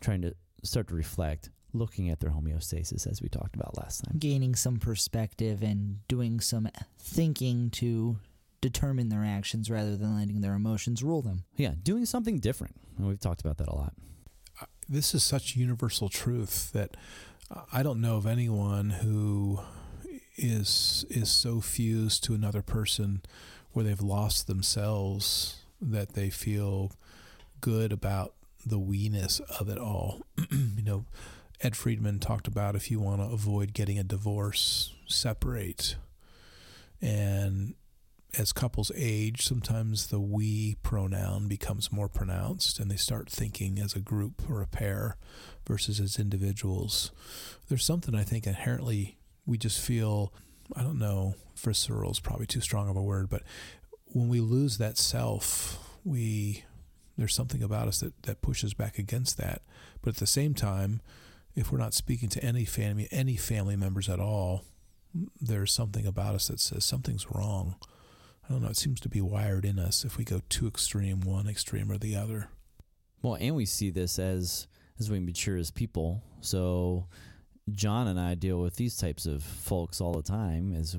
trying 0.00 0.22
to 0.22 0.34
start 0.62 0.88
to 0.88 0.94
reflect, 0.94 1.50
looking 1.72 2.10
at 2.10 2.20
their 2.20 2.30
homeostasis 2.30 3.06
as 3.06 3.20
we 3.20 3.28
talked 3.28 3.54
about 3.54 3.76
last 3.76 4.04
time. 4.04 4.16
Gaining 4.18 4.54
some 4.54 4.76
perspective 4.78 5.62
and 5.62 6.06
doing 6.08 6.40
some 6.40 6.68
thinking 6.98 7.70
to 7.70 8.18
determine 8.60 9.10
their 9.10 9.24
actions 9.24 9.70
rather 9.70 9.96
than 9.96 10.16
letting 10.16 10.40
their 10.40 10.54
emotions 10.54 11.02
rule 11.02 11.20
them. 11.20 11.44
Yeah, 11.56 11.74
doing 11.82 12.06
something 12.06 12.38
different. 12.38 12.76
And 12.96 13.06
we've 13.06 13.20
talked 13.20 13.42
about 13.42 13.58
that 13.58 13.68
a 13.68 13.74
lot. 13.74 13.92
This 14.88 15.14
is 15.14 15.22
such 15.22 15.56
universal 15.56 16.08
truth 16.08 16.72
that 16.72 16.96
uh, 17.50 17.62
I 17.72 17.82
don't 17.82 18.00
know 18.00 18.16
of 18.16 18.26
anyone 18.26 18.90
who 18.90 19.60
is 20.36 21.04
is 21.10 21.30
so 21.30 21.60
fused 21.60 22.24
to 22.24 22.34
another 22.34 22.62
person 22.62 23.22
where 23.72 23.84
they've 23.84 24.00
lost 24.00 24.46
themselves 24.46 25.62
that 25.80 26.14
they 26.14 26.30
feel 26.30 26.92
good 27.60 27.92
about 27.92 28.34
the 28.64 28.78
weeness 28.78 29.40
of 29.60 29.68
it 29.68 29.78
all. 29.78 30.22
you 30.50 30.82
know, 30.82 31.04
Ed 31.60 31.76
Friedman 31.76 32.18
talked 32.18 32.46
about 32.46 32.76
if 32.76 32.90
you 32.90 33.00
want 33.00 33.20
to 33.20 33.26
avoid 33.26 33.72
getting 33.72 33.98
a 33.98 34.04
divorce, 34.04 34.94
separate. 35.06 35.96
And 37.00 37.74
as 38.38 38.52
couples 38.52 38.90
age, 38.96 39.42
sometimes 39.42 40.08
the 40.08 40.20
we 40.20 40.76
pronoun 40.82 41.46
becomes 41.48 41.92
more 41.92 42.08
pronounced 42.08 42.78
and 42.78 42.90
they 42.90 42.96
start 42.96 43.28
thinking 43.28 43.78
as 43.78 43.94
a 43.94 44.00
group 44.00 44.42
or 44.48 44.62
a 44.62 44.66
pair 44.66 45.16
versus 45.66 46.00
as 46.00 46.18
individuals. 46.18 47.12
There's 47.68 47.84
something 47.84 48.14
I 48.14 48.24
think 48.24 48.46
inherently 48.46 49.18
we 49.46 49.58
just 49.58 49.80
feel 49.80 50.32
I 50.74 50.82
don't 50.82 50.98
know 50.98 51.34
visceral 51.56 52.10
is 52.10 52.20
probably 52.20 52.46
too 52.46 52.60
strong 52.60 52.88
of 52.88 52.96
a 52.96 53.02
word, 53.02 53.28
but 53.28 53.42
when 54.06 54.28
we 54.28 54.40
lose 54.40 54.78
that 54.78 54.98
self, 54.98 55.78
we 56.04 56.64
there's 57.16 57.34
something 57.34 57.62
about 57.62 57.88
us 57.88 58.00
that, 58.00 58.22
that 58.24 58.42
pushes 58.42 58.74
back 58.74 58.98
against 58.98 59.38
that. 59.38 59.62
But 60.02 60.10
at 60.10 60.16
the 60.16 60.26
same 60.26 60.52
time, 60.52 61.00
if 61.54 61.70
we're 61.70 61.78
not 61.78 61.94
speaking 61.94 62.28
to 62.30 62.44
any 62.44 62.64
family 62.64 63.08
any 63.10 63.36
family 63.36 63.76
members 63.76 64.08
at 64.08 64.20
all, 64.20 64.64
there's 65.40 65.72
something 65.72 66.06
about 66.06 66.34
us 66.34 66.48
that 66.48 66.60
says 66.60 66.84
something's 66.84 67.30
wrong. 67.30 67.76
I 68.48 68.52
don't 68.52 68.62
know, 68.62 68.68
it 68.68 68.76
seems 68.76 69.00
to 69.00 69.08
be 69.08 69.20
wired 69.20 69.64
in 69.64 69.78
us 69.78 70.04
if 70.04 70.18
we 70.18 70.24
go 70.24 70.42
too 70.48 70.66
extreme, 70.66 71.20
one 71.20 71.48
extreme 71.48 71.90
or 71.90 71.96
the 71.96 72.14
other. 72.16 72.48
Well, 73.22 73.38
and 73.40 73.54
we 73.54 73.64
see 73.64 73.90
this 73.90 74.18
as 74.18 74.66
as 74.98 75.10
we 75.10 75.18
mature 75.18 75.56
as 75.56 75.70
people. 75.70 76.22
So 76.40 77.06
John 77.70 78.08
and 78.08 78.20
I 78.20 78.34
deal 78.34 78.60
with 78.60 78.76
these 78.76 78.96
types 78.96 79.26
of 79.26 79.42
folks 79.42 80.00
all 80.00 80.12
the 80.12 80.22
time. 80.22 80.74
Is 80.74 80.98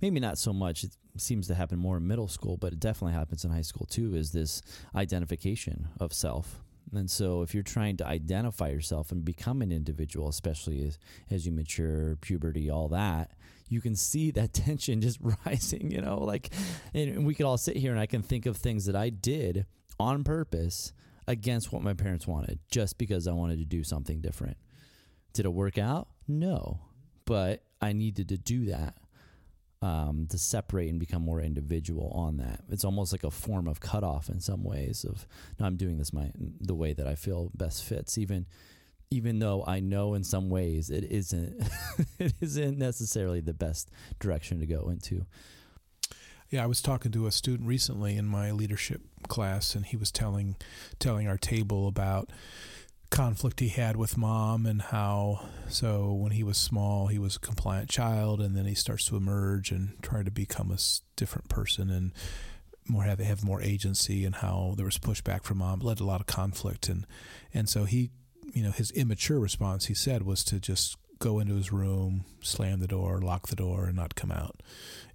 maybe 0.00 0.20
not 0.20 0.38
so 0.38 0.52
much. 0.52 0.84
It 0.84 0.96
seems 1.16 1.46
to 1.48 1.54
happen 1.54 1.78
more 1.78 1.98
in 1.98 2.06
middle 2.06 2.28
school, 2.28 2.56
but 2.56 2.72
it 2.72 2.80
definitely 2.80 3.14
happens 3.14 3.44
in 3.44 3.50
high 3.50 3.62
school 3.62 3.86
too. 3.86 4.14
Is 4.14 4.32
this 4.32 4.62
identification 4.94 5.88
of 5.98 6.12
self? 6.12 6.62
And 6.92 7.08
so, 7.08 7.42
if 7.42 7.54
you're 7.54 7.62
trying 7.62 7.96
to 7.98 8.06
identify 8.06 8.68
yourself 8.68 9.12
and 9.12 9.24
become 9.24 9.62
an 9.62 9.70
individual, 9.70 10.28
especially 10.28 10.84
as, 10.84 10.98
as 11.30 11.46
you 11.46 11.52
mature, 11.52 12.16
puberty, 12.16 12.68
all 12.68 12.88
that, 12.88 13.30
you 13.68 13.80
can 13.80 13.94
see 13.94 14.32
that 14.32 14.52
tension 14.52 15.00
just 15.00 15.20
rising. 15.46 15.90
You 15.90 16.00
know, 16.00 16.18
like, 16.18 16.50
and 16.92 17.24
we 17.24 17.34
could 17.34 17.46
all 17.46 17.58
sit 17.58 17.76
here 17.76 17.92
and 17.92 18.00
I 18.00 18.06
can 18.06 18.22
think 18.22 18.46
of 18.46 18.56
things 18.56 18.86
that 18.86 18.96
I 18.96 19.10
did 19.10 19.66
on 20.00 20.24
purpose 20.24 20.92
against 21.28 21.72
what 21.72 21.82
my 21.82 21.94
parents 21.94 22.26
wanted, 22.26 22.58
just 22.70 22.98
because 22.98 23.28
I 23.28 23.32
wanted 23.32 23.60
to 23.60 23.64
do 23.64 23.84
something 23.84 24.20
different. 24.20 24.56
Did 25.32 25.46
it 25.46 25.52
work 25.52 25.78
out? 25.78 26.08
No. 26.26 26.80
But 27.24 27.62
I 27.80 27.92
needed 27.92 28.28
to 28.30 28.36
do 28.36 28.66
that 28.66 28.96
um, 29.82 30.26
to 30.30 30.38
separate 30.38 30.90
and 30.90 31.00
become 31.00 31.22
more 31.22 31.40
individual 31.40 32.10
on 32.14 32.36
that. 32.38 32.62
It's 32.68 32.84
almost 32.84 33.12
like 33.12 33.24
a 33.24 33.30
form 33.30 33.66
of 33.66 33.80
cutoff 33.80 34.28
in 34.28 34.40
some 34.40 34.62
ways 34.62 35.04
of 35.04 35.26
I'm 35.58 35.76
doing 35.76 35.98
this 35.98 36.12
my 36.12 36.30
the 36.60 36.74
way 36.74 36.92
that 36.92 37.06
I 37.06 37.14
feel 37.14 37.50
best 37.54 37.84
fits. 37.84 38.18
Even 38.18 38.46
even 39.10 39.38
though 39.38 39.64
I 39.66 39.80
know 39.80 40.14
in 40.14 40.22
some 40.22 40.50
ways 40.50 40.90
it 40.90 41.04
isn't 41.04 41.62
it 42.18 42.34
isn't 42.40 42.78
necessarily 42.78 43.40
the 43.40 43.54
best 43.54 43.90
direction 44.18 44.60
to 44.60 44.66
go 44.66 44.88
into. 44.90 45.26
Yeah, 46.50 46.64
I 46.64 46.66
was 46.66 46.82
talking 46.82 47.12
to 47.12 47.26
a 47.26 47.32
student 47.32 47.68
recently 47.68 48.16
in 48.16 48.26
my 48.26 48.50
leadership 48.50 49.02
class, 49.28 49.76
and 49.76 49.86
he 49.86 49.96
was 49.96 50.10
telling 50.10 50.56
telling 50.98 51.28
our 51.28 51.38
table 51.38 51.86
about 51.86 52.28
conflict 53.10 53.58
he 53.58 53.68
had 53.68 53.96
with 53.96 54.16
mom 54.16 54.66
and 54.66 54.82
how 54.82 55.48
so 55.68 56.12
when 56.12 56.30
he 56.30 56.44
was 56.44 56.56
small 56.56 57.08
he 57.08 57.18
was 57.18 57.36
a 57.36 57.40
compliant 57.40 57.90
child 57.90 58.40
and 58.40 58.56
then 58.56 58.66
he 58.66 58.74
starts 58.74 59.04
to 59.04 59.16
emerge 59.16 59.72
and 59.72 60.00
try 60.00 60.22
to 60.22 60.30
become 60.30 60.70
a 60.70 60.78
different 61.16 61.48
person 61.48 61.90
and 61.90 62.12
more 62.90 63.04
have 63.04 63.18
have 63.20 63.44
more 63.44 63.62
agency 63.62 64.24
and 64.24 64.36
how 64.36 64.74
there 64.76 64.84
was 64.84 64.98
pushback 64.98 65.44
from 65.44 65.58
mom 65.58 65.80
led 65.80 65.98
to 65.98 66.04
a 66.04 66.06
lot 66.06 66.20
of 66.20 66.26
conflict. 66.26 66.88
And 66.88 67.06
and 67.54 67.68
so 67.68 67.84
he 67.84 68.10
you 68.52 68.62
know 68.62 68.72
his 68.72 68.90
immature 68.90 69.38
response 69.38 69.86
he 69.86 69.94
said 69.94 70.22
was 70.22 70.44
to 70.44 70.58
just 70.58 70.96
go 71.18 71.38
into 71.38 71.54
his 71.54 71.70
room 71.70 72.24
slam 72.40 72.80
the 72.80 72.86
door 72.86 73.20
lock 73.20 73.48
the 73.48 73.56
door 73.56 73.86
and 73.86 73.96
not 73.96 74.14
come 74.14 74.32
out. 74.32 74.62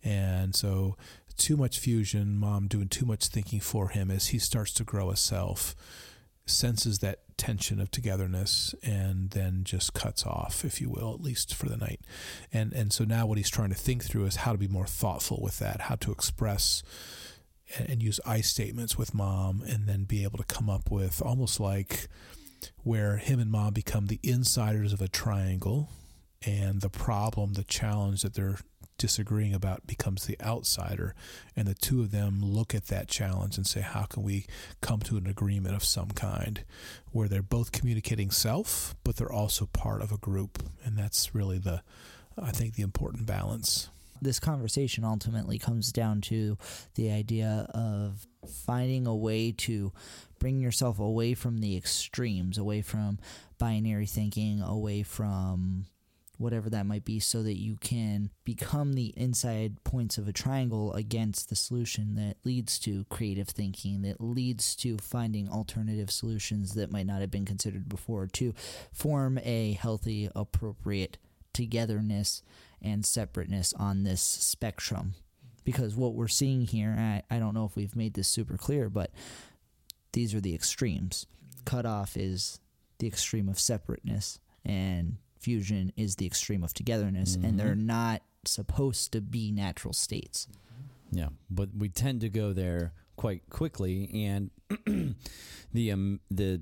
And 0.04 0.56
so 0.56 0.96
too 1.38 1.58
much 1.58 1.80
fusion 1.80 2.38
mom 2.38 2.68
doing 2.68 2.88
too 2.88 3.06
much 3.06 3.28
thinking 3.28 3.60
for 3.60 3.90
him 3.90 4.10
as 4.10 4.28
he 4.28 4.40
starts 4.40 4.72
to 4.74 4.84
grow 4.84 5.10
a 5.10 5.16
self 5.18 5.76
senses 6.46 7.00
that 7.00 7.20
tension 7.38 7.82
of 7.82 7.92
togetherness 7.92 8.74
and 8.84 9.32
then 9.32 9.64
just 9.64 9.94
cuts 9.94 10.26
off, 10.26 10.64
if 10.64 10.80
you 10.80 10.90
will, 10.90 11.14
at 11.14 11.22
least 11.22 11.54
for 11.54 11.68
the 11.68 11.78
night. 11.78 12.02
And 12.54 12.74
and 12.74 12.94
so 12.94 13.04
now 13.04 13.26
what 13.26 13.38
he's 13.38 13.50
trying 13.50 13.70
to 13.70 13.76
think 13.76 14.04
through 14.04 14.26
is 14.26 14.38
how 14.38 14.52
to 14.52 14.58
be 14.58 14.68
more 14.68 14.88
thoughtful 14.88 15.40
with 15.42 15.60
that, 15.60 15.82
how 15.82 15.96
to 15.96 16.12
express 16.12 16.84
and 17.78 18.02
use 18.02 18.20
I 18.26 18.42
statements 18.42 18.98
with 18.98 19.14
mom 19.14 19.64
and 19.68 19.88
then 19.88 20.04
be 20.04 20.24
able 20.24 20.38
to 20.38 20.44
come 20.44 20.70
up 20.70 20.92
with 20.92 21.22
almost 21.22 21.60
like 21.60 22.08
where 22.84 23.18
him 23.18 23.40
and 23.40 23.52
mom 23.52 23.74
become 23.74 24.08
the 24.08 24.20
insiders 24.24 24.94
of 24.94 25.02
a 25.02 25.08
triangle 25.08 25.90
and 26.46 26.82
the 26.82 26.90
problem, 26.90 27.54
the 27.54 27.64
challenge 27.64 28.22
that 28.22 28.36
they're 28.36 28.60
disagreeing 28.98 29.54
about 29.54 29.86
becomes 29.88 30.26
the 30.26 30.38
outsider 30.42 31.14
and 31.56 31.68
the 31.68 31.74
two 31.74 32.02
of 32.02 32.12
them 32.12 32.40
look 32.42 32.74
at 32.74 32.88
that 32.88 33.08
challenge 33.08 33.58
and 33.58 33.68
say 33.68 33.82
how 33.82 34.04
can 34.04 34.24
we 34.24 34.46
come 34.82 35.00
to 35.02 35.18
an 35.18 35.28
agreement 35.28 35.76
of 35.76 35.84
some 35.84 36.10
kind 36.10 36.64
where 37.12 37.28
they're 37.28 37.42
both 37.42 37.72
communicating 37.72 38.32
self 38.32 38.96
but 39.04 39.18
they're 39.18 39.32
also 39.32 39.66
part 39.68 40.02
of 40.02 40.12
a 40.12 40.18
group? 40.18 40.64
And 40.84 40.98
that's 40.98 41.36
really 41.36 41.58
the 41.58 41.82
i 42.42 42.52
think 42.52 42.76
the 42.76 42.84
important 42.84 43.26
balance. 43.26 43.90
This 44.22 44.40
conversation 44.40 45.04
ultimately 45.04 45.60
comes 45.60 45.92
down 45.92 46.22
to 46.22 46.58
the 46.96 47.12
idea 47.12 47.68
of 47.74 48.26
finding 48.66 49.08
a 49.08 49.16
way 49.16 49.52
to 49.52 49.92
bring 50.40 50.62
yourself 50.62 51.00
away 51.00 51.34
from 51.34 51.60
the 51.60 51.76
extremes, 51.76 52.58
away 52.58 52.82
from 52.82 53.20
binary 53.58 54.06
thinking, 54.06 54.62
away 54.62 55.04
from 55.04 55.86
whatever 56.38 56.70
that 56.70 56.86
might 56.86 57.06
be, 57.06 57.20
so 57.20 57.44
that 57.44 57.60
you 57.60 57.76
can 57.78 58.30
become 58.44 58.94
the 58.94 59.14
inside 59.16 59.84
points 59.84 60.18
of 60.18 60.28
a 60.28 60.34
triangle 60.34 60.94
against 60.94 61.50
the 61.50 61.56
solution 61.56 62.16
that 62.16 62.38
leads 62.44 62.78
to 62.80 63.06
creative 63.10 63.48
thinking, 63.48 64.02
that 64.02 64.22
leads 64.22 64.76
to 64.76 64.98
finding 64.98 65.50
alternative 65.50 66.12
solutions 66.12 66.74
that 66.74 66.92
might 66.92 67.08
not 67.08 67.22
have 67.22 67.32
been 67.32 67.46
considered 67.46 67.88
before, 67.88 68.28
to 68.28 68.54
form 68.92 69.40
a 69.44 69.74
healthy, 69.74 70.30
appropriate 70.36 71.18
togetherness 71.54 72.44
and 72.82 73.06
separateness 73.06 73.74
on 73.74 74.04
this 74.04 74.22
spectrum. 74.22 75.14
Because 75.64 75.96
what 75.96 76.14
we're 76.14 76.28
seeing 76.28 76.62
here, 76.62 76.96
I, 76.98 77.24
I 77.34 77.40
don't 77.40 77.56
know 77.56 77.66
if 77.66 77.76
we've 77.76 77.96
made 77.96 78.14
this 78.14 78.28
super 78.28 78.58
clear, 78.58 78.90
but 78.90 79.12
these 80.12 80.36
are 80.36 80.42
the 80.42 80.54
extremes. 80.54 81.26
Cutoff 81.66 82.16
is 82.16 82.60
the 83.00 83.08
extreme 83.08 83.50
of 83.50 83.60
separateness, 83.60 84.40
and 84.64 85.18
fusion 85.46 85.94
is 85.96 86.16
the 86.16 86.26
extreme 86.26 86.64
of 86.64 86.74
togetherness, 86.74 87.36
Mm-hmm. 87.36 87.46
and 87.46 87.60
they're 87.60 87.76
not 87.76 88.22
supposed 88.46 89.12
to 89.14 89.22
be 89.22 89.52
natural 89.52 89.94
states. 89.94 90.48
Yeah, 91.12 91.30
but 91.50 91.70
we 91.78 91.88
tend 91.90 92.22
to 92.22 92.30
go 92.30 92.52
there 92.52 92.94
quite 93.16 93.44
quickly, 93.50 94.10
and 94.26 94.50
the 95.74 95.92
um, 95.92 96.20
the 96.32 96.62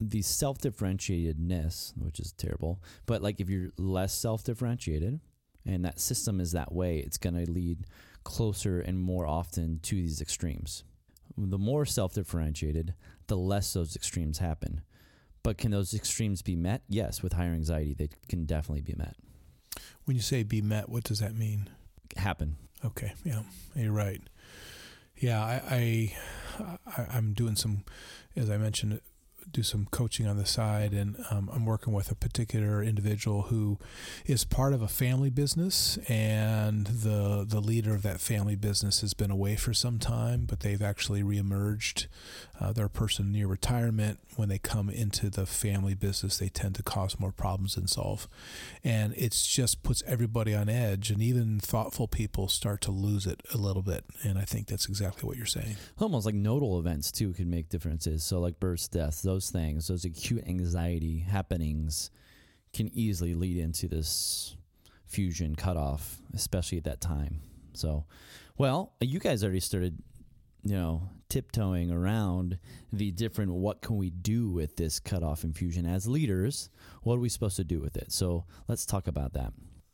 the 0.00 0.22
self 0.22 0.58
differentiatedness, 0.58 1.92
which 1.96 2.20
is 2.20 2.32
terrible. 2.32 2.80
But 3.06 3.20
like 3.22 3.40
if 3.40 3.48
you're 3.50 3.72
less 3.76 4.14
self 4.14 4.44
differentiated, 4.44 5.20
and 5.66 5.84
that 5.84 6.00
system 6.00 6.40
is 6.40 6.52
that 6.52 6.72
way, 6.72 6.98
it's 6.98 7.18
going 7.18 7.34
to 7.44 7.50
lead 7.50 7.78
closer 8.24 8.80
and 8.80 8.98
more 8.98 9.26
often 9.26 9.80
to 9.82 9.94
these 9.96 10.20
extremes. 10.20 10.84
The 11.36 11.58
more 11.58 11.84
self 11.84 12.14
differentiated, 12.14 12.94
the 13.26 13.36
less 13.36 13.72
those 13.72 13.96
extremes 13.96 14.38
happen. 14.38 14.82
But 15.42 15.56
can 15.58 15.70
those 15.70 15.94
extremes 15.94 16.42
be 16.42 16.56
met? 16.56 16.82
Yes, 16.88 17.22
with 17.22 17.32
higher 17.32 17.52
anxiety, 17.52 17.94
they 17.94 18.10
can 18.28 18.44
definitely 18.44 18.82
be 18.82 18.94
met. 18.94 19.16
when 20.04 20.16
you 20.16 20.22
say 20.22 20.42
be 20.42 20.60
met 20.60 20.88
what 20.88 21.04
does 21.04 21.20
that 21.20 21.34
mean 21.34 21.70
Happen. 22.16 22.56
Okay, 22.84 23.12
yeah, 23.24 23.42
you're 23.76 23.92
right. 23.92 24.20
Yeah, 25.16 25.40
I, 25.42 26.14
I, 26.58 26.68
I 26.86 27.06
I'm 27.12 27.34
doing 27.34 27.54
some, 27.54 27.84
as 28.34 28.48
I 28.50 28.56
mentioned, 28.56 29.00
do 29.52 29.62
some 29.62 29.86
coaching 29.90 30.26
on 30.26 30.36
the 30.36 30.46
side, 30.46 30.92
and 30.92 31.16
um, 31.30 31.50
I'm 31.52 31.64
working 31.66 31.92
with 31.92 32.10
a 32.10 32.14
particular 32.14 32.82
individual 32.82 33.42
who 33.42 33.78
is 34.26 34.44
part 34.44 34.72
of 34.72 34.82
a 34.82 34.88
family 34.88 35.30
business, 35.30 35.98
and 36.08 36.86
the 36.86 37.44
the 37.46 37.60
leader 37.60 37.94
of 37.94 38.02
that 38.02 38.20
family 38.20 38.56
business 38.56 39.02
has 39.02 39.14
been 39.14 39.30
away 39.30 39.56
for 39.56 39.72
some 39.74 39.98
time, 39.98 40.46
but 40.46 40.60
they've 40.60 40.82
actually 40.82 41.22
reemerged. 41.22 42.06
Uh, 42.60 42.72
they're 42.72 42.86
a 42.86 42.90
person 42.90 43.32
near 43.32 43.46
retirement. 43.46 44.18
When 44.36 44.50
they 44.50 44.58
come 44.58 44.90
into 44.90 45.30
the 45.30 45.46
family 45.46 45.94
business, 45.94 46.38
they 46.38 46.48
tend 46.48 46.74
to 46.74 46.82
cause 46.82 47.18
more 47.18 47.32
problems 47.32 47.74
than 47.74 47.86
solve, 47.86 48.28
and 48.84 49.14
it 49.16 49.32
just 49.32 49.82
puts 49.82 50.02
everybody 50.06 50.54
on 50.54 50.68
edge, 50.68 51.10
and 51.10 51.22
even 51.22 51.58
thoughtful 51.58 52.06
people 52.06 52.48
start 52.48 52.80
to 52.82 52.90
lose 52.90 53.26
it 53.26 53.42
a 53.54 53.56
little 53.56 53.82
bit. 53.82 54.04
And 54.22 54.38
I 54.38 54.42
think 54.42 54.66
that's 54.66 54.88
exactly 54.88 55.26
what 55.26 55.36
you're 55.36 55.46
saying. 55.46 55.76
almost 55.98 56.26
like 56.26 56.34
nodal 56.34 56.78
events 56.78 57.10
too 57.10 57.32
could 57.32 57.46
make 57.46 57.68
differences. 57.68 58.24
So 58.24 58.40
like 58.40 58.60
births, 58.60 58.88
deaths, 58.88 59.22
those 59.22 59.50
things, 59.50 59.88
those 59.88 60.04
acute 60.04 60.44
anxiety 60.46 61.20
happenings 61.20 62.10
can 62.72 62.90
easily 62.94 63.34
lead 63.34 63.56
into 63.56 63.88
this 63.88 64.56
fusion 65.06 65.56
cutoff, 65.56 66.18
especially 66.34 66.78
at 66.78 66.84
that 66.84 67.00
time. 67.00 67.40
So, 67.72 68.04
well, 68.56 68.92
you 69.00 69.18
guys 69.18 69.42
already 69.42 69.60
started, 69.60 70.02
you 70.64 70.74
know, 70.74 71.08
tiptoeing 71.28 71.90
around 71.90 72.58
the 72.92 73.10
different 73.12 73.52
what 73.52 73.82
can 73.82 73.96
we 73.96 74.10
do 74.10 74.48
with 74.50 74.76
this 74.76 74.98
cutoff 75.00 75.44
infusion 75.44 75.86
as 75.86 76.06
leaders? 76.08 76.70
What 77.02 77.16
are 77.16 77.20
we 77.20 77.28
supposed 77.28 77.56
to 77.56 77.64
do 77.64 77.80
with 77.80 77.96
it? 77.96 78.12
So 78.12 78.44
let's 78.68 78.84
talk 78.86 79.06
about 79.06 79.32
that. 79.34 79.52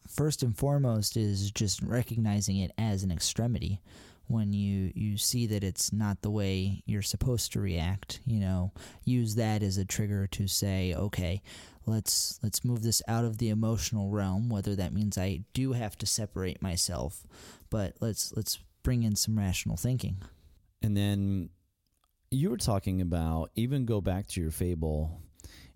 first 0.09 0.43
and 0.43 0.57
foremost 0.57 1.17
is 1.17 1.51
just 1.51 1.83
recognizing 1.83 2.59
it 2.59 2.71
as 2.79 3.03
an 3.03 3.11
extremity 3.11 3.81
when 4.29 4.53
you 4.53 4.93
you 4.95 5.17
see 5.17 5.47
that 5.47 5.63
it's 5.65 5.93
not 5.93 6.23
the 6.23 6.31
way 6.31 6.83
you're 6.87 7.03
supposed 7.03 7.53
to 7.53 7.61
react 7.61 8.21
you 8.27 8.39
know 8.41 8.73
use 9.05 9.35
that 9.37 9.63
as 9.63 9.79
a 9.79 9.85
trigger 9.85 10.27
to 10.27 10.47
say 10.49 10.95
okay 10.95 11.41
let's 11.87 12.39
let's 12.43 12.65
move 12.65 12.83
this 12.83 13.03
out 13.09 13.25
of 13.25 13.39
the 13.39 13.49
emotional 13.49 14.11
realm 14.11 14.49
whether 14.49 14.75
that 14.77 14.93
means 14.93 15.17
I 15.19 15.43
do 15.55 15.73
have 15.73 15.97
to 15.99 16.07
separate 16.07 16.61
myself 16.63 17.25
but 17.71 17.95
let's 18.01 18.33
let's 18.37 18.59
bring 18.83 19.03
in 19.03 19.17
some 19.17 19.39
rational 19.39 19.77
thinking 19.77 20.17
And 20.83 20.97
then 20.97 21.51
you 22.31 22.51
were 22.51 22.57
talking 22.57 23.01
about 23.01 23.51
even 23.55 23.87
go 23.87 24.01
back 24.01 24.27
to 24.29 24.41
your 24.41 24.51
fable, 24.51 25.21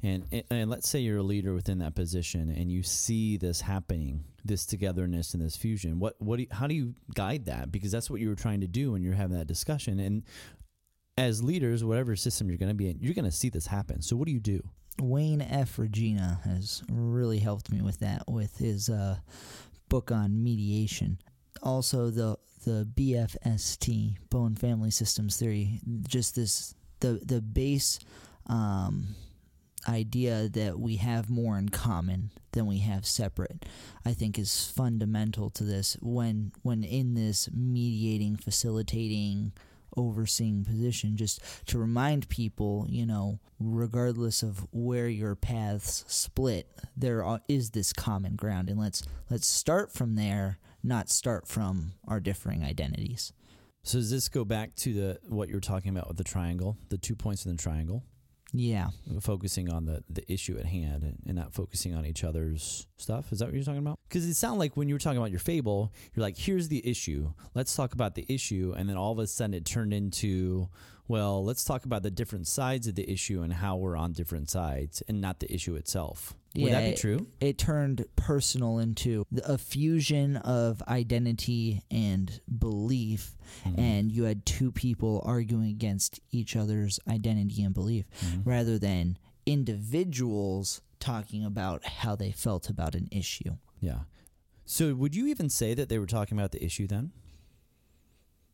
and 0.02 0.44
and 0.50 0.70
let's 0.70 0.88
say 0.88 1.00
you're 1.00 1.18
a 1.18 1.22
leader 1.22 1.54
within 1.54 1.78
that 1.78 1.94
position, 1.94 2.50
and 2.50 2.70
you 2.70 2.82
see 2.82 3.36
this 3.36 3.60
happening, 3.60 4.24
this 4.44 4.66
togetherness 4.66 5.34
and 5.34 5.42
this 5.42 5.56
fusion. 5.56 5.98
What 5.98 6.14
what 6.18 6.36
do 6.36 6.42
you, 6.42 6.48
how 6.50 6.66
do 6.66 6.74
you 6.74 6.94
guide 7.14 7.46
that? 7.46 7.70
Because 7.72 7.92
that's 7.92 8.10
what 8.10 8.20
you 8.20 8.28
were 8.28 8.34
trying 8.34 8.60
to 8.60 8.66
do 8.66 8.92
when 8.92 9.02
you're 9.02 9.14
having 9.14 9.36
that 9.36 9.46
discussion. 9.46 10.00
And 10.00 10.22
as 11.18 11.42
leaders, 11.42 11.84
whatever 11.84 12.16
system 12.16 12.48
you're 12.48 12.58
going 12.58 12.70
to 12.70 12.74
be 12.74 12.88
in, 12.88 12.98
you're 13.00 13.14
going 13.14 13.24
to 13.24 13.30
see 13.30 13.48
this 13.48 13.66
happen. 13.66 14.00
So 14.02 14.16
what 14.16 14.26
do 14.26 14.32
you 14.32 14.40
do? 14.40 14.62
Wayne 15.00 15.42
F. 15.42 15.78
Regina 15.78 16.40
has 16.44 16.82
really 16.90 17.38
helped 17.38 17.70
me 17.70 17.80
with 17.80 18.00
that 18.00 18.24
with 18.28 18.58
his 18.58 18.88
uh, 18.88 19.18
book 19.88 20.10
on 20.10 20.42
mediation. 20.42 21.18
Also, 21.62 22.10
the 22.10 22.36
the 22.70 22.86
BFST 22.86 24.16
Bowen 24.30 24.54
Family 24.54 24.90
Systems 24.90 25.36
Theory, 25.36 25.80
just 26.06 26.36
this 26.36 26.74
the 27.00 27.20
the 27.24 27.40
base 27.40 27.98
um, 28.46 29.14
idea 29.88 30.48
that 30.48 30.78
we 30.78 30.96
have 30.96 31.30
more 31.30 31.58
in 31.58 31.70
common 31.70 32.30
than 32.52 32.66
we 32.66 32.78
have 32.78 33.04
separate. 33.06 33.64
I 34.04 34.12
think 34.12 34.38
is 34.38 34.70
fundamental 34.70 35.50
to 35.50 35.64
this 35.64 35.96
when 36.00 36.52
when 36.62 36.84
in 36.84 37.14
this 37.14 37.48
mediating, 37.52 38.36
facilitating, 38.36 39.52
overseeing 39.96 40.64
position 40.64 41.16
just 41.16 41.40
to 41.66 41.76
remind 41.76 42.28
people 42.28 42.86
you 42.88 43.04
know 43.04 43.40
regardless 43.58 44.40
of 44.40 44.64
where 44.70 45.08
your 45.08 45.34
paths 45.34 46.04
split 46.06 46.70
there 46.96 47.24
is 47.48 47.70
this 47.70 47.92
common 47.92 48.36
ground 48.36 48.68
and 48.68 48.78
let's 48.78 49.02
let's 49.30 49.48
start 49.48 49.92
from 49.92 50.14
there 50.14 50.58
not 50.82 51.08
start 51.08 51.46
from 51.46 51.92
our 52.08 52.20
differing 52.20 52.62
identities 52.64 53.32
So 53.82 53.98
does 53.98 54.10
this 54.10 54.28
go 54.28 54.44
back 54.44 54.74
to 54.76 54.92
the 54.92 55.18
what 55.28 55.48
you 55.48 55.54
were 55.54 55.60
talking 55.60 55.90
about 55.90 56.08
with 56.08 56.16
the 56.16 56.24
triangle, 56.24 56.76
the 56.88 56.98
two 56.98 57.14
points 57.16 57.46
in 57.46 57.56
the 57.56 57.62
triangle? 57.62 58.04
yeah 58.52 58.88
focusing 59.20 59.72
on 59.72 59.86
the, 59.86 60.02
the 60.10 60.30
issue 60.32 60.58
at 60.58 60.66
hand 60.66 61.02
and, 61.04 61.18
and 61.26 61.36
not 61.36 61.54
focusing 61.54 61.94
on 61.94 62.04
each 62.04 62.24
other's 62.24 62.86
stuff. 62.96 63.32
Is 63.32 63.38
that 63.38 63.46
what 63.46 63.54
you're 63.54 63.62
talking 63.62 63.78
about? 63.78 63.98
Because 64.08 64.24
it 64.26 64.34
sounded 64.34 64.58
like 64.58 64.76
when 64.76 64.88
you 64.88 64.94
were 64.94 64.98
talking 64.98 65.18
about 65.18 65.30
your 65.30 65.40
fable, 65.40 65.92
you're 66.14 66.22
like, 66.22 66.36
here's 66.36 66.68
the 66.68 66.86
issue. 66.88 67.32
Let's 67.54 67.74
talk 67.76 67.92
about 67.94 68.14
the 68.14 68.26
issue. 68.28 68.74
And 68.76 68.88
then 68.88 68.96
all 68.96 69.12
of 69.12 69.18
a 69.18 69.26
sudden 69.26 69.54
it 69.54 69.64
turned 69.64 69.94
into, 69.94 70.68
well, 71.06 71.44
let's 71.44 71.64
talk 71.64 71.84
about 71.84 72.02
the 72.02 72.10
different 72.10 72.48
sides 72.48 72.86
of 72.88 72.96
the 72.96 73.08
issue 73.08 73.42
and 73.42 73.52
how 73.52 73.76
we're 73.76 73.96
on 73.96 74.12
different 74.12 74.50
sides 74.50 75.02
and 75.06 75.20
not 75.20 75.38
the 75.40 75.52
issue 75.52 75.76
itself. 75.76 76.34
Would 76.56 76.72
that 76.72 76.80
be 76.80 76.86
it- 76.90 76.96
true? 76.98 77.26
it 77.40 77.58
turned 77.58 78.04
personal 78.16 78.78
into 78.78 79.24
a 79.44 79.56
fusion 79.56 80.36
of 80.36 80.82
identity 80.88 81.82
and 81.90 82.40
belief 82.58 83.36
Mm-hmm. 83.64 83.80
and 83.80 84.12
you 84.12 84.24
had 84.24 84.46
two 84.46 84.70
people 84.70 85.22
arguing 85.26 85.70
against 85.70 86.20
each 86.30 86.54
other's 86.54 87.00
identity 87.08 87.62
and 87.64 87.74
belief 87.74 88.04
Mm-hmm. 88.24 88.48
rather 88.48 88.78
than 88.78 89.18
individuals 89.46 90.80
talking 91.00 91.44
about 91.44 91.84
how 91.84 92.14
they 92.14 92.30
felt 92.30 92.68
about 92.68 92.94
an 92.94 93.08
issue 93.10 93.56
Yeah. 93.80 94.00
So 94.64 94.94
would 94.94 95.16
you 95.16 95.26
even 95.26 95.48
say 95.50 95.74
that 95.74 95.88
they 95.88 95.98
were 95.98 96.06
talking 96.06 96.38
about 96.38 96.52
the 96.52 96.64
issue 96.64 96.86
then? 96.86 97.12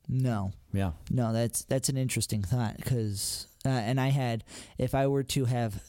no 0.08 0.52
Yeah. 0.72 0.92
no 1.10 1.32
that's 1.32 1.64
that's 1.64 1.88
an 1.88 1.96
interesting 1.96 2.42
thought 2.42 2.76
because 2.76 3.48
uh, 3.64 3.68
and 3.68 4.00
i 4.00 4.08
had 4.08 4.44
if 4.78 4.94
i 4.94 5.06
were 5.08 5.24
to 5.24 5.46
have 5.46 5.82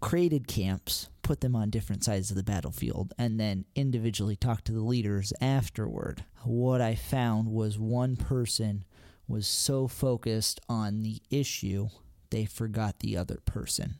created 0.00 0.46
camps 0.46 1.08
put 1.22 1.40
them 1.40 1.54
on 1.54 1.70
different 1.70 2.04
sides 2.04 2.30
of 2.30 2.36
the 2.36 2.42
battlefield 2.42 3.12
and 3.18 3.38
then 3.38 3.64
individually 3.74 4.36
talk 4.36 4.64
to 4.64 4.72
the 4.72 4.80
leaders 4.80 5.32
afterward. 5.40 6.24
What 6.44 6.80
i 6.80 6.94
found 6.94 7.48
was 7.48 7.78
one 7.78 8.16
person 8.16 8.84
was 9.26 9.46
so 9.46 9.88
focused 9.88 10.60
on 10.68 11.02
the 11.02 11.20
issue 11.30 11.88
they 12.30 12.44
forgot 12.44 13.00
the 13.00 13.16
other 13.16 13.38
person. 13.44 13.96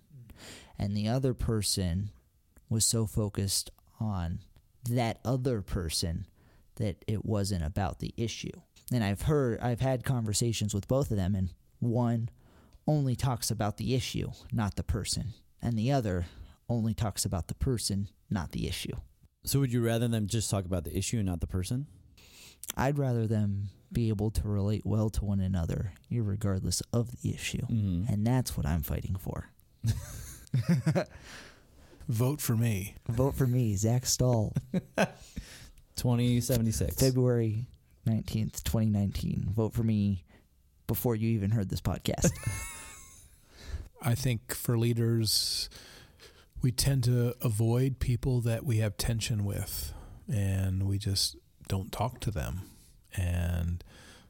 And 0.78 0.96
the 0.96 1.08
other 1.08 1.34
person 1.34 2.10
was 2.68 2.86
so 2.86 3.06
focused 3.06 3.70
on 4.00 4.40
that 4.88 5.18
other 5.24 5.60
person 5.60 6.26
that 6.76 7.04
it 7.06 7.24
wasn't 7.24 7.64
about 7.64 7.98
the 7.98 8.14
issue. 8.16 8.52
And 8.92 9.02
I've 9.02 9.22
heard, 9.22 9.60
I've 9.60 9.80
had 9.80 10.04
conversations 10.04 10.72
with 10.72 10.88
both 10.88 11.10
of 11.10 11.16
them, 11.16 11.34
and 11.34 11.50
one 11.80 12.30
only 12.86 13.16
talks 13.16 13.50
about 13.50 13.76
the 13.76 13.94
issue, 13.94 14.30
not 14.52 14.76
the 14.76 14.82
person, 14.82 15.34
and 15.62 15.78
the 15.78 15.92
other 15.92 16.26
only 16.68 16.94
talks 16.94 17.24
about 17.24 17.48
the 17.48 17.54
person, 17.54 18.08
not 18.30 18.52
the 18.52 18.68
issue. 18.68 18.94
So 19.44 19.60
would 19.60 19.72
you 19.72 19.84
rather 19.84 20.08
them 20.08 20.26
just 20.26 20.50
talk 20.50 20.64
about 20.64 20.84
the 20.84 20.96
issue 20.96 21.18
and 21.18 21.26
not 21.26 21.40
the 21.40 21.46
person? 21.46 21.86
I'd 22.76 22.98
rather 22.98 23.26
them 23.26 23.70
be 23.90 24.08
able 24.08 24.30
to 24.32 24.46
relate 24.46 24.84
well 24.84 25.08
to 25.10 25.24
one 25.24 25.40
another, 25.40 25.92
regardless 26.10 26.82
of 26.92 27.22
the 27.22 27.32
issue. 27.32 27.62
Mm-hmm. 27.62 28.12
And 28.12 28.26
that's 28.26 28.56
what 28.56 28.66
I'm 28.66 28.82
fighting 28.82 29.16
for. 29.16 29.48
Vote 32.08 32.40
for 32.40 32.56
me. 32.56 32.94
Vote 33.08 33.34
for 33.34 33.46
me, 33.46 33.74
Zach 33.76 34.06
Stahl, 34.06 34.54
2076. 35.96 36.94
February 36.96 37.66
19th, 38.06 38.62
2019. 38.62 39.50
Vote 39.54 39.74
for 39.74 39.82
me 39.82 40.24
before 40.86 41.14
you 41.14 41.28
even 41.30 41.50
heard 41.50 41.68
this 41.68 41.80
podcast. 41.80 42.30
I 44.02 44.14
think 44.14 44.54
for 44.54 44.78
leaders, 44.78 45.68
we 46.62 46.72
tend 46.72 47.04
to 47.04 47.34
avoid 47.40 47.98
people 47.98 48.40
that 48.42 48.64
we 48.64 48.78
have 48.78 48.96
tension 48.96 49.44
with, 49.44 49.92
and 50.32 50.84
we 50.84 50.98
just 50.98 51.36
don't 51.68 51.92
talk 51.92 52.20
to 52.20 52.30
them. 52.30 52.62
And 53.16 53.82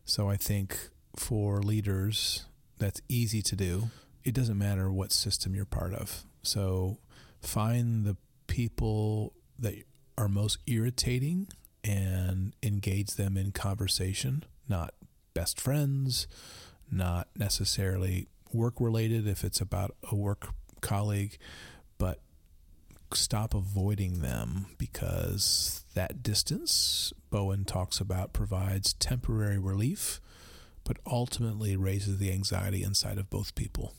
so 0.04 0.28
I 0.28 0.36
think 0.36 0.78
for 1.16 1.62
leaders, 1.62 2.46
that's 2.78 3.02
easy 3.08 3.42
to 3.42 3.56
do. 3.56 3.90
It 4.24 4.34
doesn't 4.34 4.58
matter 4.58 4.90
what 4.90 5.12
system 5.12 5.54
you're 5.54 5.64
part 5.64 5.94
of. 5.94 6.24
So 6.42 6.98
find 7.40 8.04
the 8.04 8.16
people 8.46 9.34
that 9.58 9.74
are 10.16 10.28
most 10.28 10.58
irritating 10.66 11.48
and 11.84 12.54
engage 12.62 13.14
them 13.14 13.36
in 13.36 13.52
conversation, 13.52 14.44
not 14.68 14.94
best 15.34 15.60
friends, 15.60 16.26
not 16.90 17.28
necessarily 17.36 18.28
work 18.52 18.74
related 18.80 19.26
if 19.26 19.44
it's 19.44 19.60
about 19.60 19.94
a 20.10 20.14
work 20.16 20.48
colleague, 20.80 21.38
but 21.98 22.20
stop 23.14 23.54
avoiding 23.54 24.20
them 24.20 24.66
because 24.78 25.84
that 25.94 26.22
distance, 26.22 27.12
Bowen 27.30 27.64
talks 27.64 28.00
about, 28.00 28.32
provides 28.32 28.92
temporary 28.94 29.58
relief, 29.58 30.20
but 30.84 30.98
ultimately 31.06 31.76
raises 31.76 32.18
the 32.18 32.32
anxiety 32.32 32.82
inside 32.82 33.18
of 33.18 33.30
both 33.30 33.54
people. 33.54 33.94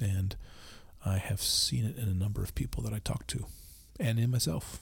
And 0.00 0.36
I 1.04 1.18
have 1.18 1.40
seen 1.42 1.84
it 1.84 1.96
in 1.96 2.08
a 2.08 2.14
number 2.14 2.42
of 2.42 2.54
people 2.54 2.82
that 2.84 2.92
I 2.92 2.98
talk 2.98 3.26
to 3.28 3.46
and 4.00 4.18
in 4.18 4.30
myself. 4.30 4.80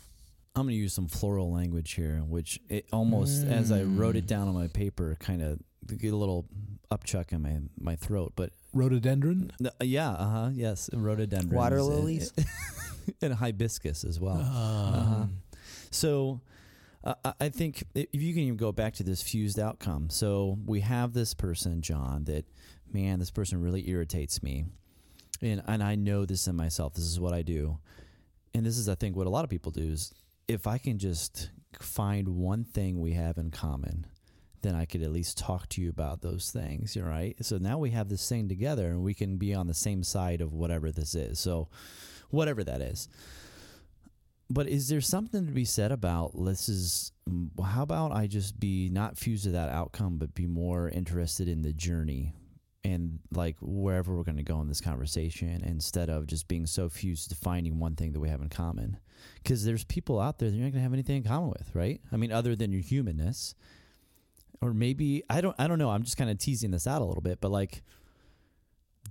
I'm 0.55 0.64
going 0.64 0.74
to 0.74 0.80
use 0.80 0.93
some 0.93 1.07
floral 1.09 1.53
language 1.53 1.93
here, 1.93 2.22
which 2.26 2.59
it 2.68 2.86
almost, 2.93 3.45
as 3.45 3.70
I 3.70 3.82
wrote 3.82 4.16
it 4.16 4.24
Mm. 4.24 4.28
down 4.28 4.49
on 4.49 4.55
my 4.55 4.66
paper, 4.66 5.16
kind 5.20 5.43
of 5.43 5.61
get 5.99 6.12
a 6.12 6.16
little 6.16 6.47
upchuck 6.91 7.32
in 7.32 7.43
my, 7.43 7.59
my 7.78 7.95
throat. 7.97 8.32
But 8.34 8.51
Rhododendron? 8.72 9.52
uh, 9.64 9.70
yeah, 9.82 10.10
uh 10.10 10.30
huh, 10.30 10.50
yes, 10.52 10.90
rhododendron. 10.92 11.56
Water 11.56 11.82
lilies? 11.82 12.32
and 13.22 13.34
hibiscus 13.34 14.04
as 14.04 14.20
well. 14.20 14.36
Um, 14.38 14.44
Uh-huh. 14.44 15.26
So 15.90 16.40
uh, 17.02 17.14
I- 17.24 17.34
I 17.40 17.48
think 17.48 17.84
if 17.94 18.20
you 18.22 18.32
can 18.34 18.42
even 18.44 18.56
go 18.56 18.72
back 18.72 18.94
to 18.94 19.02
this 19.02 19.22
fused 19.22 19.58
outcome. 19.58 20.10
So 20.10 20.58
we 20.66 20.80
have 20.80 21.12
this 21.12 21.34
person, 21.34 21.80
John, 21.82 22.24
that 22.24 22.44
man, 22.92 23.18
this 23.18 23.30
person 23.30 23.60
really 23.60 23.88
irritates 23.88 24.42
me, 24.42 24.66
and 25.42 25.62
and 25.66 25.82
I 25.82 25.94
know 25.96 26.24
this 26.26 26.46
in 26.46 26.54
myself. 26.56 26.94
This 26.94 27.04
is 27.04 27.18
what 27.18 27.32
I 27.34 27.42
do, 27.42 27.78
and 28.54 28.64
this 28.64 28.76
is 28.78 28.88
I 28.88 28.94
think 28.94 29.16
what 29.16 29.26
a 29.26 29.30
lot 29.30 29.44
of 29.44 29.50
people 29.50 29.72
do 29.72 29.82
is 29.82 30.12
if 30.46 30.66
I 30.66 30.78
can 30.78 30.98
just 30.98 31.50
find 31.80 32.28
one 32.28 32.64
thing 32.64 33.00
we 33.00 33.12
have 33.14 33.38
in 33.38 33.50
common. 33.50 34.06
Then 34.62 34.74
I 34.74 34.84
could 34.84 35.02
at 35.02 35.12
least 35.12 35.38
talk 35.38 35.68
to 35.70 35.82
you 35.82 35.88
about 35.88 36.20
those 36.20 36.50
things, 36.50 36.94
you're 36.94 37.08
right. 37.08 37.36
So 37.44 37.58
now 37.58 37.78
we 37.78 37.90
have 37.90 38.08
this 38.08 38.28
thing 38.28 38.48
together, 38.48 38.88
and 38.88 39.02
we 39.02 39.14
can 39.14 39.36
be 39.36 39.54
on 39.54 39.66
the 39.66 39.74
same 39.74 40.02
side 40.02 40.40
of 40.40 40.52
whatever 40.52 40.90
this 40.92 41.14
is. 41.14 41.38
So, 41.38 41.68
whatever 42.30 42.62
that 42.64 42.80
is. 42.80 43.08
But 44.48 44.68
is 44.68 44.88
there 44.88 45.00
something 45.00 45.46
to 45.46 45.52
be 45.52 45.64
said 45.64 45.92
about 45.92 46.32
this 46.34 46.68
is 46.68 47.12
mm, 47.28 47.48
how 47.64 47.82
about 47.82 48.12
I 48.12 48.26
just 48.26 48.58
be 48.58 48.88
not 48.90 49.16
fused 49.16 49.44
to 49.44 49.50
that 49.50 49.68
outcome 49.68 50.18
but 50.18 50.34
be 50.34 50.46
more 50.46 50.88
interested 50.88 51.48
in 51.48 51.62
the 51.62 51.72
journey 51.72 52.34
and 52.82 53.20
like 53.30 53.56
wherever 53.61 54.16
we're 54.16 54.24
going 54.24 54.36
to 54.36 54.42
go 54.42 54.61
in 54.61 54.68
this 54.68 54.80
conversation 54.80 55.62
instead 55.64 56.08
of 56.08 56.26
just 56.26 56.48
being 56.48 56.66
so 56.66 56.88
fused 56.88 57.28
to 57.28 57.36
finding 57.36 57.78
one 57.78 57.94
thing 57.94 58.12
that 58.12 58.20
we 58.20 58.28
have 58.28 58.40
in 58.40 58.48
common 58.48 58.98
because 59.42 59.64
there's 59.64 59.84
people 59.84 60.18
out 60.18 60.38
there 60.38 60.48
that 60.48 60.56
you're 60.56 60.64
not 60.64 60.72
going 60.72 60.80
to 60.80 60.82
have 60.82 60.92
anything 60.92 61.18
in 61.18 61.22
common 61.22 61.50
with 61.50 61.70
right 61.74 62.00
i 62.11 62.16
mean 62.16 62.32
other 62.32 62.56
than 62.56 62.72
your 62.72 62.80
humanness 62.80 63.54
or 64.61 64.74
maybe 64.74 65.22
i 65.30 65.40
don't 65.40 65.56
i 65.58 65.66
don't 65.66 65.78
know. 65.78 65.90
I'm 65.90 66.02
just 66.02 66.16
kind 66.16 66.30
of 66.30 66.38
teasing 66.38 66.70
this 66.70 66.86
out 66.86 67.02
a 67.02 67.04
little 67.04 67.22
bit 67.22 67.40
but 67.40 67.50
like 67.50 67.82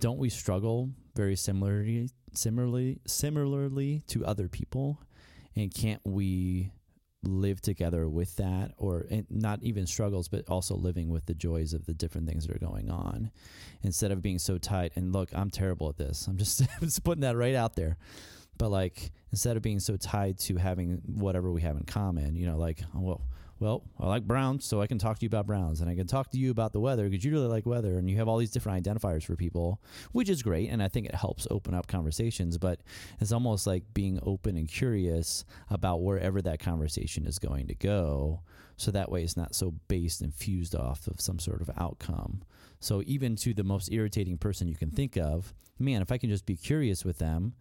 don't 0.00 0.18
we 0.18 0.30
struggle 0.30 0.90
very 1.14 1.36
similarly 1.36 2.08
similarly 2.32 3.00
similarly 3.06 4.02
to 4.08 4.24
other 4.24 4.48
people? 4.48 5.00
And 5.56 5.72
can't 5.72 6.00
we 6.04 6.72
live 7.22 7.60
together 7.60 8.08
with 8.08 8.36
that 8.36 8.72
or 8.78 9.04
not 9.28 9.62
even 9.62 9.86
struggles 9.86 10.28
but 10.28 10.48
also 10.48 10.74
living 10.74 11.10
with 11.10 11.26
the 11.26 11.34
joys 11.34 11.74
of 11.74 11.84
the 11.84 11.92
different 11.92 12.26
things 12.26 12.46
that 12.46 12.56
are 12.56 12.58
going 12.58 12.90
on 12.90 13.30
instead 13.82 14.10
of 14.10 14.22
being 14.22 14.38
so 14.38 14.58
tight? 14.58 14.92
And 14.96 15.12
look 15.12 15.30
i'm 15.34 15.50
terrible 15.50 15.88
at 15.88 15.98
this. 15.98 16.26
I'm 16.26 16.38
just, 16.38 16.62
just 16.80 17.04
putting 17.04 17.22
that 17.22 17.36
right 17.36 17.54
out 17.54 17.76
there. 17.76 17.98
But 18.56 18.70
like 18.70 19.10
instead 19.32 19.56
of 19.56 19.62
being 19.62 19.80
so 19.80 19.96
tied 19.96 20.38
to 20.40 20.56
having 20.56 21.02
whatever 21.06 21.50
we 21.50 21.62
have 21.62 21.76
in 21.76 21.84
common 21.84 22.36
you 22.36 22.46
know 22.46 22.58
like 22.58 22.82
oh, 22.94 23.00
well 23.00 23.22
well 23.60 23.84
i 24.00 24.06
like 24.06 24.26
browns 24.26 24.64
so 24.64 24.80
i 24.80 24.86
can 24.86 24.98
talk 24.98 25.18
to 25.18 25.24
you 25.24 25.28
about 25.28 25.46
browns 25.46 25.80
and 25.80 25.88
i 25.88 25.94
can 25.94 26.06
talk 26.06 26.30
to 26.30 26.38
you 26.38 26.50
about 26.50 26.72
the 26.72 26.80
weather 26.80 27.08
because 27.08 27.24
you 27.24 27.30
really 27.30 27.46
like 27.46 27.66
weather 27.66 27.98
and 27.98 28.10
you 28.10 28.16
have 28.16 28.26
all 28.26 28.38
these 28.38 28.50
different 28.50 28.82
identifiers 28.84 29.22
for 29.22 29.36
people 29.36 29.80
which 30.12 30.28
is 30.28 30.42
great 30.42 30.68
and 30.68 30.82
i 30.82 30.88
think 30.88 31.06
it 31.06 31.14
helps 31.14 31.46
open 31.50 31.74
up 31.74 31.86
conversations 31.86 32.58
but 32.58 32.80
it's 33.20 33.32
almost 33.32 33.66
like 33.66 33.84
being 33.94 34.18
open 34.24 34.56
and 34.56 34.68
curious 34.68 35.44
about 35.68 36.02
wherever 36.02 36.42
that 36.42 36.58
conversation 36.58 37.26
is 37.26 37.38
going 37.38 37.66
to 37.66 37.74
go 37.74 38.40
so 38.76 38.90
that 38.90 39.12
way 39.12 39.22
it's 39.22 39.36
not 39.36 39.54
so 39.54 39.74
based 39.88 40.22
and 40.22 40.34
fused 40.34 40.74
off 40.74 41.06
of 41.06 41.20
some 41.20 41.38
sort 41.38 41.60
of 41.60 41.68
outcome. 41.76 42.40
So 42.78 43.02
even 43.04 43.36
to 43.36 43.52
the 43.52 43.62
most 43.62 43.92
irritating 43.92 44.38
person 44.38 44.68
you 44.68 44.74
can 44.74 44.90
think 44.90 45.18
of 45.18 45.52
man 45.78 46.02
if 46.02 46.12
i 46.12 46.18
can 46.18 46.30
just 46.30 46.46
be 46.46 46.56
curious 46.56 47.04
with 47.04 47.18
them 47.18 47.54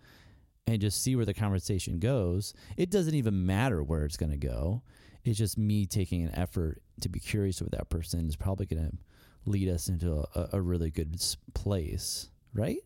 and 0.67 0.81
just 0.81 1.01
see 1.01 1.15
where 1.15 1.25
the 1.25 1.33
conversation 1.33 1.99
goes 1.99 2.53
it 2.77 2.91
doesn't 2.91 3.15
even 3.15 3.45
matter 3.45 3.81
where 3.81 4.05
it's 4.05 4.17
going 4.17 4.31
to 4.31 4.37
go 4.37 4.83
it's 5.23 5.37
just 5.37 5.57
me 5.57 5.85
taking 5.85 6.23
an 6.23 6.33
effort 6.35 6.81
to 7.01 7.09
be 7.09 7.19
curious 7.19 7.61
with 7.61 7.71
that 7.71 7.89
person 7.89 8.27
is 8.27 8.35
probably 8.35 8.65
going 8.65 8.83
to 8.89 8.97
lead 9.45 9.69
us 9.69 9.87
into 9.87 10.23
a, 10.35 10.49
a 10.53 10.61
really 10.61 10.89
good 10.91 11.15
place 11.53 12.29
right 12.53 12.79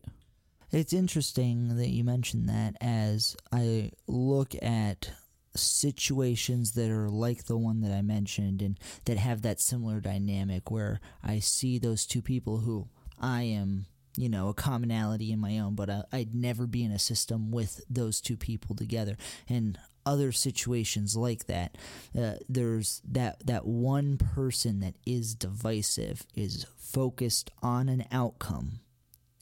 It's 0.70 0.92
interesting 0.92 1.76
that 1.76 1.88
you 1.88 2.04
mentioned 2.04 2.48
that 2.48 2.76
as 2.80 3.36
I 3.52 3.92
look 4.06 4.54
at 4.62 5.10
situations 5.56 6.72
that 6.72 6.90
are 6.90 7.08
like 7.08 7.44
the 7.44 7.56
one 7.56 7.80
that 7.82 7.92
I 7.92 8.02
mentioned 8.02 8.60
and 8.60 8.78
that 9.04 9.16
have 9.18 9.42
that 9.42 9.60
similar 9.60 10.00
dynamic 10.00 10.70
where 10.70 11.00
I 11.22 11.38
see 11.38 11.78
those 11.78 12.06
two 12.06 12.22
people 12.22 12.58
who 12.58 12.88
I 13.20 13.42
am, 13.42 13.86
you 14.16 14.28
know, 14.28 14.48
a 14.48 14.54
commonality 14.54 15.30
in 15.30 15.38
my 15.38 15.58
own, 15.58 15.74
but 15.76 15.88
I, 15.90 16.02
I'd 16.12 16.34
never 16.34 16.66
be 16.66 16.82
in 16.82 16.90
a 16.90 16.98
system 16.98 17.50
with 17.52 17.82
those 17.88 18.20
two 18.20 18.36
people 18.36 18.74
together. 18.74 19.16
And 19.48 19.78
other 20.06 20.32
situations 20.32 21.16
like 21.16 21.46
that, 21.46 21.76
uh, 22.18 22.34
there's 22.48 23.00
that 23.10 23.46
that 23.46 23.66
one 23.66 24.18
person 24.18 24.80
that 24.80 24.94
is 25.06 25.34
divisive 25.34 26.26
is 26.34 26.66
focused 26.76 27.50
on 27.62 27.88
an 27.88 28.04
outcome 28.12 28.80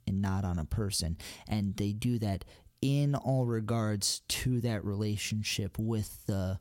and 0.06 0.20
not 0.22 0.44
on 0.44 0.58
a 0.58 0.64
person. 0.64 1.16
And 1.46 1.76
they 1.76 1.92
do 1.92 2.18
that 2.18 2.44
in 2.80 3.14
all 3.14 3.46
regards 3.46 4.20
to 4.28 4.60
that 4.60 4.84
relationship 4.84 5.78
with 5.78 6.26
the 6.26 6.58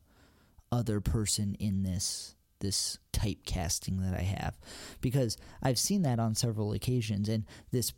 other 0.71 1.01
person 1.01 1.55
in 1.59 1.83
this 1.83 2.35
this 2.59 2.99
typecasting 3.11 3.99
that 4.01 4.13
I 4.13 4.21
have 4.21 4.57
because 5.01 5.35
I've 5.63 5.79
seen 5.79 6.03
that 6.03 6.19
on 6.19 6.35
several 6.35 6.73
occasions 6.73 7.27
and 7.27 7.43
this 7.71 7.91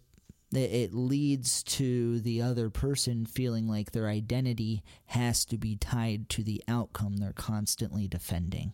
it 0.55 0.93
leads 0.93 1.63
to 1.63 2.19
the 2.19 2.41
other 2.41 2.69
person 2.69 3.25
feeling 3.25 3.67
like 3.67 3.91
their 3.91 4.07
identity 4.07 4.83
has 5.07 5.45
to 5.45 5.57
be 5.57 5.75
tied 5.75 6.29
to 6.29 6.43
the 6.43 6.63
outcome 6.67 7.17
they're 7.17 7.33
constantly 7.33 8.07
defending. 8.07 8.73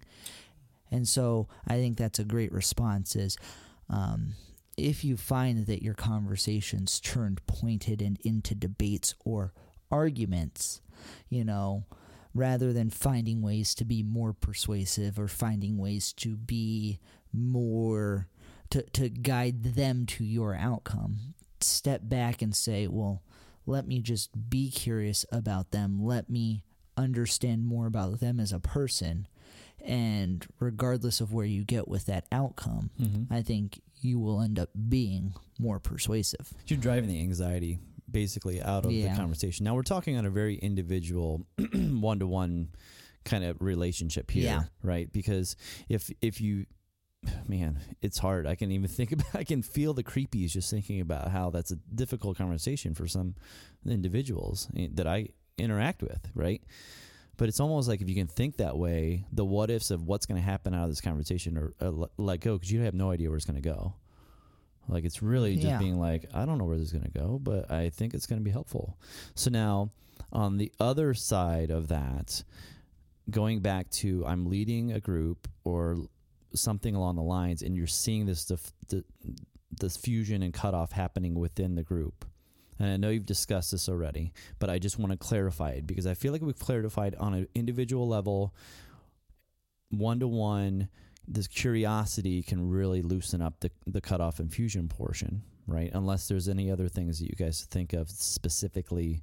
And 0.92 1.08
so 1.08 1.48
I 1.68 1.76
think 1.76 1.98
that's 1.98 2.20
a 2.20 2.26
great 2.26 2.52
response 2.52 3.16
is 3.16 3.38
um, 3.90 4.34
if 4.78 5.04
you 5.04 5.18
find 5.18 5.66
that 5.68 5.84
your 5.84 5.94
conversations 5.94 7.00
turned 7.00 7.46
pointed 7.46 8.02
and 8.02 8.18
into 8.24 8.56
debates 8.56 9.16
or 9.24 9.54
arguments, 9.92 10.82
you 11.30 11.44
know, 11.44 11.86
rather 12.34 12.72
than 12.74 12.90
finding 12.90 13.42
ways 13.42 13.74
to 13.76 13.86
be 13.86 14.04
more 14.04 14.34
persuasive 14.34 15.20
or 15.20 15.28
finding 15.28 15.78
ways 15.78 16.14
to 16.14 16.36
be 16.36 17.00
more 17.34 18.28
to, 18.70 18.84
to 18.84 19.10
guide 19.10 19.64
them 19.64 20.06
to 20.06 20.24
your 20.24 20.56
outcome, 20.56 21.34
step 21.64 22.02
back 22.04 22.42
and 22.42 22.56
say, 22.56 22.88
well, 22.88 23.24
let 23.66 23.88
me 23.88 24.02
just 24.02 24.50
be 24.50 24.72
curious 24.72 25.26
about 25.32 25.72
them. 25.72 26.04
Let 26.04 26.30
me 26.30 26.64
understand 26.98 27.66
more 27.66 27.88
about 27.88 28.20
them 28.20 28.40
as 28.40 28.52
a 28.52 28.60
person 28.60 29.28
And 29.86 30.46
regardless 30.60 31.22
of 31.22 31.32
where 31.32 31.46
you 31.46 31.64
get 31.64 31.88
with 31.88 32.06
that 32.08 32.26
outcome, 32.34 32.90
Mm-hmm. 33.00 33.34
I 33.34 33.42
think 33.42 33.80
you 34.02 34.20
will 34.20 34.42
end 34.42 34.60
up 34.60 34.70
being 34.90 35.34
more 35.58 35.80
persuasive. 35.80 36.52
You're 36.68 36.80
driving 36.80 37.10
the 37.10 37.20
anxiety 37.22 37.80
basically 38.12 38.62
out 38.62 38.86
of 38.86 38.92
Yeah. 38.92 39.12
the 39.14 39.18
conversation. 39.18 39.64
Now 39.64 39.76
we're 39.76 39.84
talking 39.84 40.18
on 40.18 40.26
a 40.26 40.30
very 40.30 40.56
individual, 40.56 41.46
one 41.74 42.20
to 42.20 42.28
one 42.28 42.70
kind 43.24 43.44
of 43.46 43.62
relationship 43.62 44.32
here, 44.32 44.44
Yeah. 44.44 44.64
right? 44.84 45.12
Because 45.14 45.56
if 45.88 46.12
if 46.22 46.42
you, 46.42 46.66
man, 47.48 47.80
it's 48.02 48.18
hard. 48.18 48.48
I 48.48 48.56
can 48.56 48.72
even 48.72 48.88
think 48.98 49.12
about. 49.12 49.34
I 49.36 49.44
can 49.44 49.62
feel 49.62 49.94
the 49.94 50.04
creepies 50.04 50.52
just 50.52 50.70
thinking 50.70 51.02
about 51.02 51.30
how 51.32 51.50
that's 51.50 51.72
a 51.72 51.76
difficult 51.76 52.38
conversation 52.38 52.94
for 52.94 53.08
some 53.08 53.36
individuals 53.86 54.68
eh, 54.78 54.88
that 54.94 55.08
I 55.08 55.30
interact 55.58 56.02
with, 56.02 56.30
right? 56.34 56.62
But 57.38 57.48
it's 57.48 57.60
almost 57.60 57.88
like 57.88 58.02
if 58.02 58.10
you 58.10 58.16
can 58.16 58.28
think 58.28 58.58
that 58.58 58.78
way, 58.78 59.26
the 59.32 59.46
what 59.46 59.70
ifs 59.70 59.92
of 59.92 60.04
what's 60.04 60.26
going 60.26 60.40
to 60.40 60.46
happen 60.46 60.74
out 60.74 60.84
of 60.84 60.90
this 60.90 61.00
conversation 61.02 61.58
are, 61.58 61.74
are 61.82 62.10
let 62.18 62.42
go 62.42 62.56
because 62.58 62.72
you 62.72 62.82
have 62.82 62.94
no 62.94 63.12
idea 63.12 63.30
where 63.30 63.38
it's 63.38 63.46
going 63.46 63.62
to 63.62 63.70
go. 63.70 63.94
Like 64.90 65.06
it's 65.06 65.22
really 65.22 65.56
just 65.56 65.68
Yeah. 65.68 65.78
being 65.78 66.00
like, 66.00 66.26
I 66.34 66.46
don't 66.46 66.58
know 66.58 66.66
where 66.66 66.78
this 66.78 66.88
is 66.88 66.92
going 66.92 67.06
to 67.06 67.12
go, 67.18 67.40
but 67.42 67.72
I 67.72 67.90
think 67.92 68.14
it's 68.14 68.26
going 68.26 68.40
to 68.40 68.44
be 68.44 68.52
helpful. 68.52 68.98
So 69.36 69.50
now, 69.50 69.92
on 70.34 70.58
the 70.58 70.72
other 70.80 71.14
side 71.14 71.70
of 71.72 71.88
that, 71.90 72.44
going 73.30 73.60
back 73.62 73.90
to 73.92 74.26
I'm 74.26 74.48
leading 74.50 74.92
a 74.92 75.00
group 75.00 75.48
or 75.64 75.98
something 76.54 76.96
along 76.96 77.16
the 77.16 77.22
lines, 77.22 77.62
and 77.62 77.76
you're 77.76 77.88
seeing 77.88 78.26
this 78.26 78.46
dif- 78.46 78.74
the 78.88 79.04
this 79.80 79.98
fusion 79.98 80.42
and 80.42 80.54
cutoff 80.54 80.92
happening 80.92 81.36
within 81.36 81.76
the 81.76 81.84
group. 81.84 82.26
And 82.80 82.90
I 82.90 82.98
know 82.98 83.10
you've 83.10 83.26
discussed 83.26 83.72
this 83.72 83.90
already, 83.90 84.34
but 84.58 84.70
I 84.70 84.80
just 84.80 84.98
want 84.98 85.12
to 85.12 85.18
clarify 85.18 85.72
it 85.72 85.86
because 85.86 86.08
I 86.08 86.14
feel 86.14 86.32
like 86.32 86.42
we've 86.42 86.58
clarified 86.58 87.14
on 87.16 87.34
an 87.34 87.48
individual 87.54 88.08
level, 88.08 88.56
one 89.90 90.20
to 90.22 90.28
one. 90.28 90.90
This 91.28 91.48
curiosity 91.48 92.42
can 92.42 92.70
really 92.70 93.02
loosen 93.02 93.42
up 93.42 93.60
the 93.60 93.70
the 93.86 94.02
cutoff 94.02 94.40
and 94.40 94.52
fusion 94.52 94.88
portion, 94.88 95.44
right? 95.68 95.92
Unless 95.94 96.28
there's 96.28 96.50
any 96.50 96.72
other 96.72 96.88
things 96.88 97.20
that 97.20 97.26
you 97.26 97.36
guys 97.36 97.68
think 97.70 97.94
of 97.94 98.10
specifically 98.10 99.22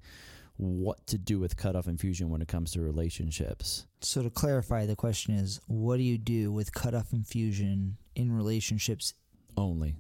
what 0.57 1.07
to 1.07 1.19
do 1.19 1.39
with 1.39 1.57
cutoff 1.57 1.87
and 1.87 2.01
fusion 2.01 2.31
when 2.31 2.43
it 2.43 2.49
comes 2.49 2.73
to 2.73 2.81
relationships. 2.81 3.87
So 4.01 4.23
to 4.23 4.31
clarify, 4.31 4.87
the 4.87 4.97
question 4.97 5.35
is, 5.35 5.61
what 5.67 5.97
do 5.97 6.03
you 6.03 6.19
do 6.19 6.53
with 6.53 6.73
cutoff 6.73 7.13
and 7.13 7.27
fusion 7.27 7.99
in 8.15 8.33
relationships? 8.33 9.15
only 9.57 9.95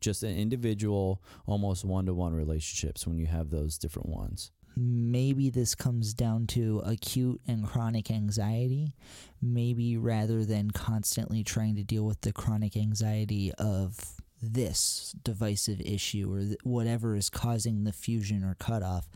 just 0.00 0.22
an 0.22 0.36
individual 0.36 1.22
almost 1.46 1.84
one-to-one 1.84 2.34
relationships 2.34 3.06
when 3.06 3.18
you 3.18 3.26
have 3.26 3.50
those 3.50 3.76
different 3.76 4.08
ones 4.08 4.50
Maybe 4.76 5.50
this 5.50 5.74
comes 5.74 6.14
down 6.14 6.46
to 6.48 6.80
acute 6.86 7.40
and 7.46 7.66
chronic 7.66 8.08
anxiety. 8.08 8.94
Maybe 9.42 9.96
rather 9.96 10.44
than 10.44 10.70
constantly 10.70 11.42
trying 11.42 11.74
to 11.74 11.82
deal 11.82 12.04
with 12.04 12.20
the 12.20 12.32
chronic 12.32 12.76
anxiety 12.76 13.52
of 13.58 13.98
this 14.40 15.12
divisive 15.24 15.80
issue 15.80 16.32
or 16.32 16.38
th- 16.38 16.56
whatever 16.62 17.16
is 17.16 17.28
causing 17.28 17.82
the 17.82 17.92
fusion 17.92 18.44
or 18.44 18.54
cutoff, 18.54 19.08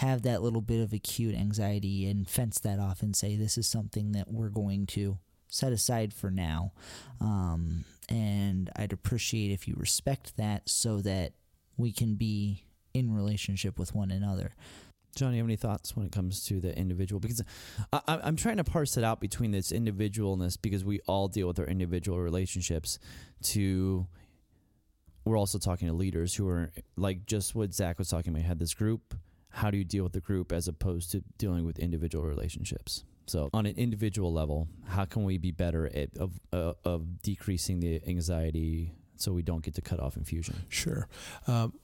have 0.00 0.22
that 0.22 0.42
little 0.42 0.62
bit 0.62 0.80
of 0.80 0.94
acute 0.94 1.34
anxiety 1.34 2.08
and 2.08 2.26
fence 2.26 2.58
that 2.60 2.78
off 2.78 3.02
and 3.02 3.14
say, 3.14 3.36
this 3.36 3.58
is 3.58 3.66
something 3.66 4.12
that 4.12 4.32
we're 4.32 4.48
going 4.48 4.86
to 4.86 5.18
set 5.48 5.72
aside 5.72 6.14
for 6.14 6.30
now. 6.30 6.72
Um, 7.20 7.84
and 8.08 8.70
I'd 8.76 8.94
appreciate 8.94 9.50
if 9.52 9.68
you 9.68 9.74
respect 9.76 10.38
that 10.38 10.70
so 10.70 11.02
that 11.02 11.32
we 11.76 11.92
can 11.92 12.14
be 12.14 12.64
in 12.94 13.14
relationship 13.14 13.78
with 13.78 13.94
one 13.94 14.10
another. 14.10 14.52
john 15.14 15.32
you 15.32 15.38
have 15.38 15.46
any 15.46 15.54
thoughts 15.54 15.94
when 15.94 16.06
it 16.06 16.12
comes 16.12 16.46
to 16.46 16.60
the 16.60 16.76
individual 16.78 17.20
because 17.20 17.42
I, 17.92 18.00
i'm 18.06 18.36
trying 18.36 18.56
to 18.56 18.64
parse 18.64 18.96
it 18.96 19.04
out 19.04 19.20
between 19.20 19.50
this 19.50 19.70
individualness 19.70 20.56
because 20.60 20.84
we 20.84 21.00
all 21.06 21.28
deal 21.28 21.46
with 21.46 21.58
our 21.58 21.66
individual 21.66 22.18
relationships 22.18 22.98
to 23.42 24.06
we're 25.24 25.38
also 25.38 25.58
talking 25.58 25.88
to 25.88 25.94
leaders 25.94 26.34
who 26.34 26.48
are 26.48 26.70
like 26.96 27.26
just 27.26 27.54
what 27.54 27.74
zach 27.74 27.98
was 27.98 28.08
talking 28.08 28.32
about 28.32 28.44
had 28.44 28.58
this 28.58 28.74
group 28.74 29.14
how 29.50 29.70
do 29.70 29.76
you 29.76 29.84
deal 29.84 30.04
with 30.04 30.12
the 30.12 30.20
group 30.20 30.52
as 30.52 30.68
opposed 30.68 31.10
to 31.10 31.22
dealing 31.38 31.64
with 31.64 31.78
individual 31.78 32.24
relationships 32.24 33.04
so 33.26 33.50
on 33.52 33.66
an 33.66 33.74
individual 33.76 34.32
level 34.32 34.68
how 34.88 35.04
can 35.04 35.24
we 35.24 35.38
be 35.38 35.50
better 35.50 35.86
at 35.94 36.16
of 36.18 36.40
uh, 36.52 36.72
of 36.84 37.22
decreasing 37.22 37.80
the 37.80 38.00
anxiety 38.06 38.92
so 39.16 39.32
we 39.32 39.42
don't 39.42 39.62
get 39.62 39.74
to 39.74 39.82
cut 39.82 40.00
off 40.00 40.16
infusion 40.16 40.56
Sure. 40.68 41.08
Um, 41.46 41.74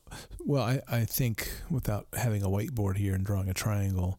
well, 0.44 0.62
I, 0.62 0.80
I 0.88 1.04
think 1.04 1.50
without 1.70 2.06
having 2.14 2.42
a 2.42 2.48
whiteboard 2.48 2.96
here 2.96 3.14
and 3.14 3.24
drawing 3.26 3.50
a 3.50 3.54
triangle, 3.54 4.18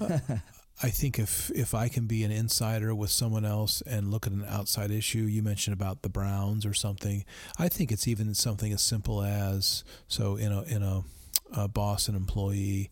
uh, 0.00 0.18
I 0.82 0.90
think 0.90 1.18
if 1.18 1.50
if 1.50 1.74
I 1.74 1.88
can 1.88 2.06
be 2.06 2.22
an 2.22 2.30
insider 2.30 2.94
with 2.94 3.10
someone 3.10 3.44
else 3.44 3.80
and 3.82 4.10
look 4.10 4.26
at 4.26 4.32
an 4.32 4.44
outside 4.48 4.90
issue, 4.90 5.20
you 5.20 5.42
mentioned 5.42 5.74
about 5.74 6.02
the 6.02 6.08
Browns 6.08 6.64
or 6.64 6.72
something. 6.72 7.24
I 7.58 7.68
think 7.68 7.90
it's 7.90 8.06
even 8.06 8.32
something 8.34 8.72
as 8.72 8.80
simple 8.80 9.22
as 9.22 9.82
so 10.06 10.36
in 10.36 10.52
a 10.52 10.62
in 10.62 10.82
a, 10.82 11.02
a 11.52 11.68
boss 11.68 12.08
and 12.08 12.16
employee. 12.16 12.90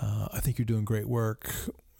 Uh, 0.00 0.28
I 0.32 0.40
think 0.40 0.58
you're 0.58 0.64
doing 0.64 0.84
great 0.84 1.08
work. 1.08 1.52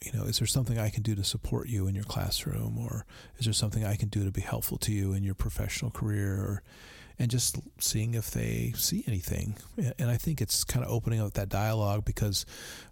You 0.03 0.13
know, 0.13 0.25
is 0.25 0.39
there 0.39 0.47
something 0.47 0.79
I 0.79 0.89
can 0.89 1.03
do 1.03 1.15
to 1.15 1.25
support 1.25 1.69
you 1.69 1.87
in 1.87 1.95
your 1.95 2.05
classroom, 2.05 2.79
or 2.79 3.05
is 3.39 3.45
there 3.45 3.53
something 3.53 3.85
I 3.85 3.97
can 3.97 4.09
do 4.09 4.25
to 4.25 4.31
be 4.31 4.41
helpful 4.41 4.79
to 4.79 4.93
you 4.93 5.13
in 5.13 5.23
your 5.25 5.35
professional 5.35 5.91
career, 5.91 6.35
or 6.37 6.63
and 7.21 7.31
just 7.31 7.59
seeing 7.79 8.15
if 8.15 8.31
they 8.31 8.73
see 8.77 9.05
anything. 9.07 9.55
And 9.99 10.11
I 10.11 10.17
think 10.17 10.41
it's 10.41 10.65
kind 10.65 10.83
of 10.83 10.91
opening 10.91 11.21
up 11.21 11.35
that 11.35 11.51
dialogue 11.51 12.07
because 12.07 12.47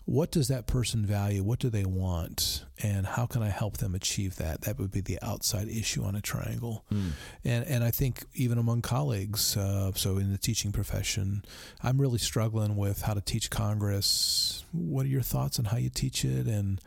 what 0.04 0.30
does 0.30 0.48
that 0.48 0.66
person 0.66 1.06
value? 1.06 1.42
What 1.42 1.58
do 1.60 1.70
they 1.70 1.86
want? 1.86 2.66
And 2.82 3.06
how 3.06 3.24
can 3.24 3.42
I 3.42 3.48
help 3.48 3.78
them 3.78 3.94
achieve 3.94 4.36
that? 4.36 4.60
That 4.62 4.78
would 4.78 4.90
be 4.90 5.00
the 5.00 5.18
outside 5.22 5.68
issue 5.68 6.04
on 6.04 6.14
a 6.14 6.20
triangle. 6.20 6.84
Mm. 6.92 7.12
And 7.42 7.64
and 7.66 7.82
I 7.82 7.90
think 7.90 8.26
even 8.34 8.58
among 8.58 8.82
colleagues, 8.82 9.56
uh, 9.56 9.92
so 9.94 10.18
in 10.18 10.30
the 10.30 10.38
teaching 10.38 10.72
profession, 10.72 11.42
I'm 11.82 11.98
really 11.98 12.18
struggling 12.18 12.76
with 12.76 13.00
how 13.02 13.14
to 13.14 13.22
teach 13.22 13.48
Congress. 13.48 14.62
What 14.72 15.06
are 15.06 15.10
your 15.10 15.22
thoughts 15.22 15.58
on 15.58 15.64
how 15.64 15.78
you 15.78 15.88
teach 15.88 16.22
it? 16.26 16.46
And 16.46 16.82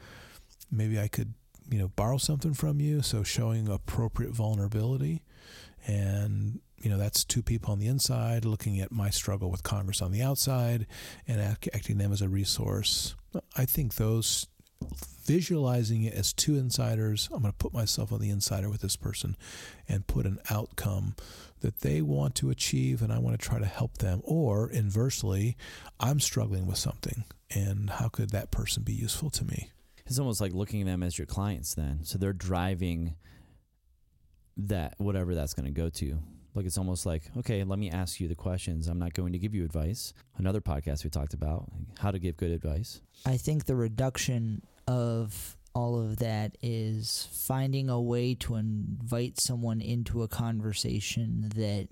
maybe 0.71 0.99
I 0.99 1.07
could, 1.07 1.33
you 1.71 1.79
know, 1.79 1.87
borrow 1.87 2.19
something 2.19 2.53
from 2.53 2.79
you. 2.79 3.01
So 3.01 3.23
showing 3.23 3.67
appropriate 3.67 4.33
vulnerability, 4.33 5.23
and 5.87 6.59
you 6.81 6.89
know 6.89 6.97
that's 6.97 7.23
two 7.23 7.41
people 7.41 7.71
on 7.71 7.79
the 7.79 7.87
inside 7.87 8.45
looking 8.45 8.79
at 8.79 8.91
my 8.91 9.09
struggle 9.09 9.51
with 9.51 9.63
Congress 9.63 10.01
on 10.01 10.11
the 10.11 10.21
outside, 10.21 10.87
and 11.27 11.41
acting 11.73 11.97
them 11.97 12.11
as 12.11 12.21
a 12.21 12.29
resource. 12.29 13.15
I 13.55 13.65
think 13.65 13.95
those 13.95 14.47
visualizing 15.23 16.03
it 16.03 16.13
as 16.13 16.33
two 16.33 16.55
insiders, 16.55 17.29
I'm 17.31 17.41
going 17.41 17.51
to 17.51 17.57
put 17.57 17.73
myself 17.73 18.11
on 18.11 18.19
the 18.19 18.29
insider 18.29 18.69
with 18.69 18.81
this 18.81 18.95
person 18.95 19.37
and 19.87 20.07
put 20.07 20.25
an 20.25 20.39
outcome 20.49 21.15
that 21.61 21.81
they 21.81 22.01
want 22.01 22.35
to 22.35 22.49
achieve 22.49 23.01
and 23.01 23.13
I 23.13 23.19
want 23.19 23.39
to 23.39 23.47
try 23.47 23.59
to 23.59 23.65
help 23.65 23.99
them. 23.99 24.21
Or 24.23 24.69
inversely, 24.69 25.55
I'm 25.99 26.19
struggling 26.19 26.65
with 26.65 26.77
something 26.77 27.23
and 27.51 27.89
how 27.89 28.09
could 28.09 28.31
that 28.31 28.51
person 28.51 28.83
be 28.83 28.93
useful 28.93 29.29
to 29.31 29.45
me? 29.45 29.69
It's 30.05 30.19
almost 30.19 30.41
like 30.41 30.53
looking 30.53 30.81
at 30.81 30.87
them 30.87 31.03
as 31.03 31.17
your 31.17 31.27
clients 31.27 31.75
then. 31.75 32.03
So 32.03 32.17
they're 32.17 32.33
driving 32.33 33.15
that 34.57 34.95
whatever 34.97 35.35
that's 35.35 35.53
going 35.53 35.67
to 35.67 35.71
go 35.71 35.89
to. 35.89 36.19
Like 36.53 36.65
it's 36.65 36.77
almost 36.77 37.05
like, 37.05 37.23
okay, 37.37 37.63
let 37.63 37.79
me 37.79 37.89
ask 37.89 38.19
you 38.19 38.27
the 38.27 38.35
questions. 38.35 38.87
I'm 38.87 38.99
not 38.99 39.13
going 39.13 39.31
to 39.33 39.39
give 39.39 39.55
you 39.55 39.63
advice. 39.63 40.13
Another 40.37 40.61
podcast 40.61 41.03
we 41.03 41.09
talked 41.09 41.33
about 41.33 41.71
how 41.99 42.11
to 42.11 42.19
give 42.19 42.37
good 42.37 42.51
advice. 42.51 43.01
I 43.25 43.37
think 43.37 43.65
the 43.65 43.75
reduction 43.75 44.63
of 44.87 45.55
all 45.73 45.99
of 45.99 46.17
that 46.17 46.57
is 46.61 47.29
finding 47.31 47.89
a 47.89 48.01
way 48.01 48.35
to 48.35 48.55
invite 48.55 49.39
someone 49.39 49.79
into 49.79 50.21
a 50.23 50.27
conversation 50.27 51.49
that 51.55 51.87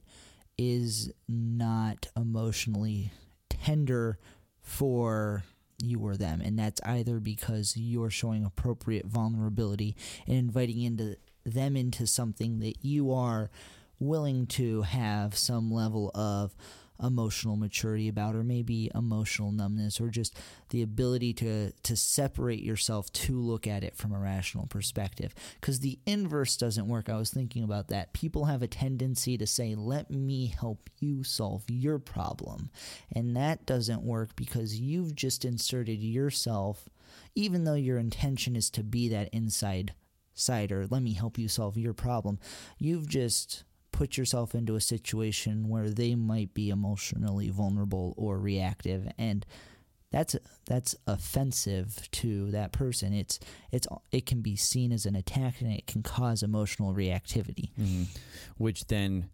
is 0.57 1.11
not 1.29 2.07
emotionally 2.17 3.11
tender 3.49 4.19
for 4.61 5.43
you 5.81 5.99
or 5.99 6.17
them 6.17 6.41
and 6.41 6.59
that's 6.59 6.81
either 6.83 7.21
because 7.21 7.77
you're 7.77 8.09
showing 8.09 8.43
appropriate 8.43 9.05
vulnerability 9.05 9.95
and 10.27 10.35
inviting 10.35 10.81
into 10.81 11.15
them 11.45 11.77
into 11.77 12.05
something 12.05 12.59
that 12.59 12.83
you 12.83 13.13
are 13.13 13.49
willing 13.99 14.47
to 14.47 14.81
have 14.83 15.37
some 15.37 15.71
level 15.71 16.11
of 16.15 16.55
emotional 17.01 17.55
maturity 17.55 18.07
about 18.07 18.35
or 18.35 18.43
maybe 18.43 18.91
emotional 18.93 19.51
numbness 19.51 20.01
or 20.01 20.09
just 20.09 20.37
the 20.69 20.81
ability 20.81 21.33
to 21.33 21.71
to 21.83 21.95
separate 21.95 22.61
yourself 22.61 23.11
to 23.13 23.39
look 23.39 23.65
at 23.65 23.83
it 23.83 23.95
from 23.95 24.11
a 24.11 24.19
rational 24.19 24.67
perspective. 24.67 25.33
Cuz 25.61 25.79
the 25.79 25.99
inverse 26.05 26.57
doesn't 26.57 26.87
work. 26.87 27.09
I 27.09 27.17
was 27.17 27.29
thinking 27.29 27.63
about 27.63 27.87
that. 27.87 28.13
People 28.13 28.45
have 28.45 28.61
a 28.61 28.67
tendency 28.67 29.37
to 29.37 29.47
say 29.47 29.75
let 29.75 30.11
me 30.11 30.47
help 30.47 30.89
you 30.99 31.23
solve 31.23 31.69
your 31.69 31.99
problem. 31.99 32.69
And 33.11 33.35
that 33.35 33.65
doesn't 33.65 34.03
work 34.03 34.35
because 34.35 34.79
you've 34.79 35.15
just 35.15 35.45
inserted 35.45 36.03
yourself 36.03 36.89
even 37.35 37.63
though 37.63 37.75
your 37.75 37.97
intention 37.97 38.55
is 38.55 38.69
to 38.69 38.83
be 38.83 39.07
that 39.09 39.29
inside 39.29 39.93
sider 40.33 40.85
let 40.89 41.01
me 41.01 41.13
help 41.13 41.37
you 41.37 41.47
solve 41.47 41.77
your 41.77 41.93
problem. 41.93 42.39
You've 42.77 43.07
just 43.07 43.63
put 43.91 44.17
yourself 44.17 44.53
into 44.55 44.75
a 44.75 44.81
situation 44.81 45.67
where 45.69 45.89
they 45.89 46.15
might 46.15 46.53
be 46.53 46.69
emotionally 46.69 47.49
vulnerable 47.49 48.13
or 48.17 48.39
reactive 48.39 49.07
and 49.17 49.45
that's 50.11 50.35
that's 50.65 50.95
offensive 51.05 52.09
to 52.11 52.49
that 52.51 52.71
person. 52.71 53.13
It's 53.13 53.39
it's 53.71 53.87
it 54.11 54.25
can 54.25 54.41
be 54.41 54.55
seen 54.55 54.91
as 54.91 55.05
an 55.05 55.15
attack 55.15 55.61
and 55.61 55.71
it 55.71 55.85
can 55.85 56.01
cause 56.01 56.41
emotional 56.41 56.93
reactivity. 56.93 57.69
Mhm. 57.79 58.07
Which 58.57 58.87
then, 58.87 59.29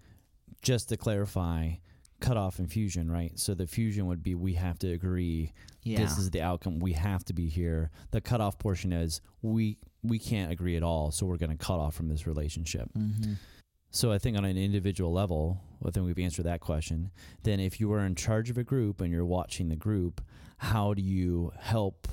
just 0.62 0.90
to 0.90 0.98
clarify, 0.98 1.76
cut 2.20 2.36
off 2.38 2.60
and 2.60 2.70
fusion, 2.70 3.10
right? 3.10 3.38
So 3.40 3.54
the 3.54 3.68
fusion 3.68 4.08
would 4.08 4.22
be 4.22 4.36
we 4.36 4.54
have 4.56 4.78
to 4.80 4.92
agree. 4.92 5.54
Yeah. 5.84 6.00
This 6.00 6.18
is 6.18 6.32
the 6.32 6.42
outcome. 6.42 6.80
We 6.80 6.94
have 6.94 7.24
to 7.26 7.34
be 7.34 7.48
here. 7.48 7.92
The 8.12 8.20
cutoff 8.20 8.58
portion 8.60 8.92
is 8.92 9.22
we 9.42 9.78
we 10.04 10.20
can't 10.20 10.52
agree 10.52 10.76
at 10.76 10.84
all, 10.84 11.12
so 11.12 11.26
we're 11.26 11.38
going 11.38 11.56
to 11.58 11.64
cut 11.66 11.80
off 11.80 11.96
from 11.96 12.10
this 12.10 12.28
relationship. 12.28 12.90
mm-hmm. 12.98 13.34
So 13.96 14.12
I 14.12 14.18
think 14.18 14.38
on 14.38 14.44
an 14.44 14.58
individual 14.58 15.14
level, 15.14 15.62
I 15.86 15.90
think 15.90 16.06
we've 16.06 16.20
answered 16.20 16.44
that 16.44 16.60
question. 16.60 17.12
Then 17.44 17.62
if 17.62 17.80
you 17.80 17.94
are 17.94 18.02
in 18.06 18.16
charge 18.16 18.50
of 18.50 18.58
a 18.58 18.64
group 18.64 19.00
and 19.00 19.10
you're 19.10 19.24
watching 19.26 19.70
the 19.70 19.78
group, 19.78 20.20
how 20.58 20.94
do 20.94 21.02
you 21.02 21.54
help 21.58 22.10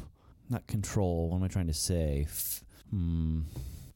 not 0.48 0.68
control, 0.68 1.30
what 1.30 1.38
am 1.38 1.42
I 1.42 1.48
trying 1.48 1.66
to 1.66 1.74
say? 1.74 2.26
F- 2.28 2.62
hmm, 2.90 3.40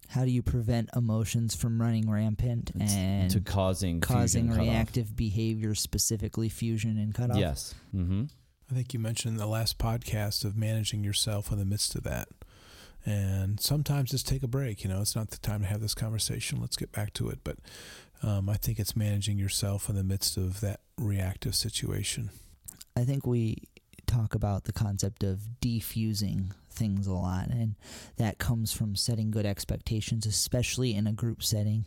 How 0.08 0.24
do 0.24 0.32
you 0.32 0.42
prevent 0.42 0.88
emotions 0.96 1.54
from 1.54 1.80
running 1.80 2.10
rampant 2.10 2.72
It's 2.74 2.92
and 2.92 3.30
to 3.30 3.40
causing 3.40 4.00
causing 4.00 4.46
fusion 4.46 4.56
cutoff. 4.58 4.66
reactive 4.74 5.14
behavior, 5.16 5.76
specifically 5.76 6.48
fusion 6.48 6.98
and 6.98 7.14
cutoff? 7.14 7.36
Yes. 7.36 7.72
Mm-hmm. 7.94 8.24
I 8.68 8.74
think 8.74 8.94
you 8.94 8.98
mentioned 8.98 9.34
in 9.34 9.38
the 9.38 9.46
last 9.46 9.78
podcast 9.78 10.44
of 10.44 10.56
managing 10.56 11.04
yourself 11.04 11.52
in 11.52 11.58
the 11.58 11.64
midst 11.64 11.94
of 11.94 12.02
that. 12.02 12.26
And 13.06 13.60
sometimes 13.60 14.10
just 14.10 14.26
take 14.26 14.42
a 14.42 14.48
break. 14.48 14.82
You 14.82 14.90
know, 14.90 15.00
it's 15.00 15.14
not 15.14 15.30
the 15.30 15.38
time 15.38 15.60
to 15.60 15.66
have 15.68 15.80
this 15.80 15.94
conversation. 15.94 16.60
Let's 16.60 16.76
get 16.76 16.90
back 16.90 17.12
to 17.14 17.28
it. 17.28 17.38
But 17.44 17.58
um, 18.22 18.48
I 18.48 18.54
think 18.56 18.80
it's 18.80 18.96
managing 18.96 19.38
yourself 19.38 19.88
in 19.88 19.94
the 19.94 20.02
midst 20.02 20.36
of 20.36 20.60
that 20.60 20.80
reactive 20.98 21.54
situation. 21.54 22.30
I 22.96 23.04
think 23.04 23.26
we 23.26 23.56
talk 24.06 24.34
about 24.34 24.64
the 24.64 24.72
concept 24.72 25.22
of 25.22 25.40
defusing 25.60 26.52
things 26.70 27.06
a 27.06 27.12
lot, 27.12 27.48
and 27.48 27.74
that 28.16 28.38
comes 28.38 28.72
from 28.72 28.96
setting 28.96 29.30
good 29.30 29.46
expectations, 29.46 30.26
especially 30.26 30.94
in 30.94 31.06
a 31.06 31.12
group 31.12 31.42
setting, 31.42 31.86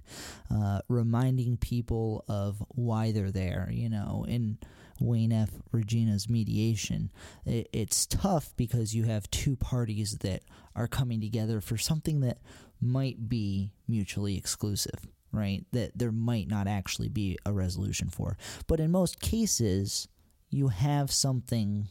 uh, 0.54 0.80
reminding 0.88 1.58
people 1.58 2.24
of 2.28 2.64
why 2.70 3.12
they're 3.12 3.32
there. 3.32 3.70
You 3.72 3.90
know, 3.90 4.26
in 4.28 4.58
Wayne 5.00 5.32
F. 5.32 5.50
Regina's 5.72 6.30
mediation, 6.30 7.12
it, 7.46 7.70
it's 7.74 8.06
tough 8.06 8.54
because 8.58 8.96
you 8.96 9.04
have 9.04 9.30
two 9.32 9.56
parties 9.56 10.18
that 10.20 10.44
are 10.76 10.88
coming 10.88 11.22
together 11.22 11.62
for 11.62 11.78
something 11.78 12.22
that 12.22 12.40
might 12.82 13.30
be 13.30 13.72
mutually 13.88 14.38
exclusive. 14.38 15.08
Right, 15.32 15.64
that 15.74 15.92
there 15.96 16.12
might 16.12 16.48
not 16.48 16.66
actually 16.66 17.08
be 17.08 17.38
a 17.46 17.54
resolution 17.54 18.10
for. 18.10 18.36
But 18.66 18.80
in 18.80 18.90
most 18.90 19.22
cases, 19.22 20.08
you 20.50 20.70
have 20.70 21.12
something 21.12 21.88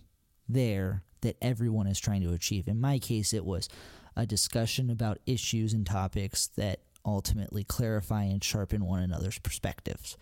there 0.49 1.05
that 1.21 1.37
everyone 1.41 1.87
is 1.87 2.01
trying 2.01 2.23
to 2.23 2.33
achieve. 2.33 2.67
In 2.67 2.81
my 2.81 2.99
case, 2.99 3.33
it 3.33 3.45
was 3.45 3.69
a 4.17 4.27
discussion 4.27 4.91
about 4.91 5.21
issues 5.25 5.73
and 5.73 5.87
topics 5.87 6.49
that 6.57 6.81
ultimately 7.09 7.65
clarify 7.65 8.25
and 8.25 8.43
sharpen 8.43 8.85
one 8.85 9.03
another's 9.03 9.39
perspectives. 9.39 10.17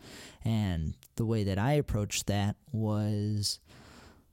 And 0.45 0.95
the 1.16 1.26
way 1.26 1.45
that 1.45 1.59
I 1.59 1.72
approached 1.72 2.26
that 2.26 2.57
was, 2.72 3.61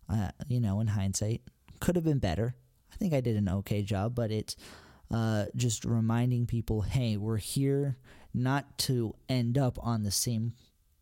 uh, 0.09 0.29
you 0.47 0.59
know, 0.59 0.79
in 0.79 0.87
hindsight, 0.87 1.41
could 1.79 1.95
have 1.95 2.05
been 2.05 2.19
better. 2.19 2.55
I 2.91 2.95
think 2.95 3.13
I 3.13 3.21
did 3.21 3.35
an 3.35 3.49
okay 3.49 3.81
job, 3.81 4.15
but 4.15 4.31
it's 4.31 4.55
uh, 5.11 5.45
just 5.55 5.85
reminding 5.85 6.45
people 6.45 6.81
hey, 6.81 7.17
we're 7.17 7.37
here 7.37 7.97
not 8.33 8.77
to 8.79 9.15
end 9.29 9.57
up 9.57 9.77
on 9.81 10.03
the 10.03 10.11
same 10.11 10.53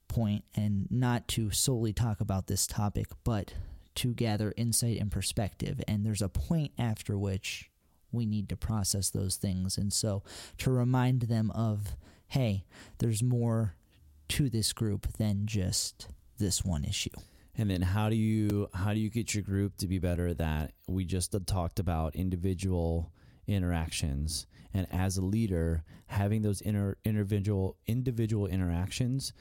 point 0.08 0.43
and 0.56 0.88
not 0.91 1.28
to 1.30 1.52
solely 1.52 1.93
talk 1.93 2.20
about 2.20 2.47
this 2.47 2.68
topic, 2.68 3.08
but 3.24 3.54
to 3.95 4.14
gather 4.14 4.54
insight 4.58 4.99
and 4.99 5.12
perspective. 5.12 5.82
And 5.88 6.06
there's 6.06 6.22
a 6.22 6.30
point 6.30 6.72
after 6.78 7.18
which 7.18 7.70
we 8.12 8.26
need 8.26 8.49
to 8.49 8.57
process 8.57 9.09
those 9.09 9.36
things. 9.36 9.78
And 9.78 9.91
so 9.91 10.24
to 10.59 10.72
remind 10.72 11.24
them 11.24 11.51
of, 11.51 11.95
hey, 12.28 12.66
there's 12.99 13.24
more 13.24 13.76
to 14.30 14.49
this 14.49 14.74
group 14.74 15.07
than 15.18 15.45
just 15.45 16.07
this 16.38 16.64
one 16.64 16.84
issue. 16.84 17.09
And 17.57 17.70
then 17.70 17.82
how 17.82 18.09
do 18.09 18.16
you 18.16 18.70
how 18.74 18.93
do 18.93 18.99
you 18.99 19.09
get 19.09 19.34
your 19.34 19.43
group 19.43 19.78
to 19.78 19.88
be 19.88 19.99
better 19.99 20.28
at 20.28 20.38
that? 20.38 20.74
We 20.88 21.03
just 21.03 21.36
talked 21.45 21.80
about 21.80 22.16
individual 22.16 23.12
interactions 23.47 24.47
and 24.74 24.88
as 24.91 25.18
a 25.18 25.22
leader 25.22 25.84
having 26.07 26.41
those 26.41 26.62
inter, 26.62 26.97
individual 27.03 27.78
individual 27.88 28.47
interactions 28.47 29.34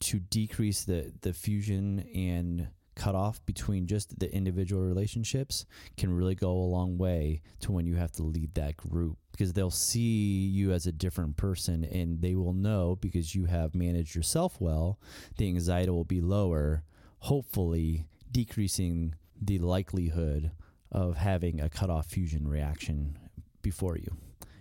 to 0.00 0.18
decrease 0.18 0.84
the 0.84 1.12
the 1.22 1.32
fusion 1.32 2.06
and 2.14 2.68
cutoff 2.96 3.44
between 3.46 3.86
just 3.86 4.18
the 4.18 4.32
individual 4.34 4.82
relationships 4.82 5.66
can 5.96 6.12
really 6.12 6.34
go 6.34 6.50
a 6.50 6.72
long 6.72 6.98
way 6.98 7.42
to 7.60 7.70
when 7.70 7.86
you 7.86 7.94
have 7.94 8.10
to 8.10 8.22
lead 8.22 8.54
that 8.54 8.76
group 8.76 9.18
because 9.30 9.52
they'll 9.52 9.70
see 9.70 10.46
you 10.46 10.72
as 10.72 10.86
a 10.86 10.92
different 10.92 11.36
person 11.36 11.84
and 11.84 12.22
they 12.22 12.34
will 12.34 12.54
know 12.54 12.96
because 13.00 13.34
you 13.34 13.44
have 13.44 13.74
managed 13.74 14.14
yourself 14.14 14.56
well 14.60 14.98
the 15.36 15.46
anxiety 15.46 15.90
will 15.90 16.04
be 16.04 16.20
lower 16.20 16.82
hopefully 17.20 18.06
decreasing 18.32 19.14
the 19.40 19.58
likelihood 19.58 20.50
of 20.90 21.16
having 21.16 21.60
a 21.60 21.68
cutoff 21.68 22.06
fusion 22.06 22.48
reaction 22.48 23.18
before 23.62 23.96
you 23.96 24.16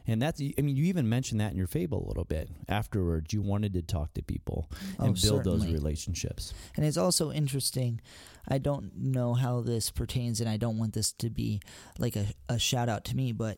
and 0.08 0.22
that's 0.22 0.41
i 0.41 0.62
mean 0.62 0.76
you 0.76 0.86
even 0.86 1.08
mentioned 1.10 1.39
that 1.41 1.51
in 1.51 1.58
your 1.58 1.68
fable 1.68 2.06
a 2.06 2.08
little 2.08 2.24
bit 2.26 2.49
afterwards 2.68 3.34
you 3.34 3.41
wanted 3.41 3.74
to 3.74 3.82
talk 3.82 4.14
to 4.14 4.22
people 4.22 4.70
Oh, 4.99 5.06
and 5.06 5.22
build 5.22 5.43
those 5.43 5.66
relationships 5.66 6.53
And 6.78 6.86
it's 6.86 6.97
also 6.97 7.32
interesting. 7.32 8.01
I 8.47 8.60
don't 8.60 8.95
know 8.95 9.34
how 9.34 9.62
this 9.62 9.89
pertains, 9.89 10.39
and 10.39 10.47
I 10.49 10.58
don't 10.58 10.78
want 10.78 10.93
this 10.93 11.12
to 11.14 11.30
be 11.32 11.62
like 11.97 12.16
a, 12.16 12.28
a 12.47 12.60
shout 12.60 12.89
out 12.89 13.03
to 13.06 13.16
me, 13.16 13.32
but 13.32 13.58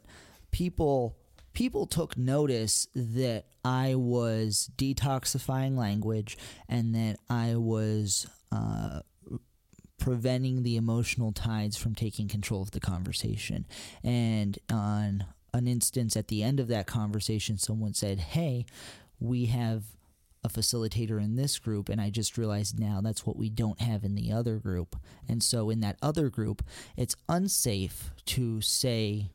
people 0.51 1.17
people 1.53 1.85
took 1.87 2.15
notice 2.17 2.87
that 2.95 3.45
I 3.65 3.95
was 3.95 4.69
detoxifying 4.77 5.75
language 5.77 6.37
and 6.69 6.95
that 6.95 7.17
I 7.29 7.55
was 7.57 8.27
uh, 8.51 9.01
preventing 9.97 10.63
the 10.63 10.77
emotional 10.77 11.31
tides 11.31 11.75
from 11.77 11.95
taking 11.95 12.27
control 12.27 12.61
of 12.61 12.71
the 12.71 12.79
conversation. 12.79 13.65
And 14.03 14.57
on 14.71 15.25
an 15.53 15.67
instance 15.67 16.15
at 16.15 16.27
the 16.27 16.43
end 16.43 16.59
of 16.59 16.67
that 16.67 16.87
conversation, 16.87 17.57
someone 17.57 17.93
said, 17.93 18.19
Hey, 18.19 18.65
we 19.19 19.45
have 19.45 19.83
a 20.43 20.49
facilitator 20.49 21.21
in 21.21 21.35
this 21.35 21.59
group, 21.59 21.89
and 21.89 21.99
I 21.99 22.09
just 22.09 22.37
realized 22.37 22.79
now 22.79 23.01
that's 23.01 23.25
what 23.25 23.37
we 23.37 23.49
don't 23.49 23.81
have 23.81 24.03
in 24.03 24.15
the 24.15 24.31
other 24.31 24.57
group. 24.57 24.95
And 25.27 25.43
so 25.43 25.69
in 25.69 25.81
that 25.81 25.97
other 26.01 26.29
group, 26.29 26.63
it's 26.95 27.15
unsafe 27.27 28.11
to 28.27 28.61
say 28.61 29.29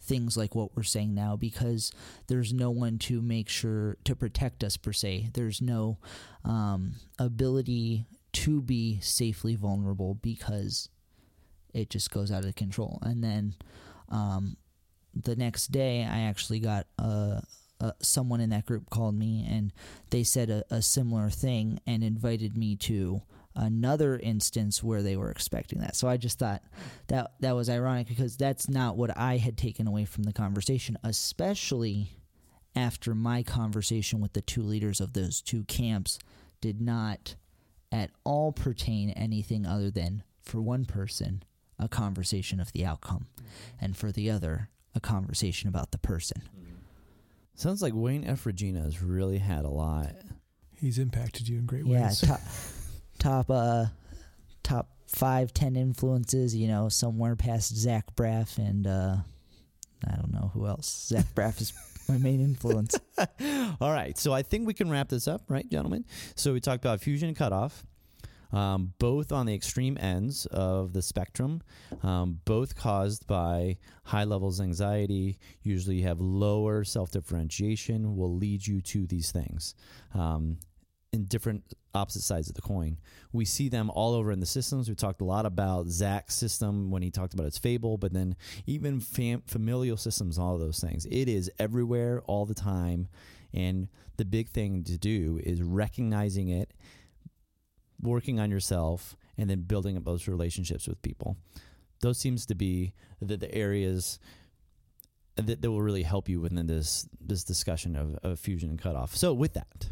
things 0.00 0.36
like 0.36 0.54
what 0.54 0.76
we're 0.76 0.82
saying 0.84 1.14
now 1.14 1.36
because 1.36 1.92
there's 2.28 2.52
no 2.52 2.70
one 2.70 2.96
to 2.96 3.20
make 3.20 3.48
sure 3.48 3.96
to 4.04 4.14
protect 4.14 4.62
us 4.62 4.76
per 4.76 4.92
se. 4.92 5.30
There's 5.34 5.60
no 5.60 5.98
um, 6.44 6.94
ability 7.18 8.06
to 8.32 8.62
be 8.62 9.00
safely 9.00 9.56
vulnerable 9.56 10.14
because 10.14 10.88
it 11.74 11.90
just 11.90 12.10
goes 12.10 12.30
out 12.30 12.44
of 12.44 12.54
control. 12.54 12.98
And 13.02 13.22
then 13.22 13.54
um, 14.08 14.56
the 15.24 15.36
next 15.36 15.68
day, 15.68 16.04
I 16.04 16.20
actually 16.22 16.60
got 16.60 16.86
a, 16.98 17.42
a 17.80 17.92
someone 18.00 18.40
in 18.40 18.50
that 18.50 18.66
group 18.66 18.90
called 18.90 19.14
me 19.14 19.46
and 19.48 19.72
they 20.10 20.22
said 20.22 20.50
a, 20.50 20.64
a 20.70 20.82
similar 20.82 21.30
thing 21.30 21.80
and 21.86 22.04
invited 22.04 22.56
me 22.56 22.76
to 22.76 23.22
another 23.54 24.18
instance 24.18 24.82
where 24.82 25.02
they 25.02 25.16
were 25.16 25.30
expecting 25.30 25.80
that. 25.80 25.96
So 25.96 26.08
I 26.08 26.18
just 26.18 26.38
thought 26.38 26.62
that 27.08 27.32
that 27.40 27.54
was 27.54 27.70
ironic 27.70 28.06
because 28.06 28.36
that's 28.36 28.68
not 28.68 28.96
what 28.96 29.16
I 29.16 29.38
had 29.38 29.56
taken 29.56 29.86
away 29.86 30.04
from 30.04 30.24
the 30.24 30.32
conversation, 30.32 30.98
especially 31.02 32.10
after 32.74 33.14
my 33.14 33.42
conversation 33.42 34.20
with 34.20 34.34
the 34.34 34.42
two 34.42 34.62
leaders 34.62 35.00
of 35.00 35.14
those 35.14 35.40
two 35.40 35.64
camps 35.64 36.18
did 36.60 36.80
not 36.80 37.36
at 37.90 38.10
all 38.24 38.52
pertain 38.52 39.10
anything 39.10 39.64
other 39.64 39.90
than 39.90 40.22
for 40.42 40.60
one 40.60 40.84
person 40.84 41.42
a 41.78 41.88
conversation 41.88 42.60
of 42.60 42.72
the 42.72 42.84
outcome 42.84 43.26
and 43.80 43.96
for 43.96 44.12
the 44.12 44.30
other 44.30 44.68
a 44.96 45.00
conversation 45.00 45.68
about 45.68 45.90
the 45.92 45.98
person. 45.98 46.42
sounds 47.54 47.82
like 47.82 47.92
wayne 47.94 48.24
f 48.24 48.44
has 48.44 49.02
really 49.02 49.38
had 49.38 49.64
a 49.64 49.70
lot 49.70 50.12
He's 50.78 50.98
impacted 50.98 51.48
you 51.48 51.58
in 51.58 51.64
great 51.66 51.86
Yeah, 51.86 52.06
ways. 52.08 52.20
top 52.20 52.40
top 53.18 53.50
uh 53.50 53.86
top 54.62 54.90
five, 55.06 55.54
ten 55.54 55.76
influences, 55.76 56.54
you 56.54 56.68
know, 56.68 56.88
somewhere 56.88 57.34
past 57.36 57.74
Zach 57.74 58.14
Braff 58.16 58.58
and 58.58 58.86
uh 58.86 59.16
I 60.06 60.16
don't 60.16 60.32
know 60.32 60.50
who 60.52 60.66
else. 60.66 61.06
Zach 61.08 61.24
Braff 61.34 61.60
is 61.62 61.72
my 62.08 62.18
main 62.18 62.40
influence. 62.40 62.94
All 63.80 63.90
right, 63.92 64.16
so 64.18 64.32
I 64.34 64.42
think 64.42 64.66
we 64.66 64.74
can 64.74 64.90
wrap 64.90 65.08
this 65.08 65.26
up, 65.26 65.42
right, 65.48 65.68
gentlemen? 65.70 66.04
So 66.34 66.52
we 66.52 66.60
talked 66.60 66.84
about 66.84 67.00
fusion 67.00 67.28
and 67.28 67.36
cutoff, 67.36 67.84
um, 68.52 68.92
both 68.98 69.32
on 69.32 69.46
the 69.46 69.54
extreme 69.54 69.96
ends 70.00 70.46
of 70.46 70.92
the 70.92 71.02
spectrum, 71.02 71.62
um, 72.02 72.40
both 72.44 72.76
caused 72.76 73.26
by 73.26 73.76
high 74.04 74.24
levels 74.24 74.60
of 74.60 74.64
anxiety. 74.64 75.38
Usually, 75.62 75.96
you 75.96 76.04
have 76.04 76.20
lower 76.20 76.84
self 76.84 77.10
differentiation, 77.10 78.16
will 78.16 78.34
lead 78.34 78.66
you 78.66 78.80
to 78.82 79.06
these 79.06 79.32
things. 79.32 79.74
Um, 80.14 80.58
in 81.12 81.24
different 81.24 81.74
opposite 81.94 82.22
sides 82.22 82.48
of 82.48 82.54
the 82.54 82.62
coin. 82.62 82.98
We 83.32 83.44
see 83.44 83.68
them 83.68 83.90
all 83.90 84.14
over 84.14 84.30
in 84.30 84.40
the 84.40 84.46
systems. 84.46 84.88
We 84.88 84.94
talked 84.94 85.20
a 85.20 85.24
lot 85.24 85.46
about 85.46 85.88
Zach's 85.88 86.34
system 86.34 86.90
when 86.90 87.02
he 87.02 87.10
talked 87.10 87.34
about 87.34 87.46
his 87.46 87.58
Fable, 87.58 87.96
but 87.96 88.12
then 88.12 88.36
even 88.66 89.00
fam- 89.00 89.42
familial 89.46 89.96
systems, 89.96 90.38
all 90.38 90.54
of 90.54 90.60
those 90.60 90.78
things. 90.78 91.06
It 91.06 91.28
is 91.28 91.50
everywhere 91.58 92.22
all 92.26 92.44
the 92.44 92.54
time. 92.54 93.08
And 93.54 93.88
the 94.18 94.24
big 94.24 94.50
thing 94.50 94.84
to 94.84 94.98
do 94.98 95.40
is 95.42 95.62
recognizing 95.62 96.48
it, 96.48 96.72
working 98.00 98.38
on 98.40 98.50
yourself, 98.50 99.16
and 99.38 99.48
then 99.50 99.62
building 99.62 99.96
up 99.96 100.04
those 100.04 100.28
relationships 100.28 100.86
with 100.86 101.00
people. 101.02 101.36
Those 102.00 102.18
seems 102.18 102.46
to 102.46 102.54
be 102.54 102.92
the, 103.20 103.36
the 103.36 103.54
areas 103.54 104.18
that, 105.36 105.60
that 105.62 105.70
will 105.70 105.82
really 105.82 106.02
help 106.02 106.28
you 106.28 106.40
within 106.40 106.66
this 106.66 107.08
this 107.20 107.44
discussion 107.44 107.96
of, 107.96 108.16
of 108.22 108.38
fusion 108.38 108.70
and 108.70 108.78
cutoff. 108.80 109.14
So 109.16 109.32
with 109.32 109.54
that, 109.54 109.88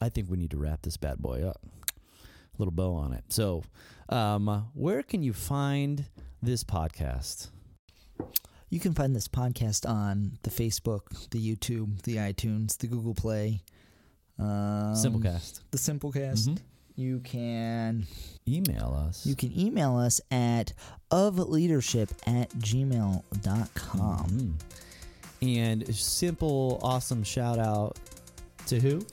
I 0.00 0.08
think 0.08 0.30
we 0.30 0.36
need 0.36 0.50
to 0.50 0.58
wrap 0.58 0.82
this 0.82 0.96
bad 0.96 1.18
boy 1.18 1.42
up. 1.42 1.60
A 1.64 2.56
little 2.58 2.72
bow 2.72 2.94
on 2.94 3.12
it. 3.12 3.24
So, 3.30 3.64
um, 4.08 4.68
where 4.74 5.02
can 5.02 5.22
you 5.22 5.32
find 5.32 6.06
this 6.42 6.62
podcast? 6.62 7.48
You 8.70 8.80
can 8.80 8.94
find 8.94 9.14
this 9.14 9.28
podcast 9.28 9.88
on 9.88 10.38
the 10.42 10.50
Facebook, 10.50 11.30
the 11.30 11.38
YouTube, 11.56 12.02
the 12.02 12.16
iTunes, 12.16 12.76
the 12.78 12.86
Google 12.86 13.14
Play, 13.14 13.62
um, 14.38 14.94
Simplecast. 14.94 15.60
the 15.70 15.78
Simplecast. 15.78 16.48
Mhm. 16.48 16.58
You 16.96 17.18
can 17.20 18.06
Email 18.46 18.94
us. 19.08 19.26
you 19.26 19.34
can 19.34 19.58
email 19.58 19.96
us 19.96 20.20
at 20.30 20.72
ofleadership 21.10 22.10
at 22.26 22.50
gmail.com. 22.50 24.28
Mhm. 24.30 24.52
And 25.42 25.94
simple, 25.94 26.78
awesome 26.82 27.22
shout 27.24 27.58
out 27.58 27.98
to 28.66 28.80
who? 28.80 29.04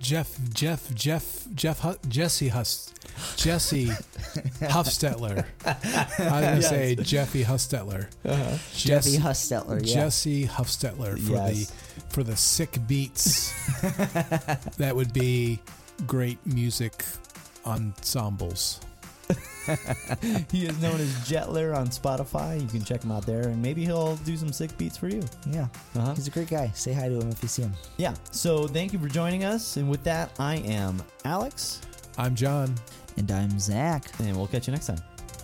Jeff, 0.00 0.38
Jeff, 0.52 0.92
Jeff, 0.94 1.46
Jeff, 1.54 1.80
Hu- 1.80 1.96
Jesse 2.08 2.48
Hus, 2.48 2.92
Jesse 3.36 3.86
Huffstetler. 4.60 5.46
I 5.64 5.74
was 6.18 6.18
gonna 6.18 6.62
say 6.62 6.94
Jeffy 6.96 7.42
Huffstetler. 7.44 8.08
Jeffy 8.24 8.88
Jesse, 8.88 9.18
Hustetler, 9.18 9.80
yeah. 9.86 9.94
Jesse 9.94 10.46
Huffstetler 10.46 11.18
for 11.18 11.32
Yes. 11.32 11.66
the 11.70 12.02
for 12.10 12.22
the 12.22 12.36
sick 12.36 12.78
beats. 12.86 13.52
that 14.76 14.92
would 14.94 15.12
be 15.12 15.60
great 16.06 16.38
music 16.46 17.04
ensembles. 17.66 18.80
he 20.50 20.66
is 20.66 20.80
known 20.82 21.00
as 21.00 21.08
Jetler 21.26 21.74
on 21.74 21.86
Spotify. 21.88 22.60
You 22.60 22.68
can 22.68 22.84
check 22.84 23.02
him 23.02 23.10
out 23.10 23.24
there, 23.24 23.48
and 23.48 23.62
maybe 23.62 23.84
he'll 23.84 24.16
do 24.16 24.36
some 24.36 24.52
sick 24.52 24.76
beats 24.76 24.96
for 24.98 25.08
you. 25.08 25.22
yeah. 25.46 25.68
Uh-huh. 25.96 26.14
He's 26.14 26.26
a 26.28 26.30
great 26.30 26.48
guy. 26.48 26.68
Say 26.74 26.92
hi 26.92 27.08
to 27.08 27.18
him 27.18 27.30
if 27.30 27.42
you 27.42 27.48
see 27.48 27.62
him. 27.62 27.72
Yeah. 27.96 28.14
So 28.30 28.66
thank 28.66 28.92
you 28.92 28.98
for 28.98 29.08
joining 29.08 29.44
us. 29.44 29.76
And 29.78 29.88
with 29.88 30.04
that, 30.04 30.30
I 30.38 30.56
am 30.56 31.02
Alex, 31.24 31.80
I'm 32.18 32.34
John. 32.34 32.74
And 33.16 33.30
I'm 33.30 33.58
Zach. 33.58 34.04
and 34.18 34.36
we'll 34.36 34.48
catch 34.48 34.66
you 34.66 34.72
next 34.72 34.88
time. 34.88 34.98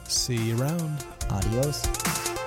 See 0.05 0.35
you 0.37 0.61
around. 0.61 1.05
Adios. 1.31 2.40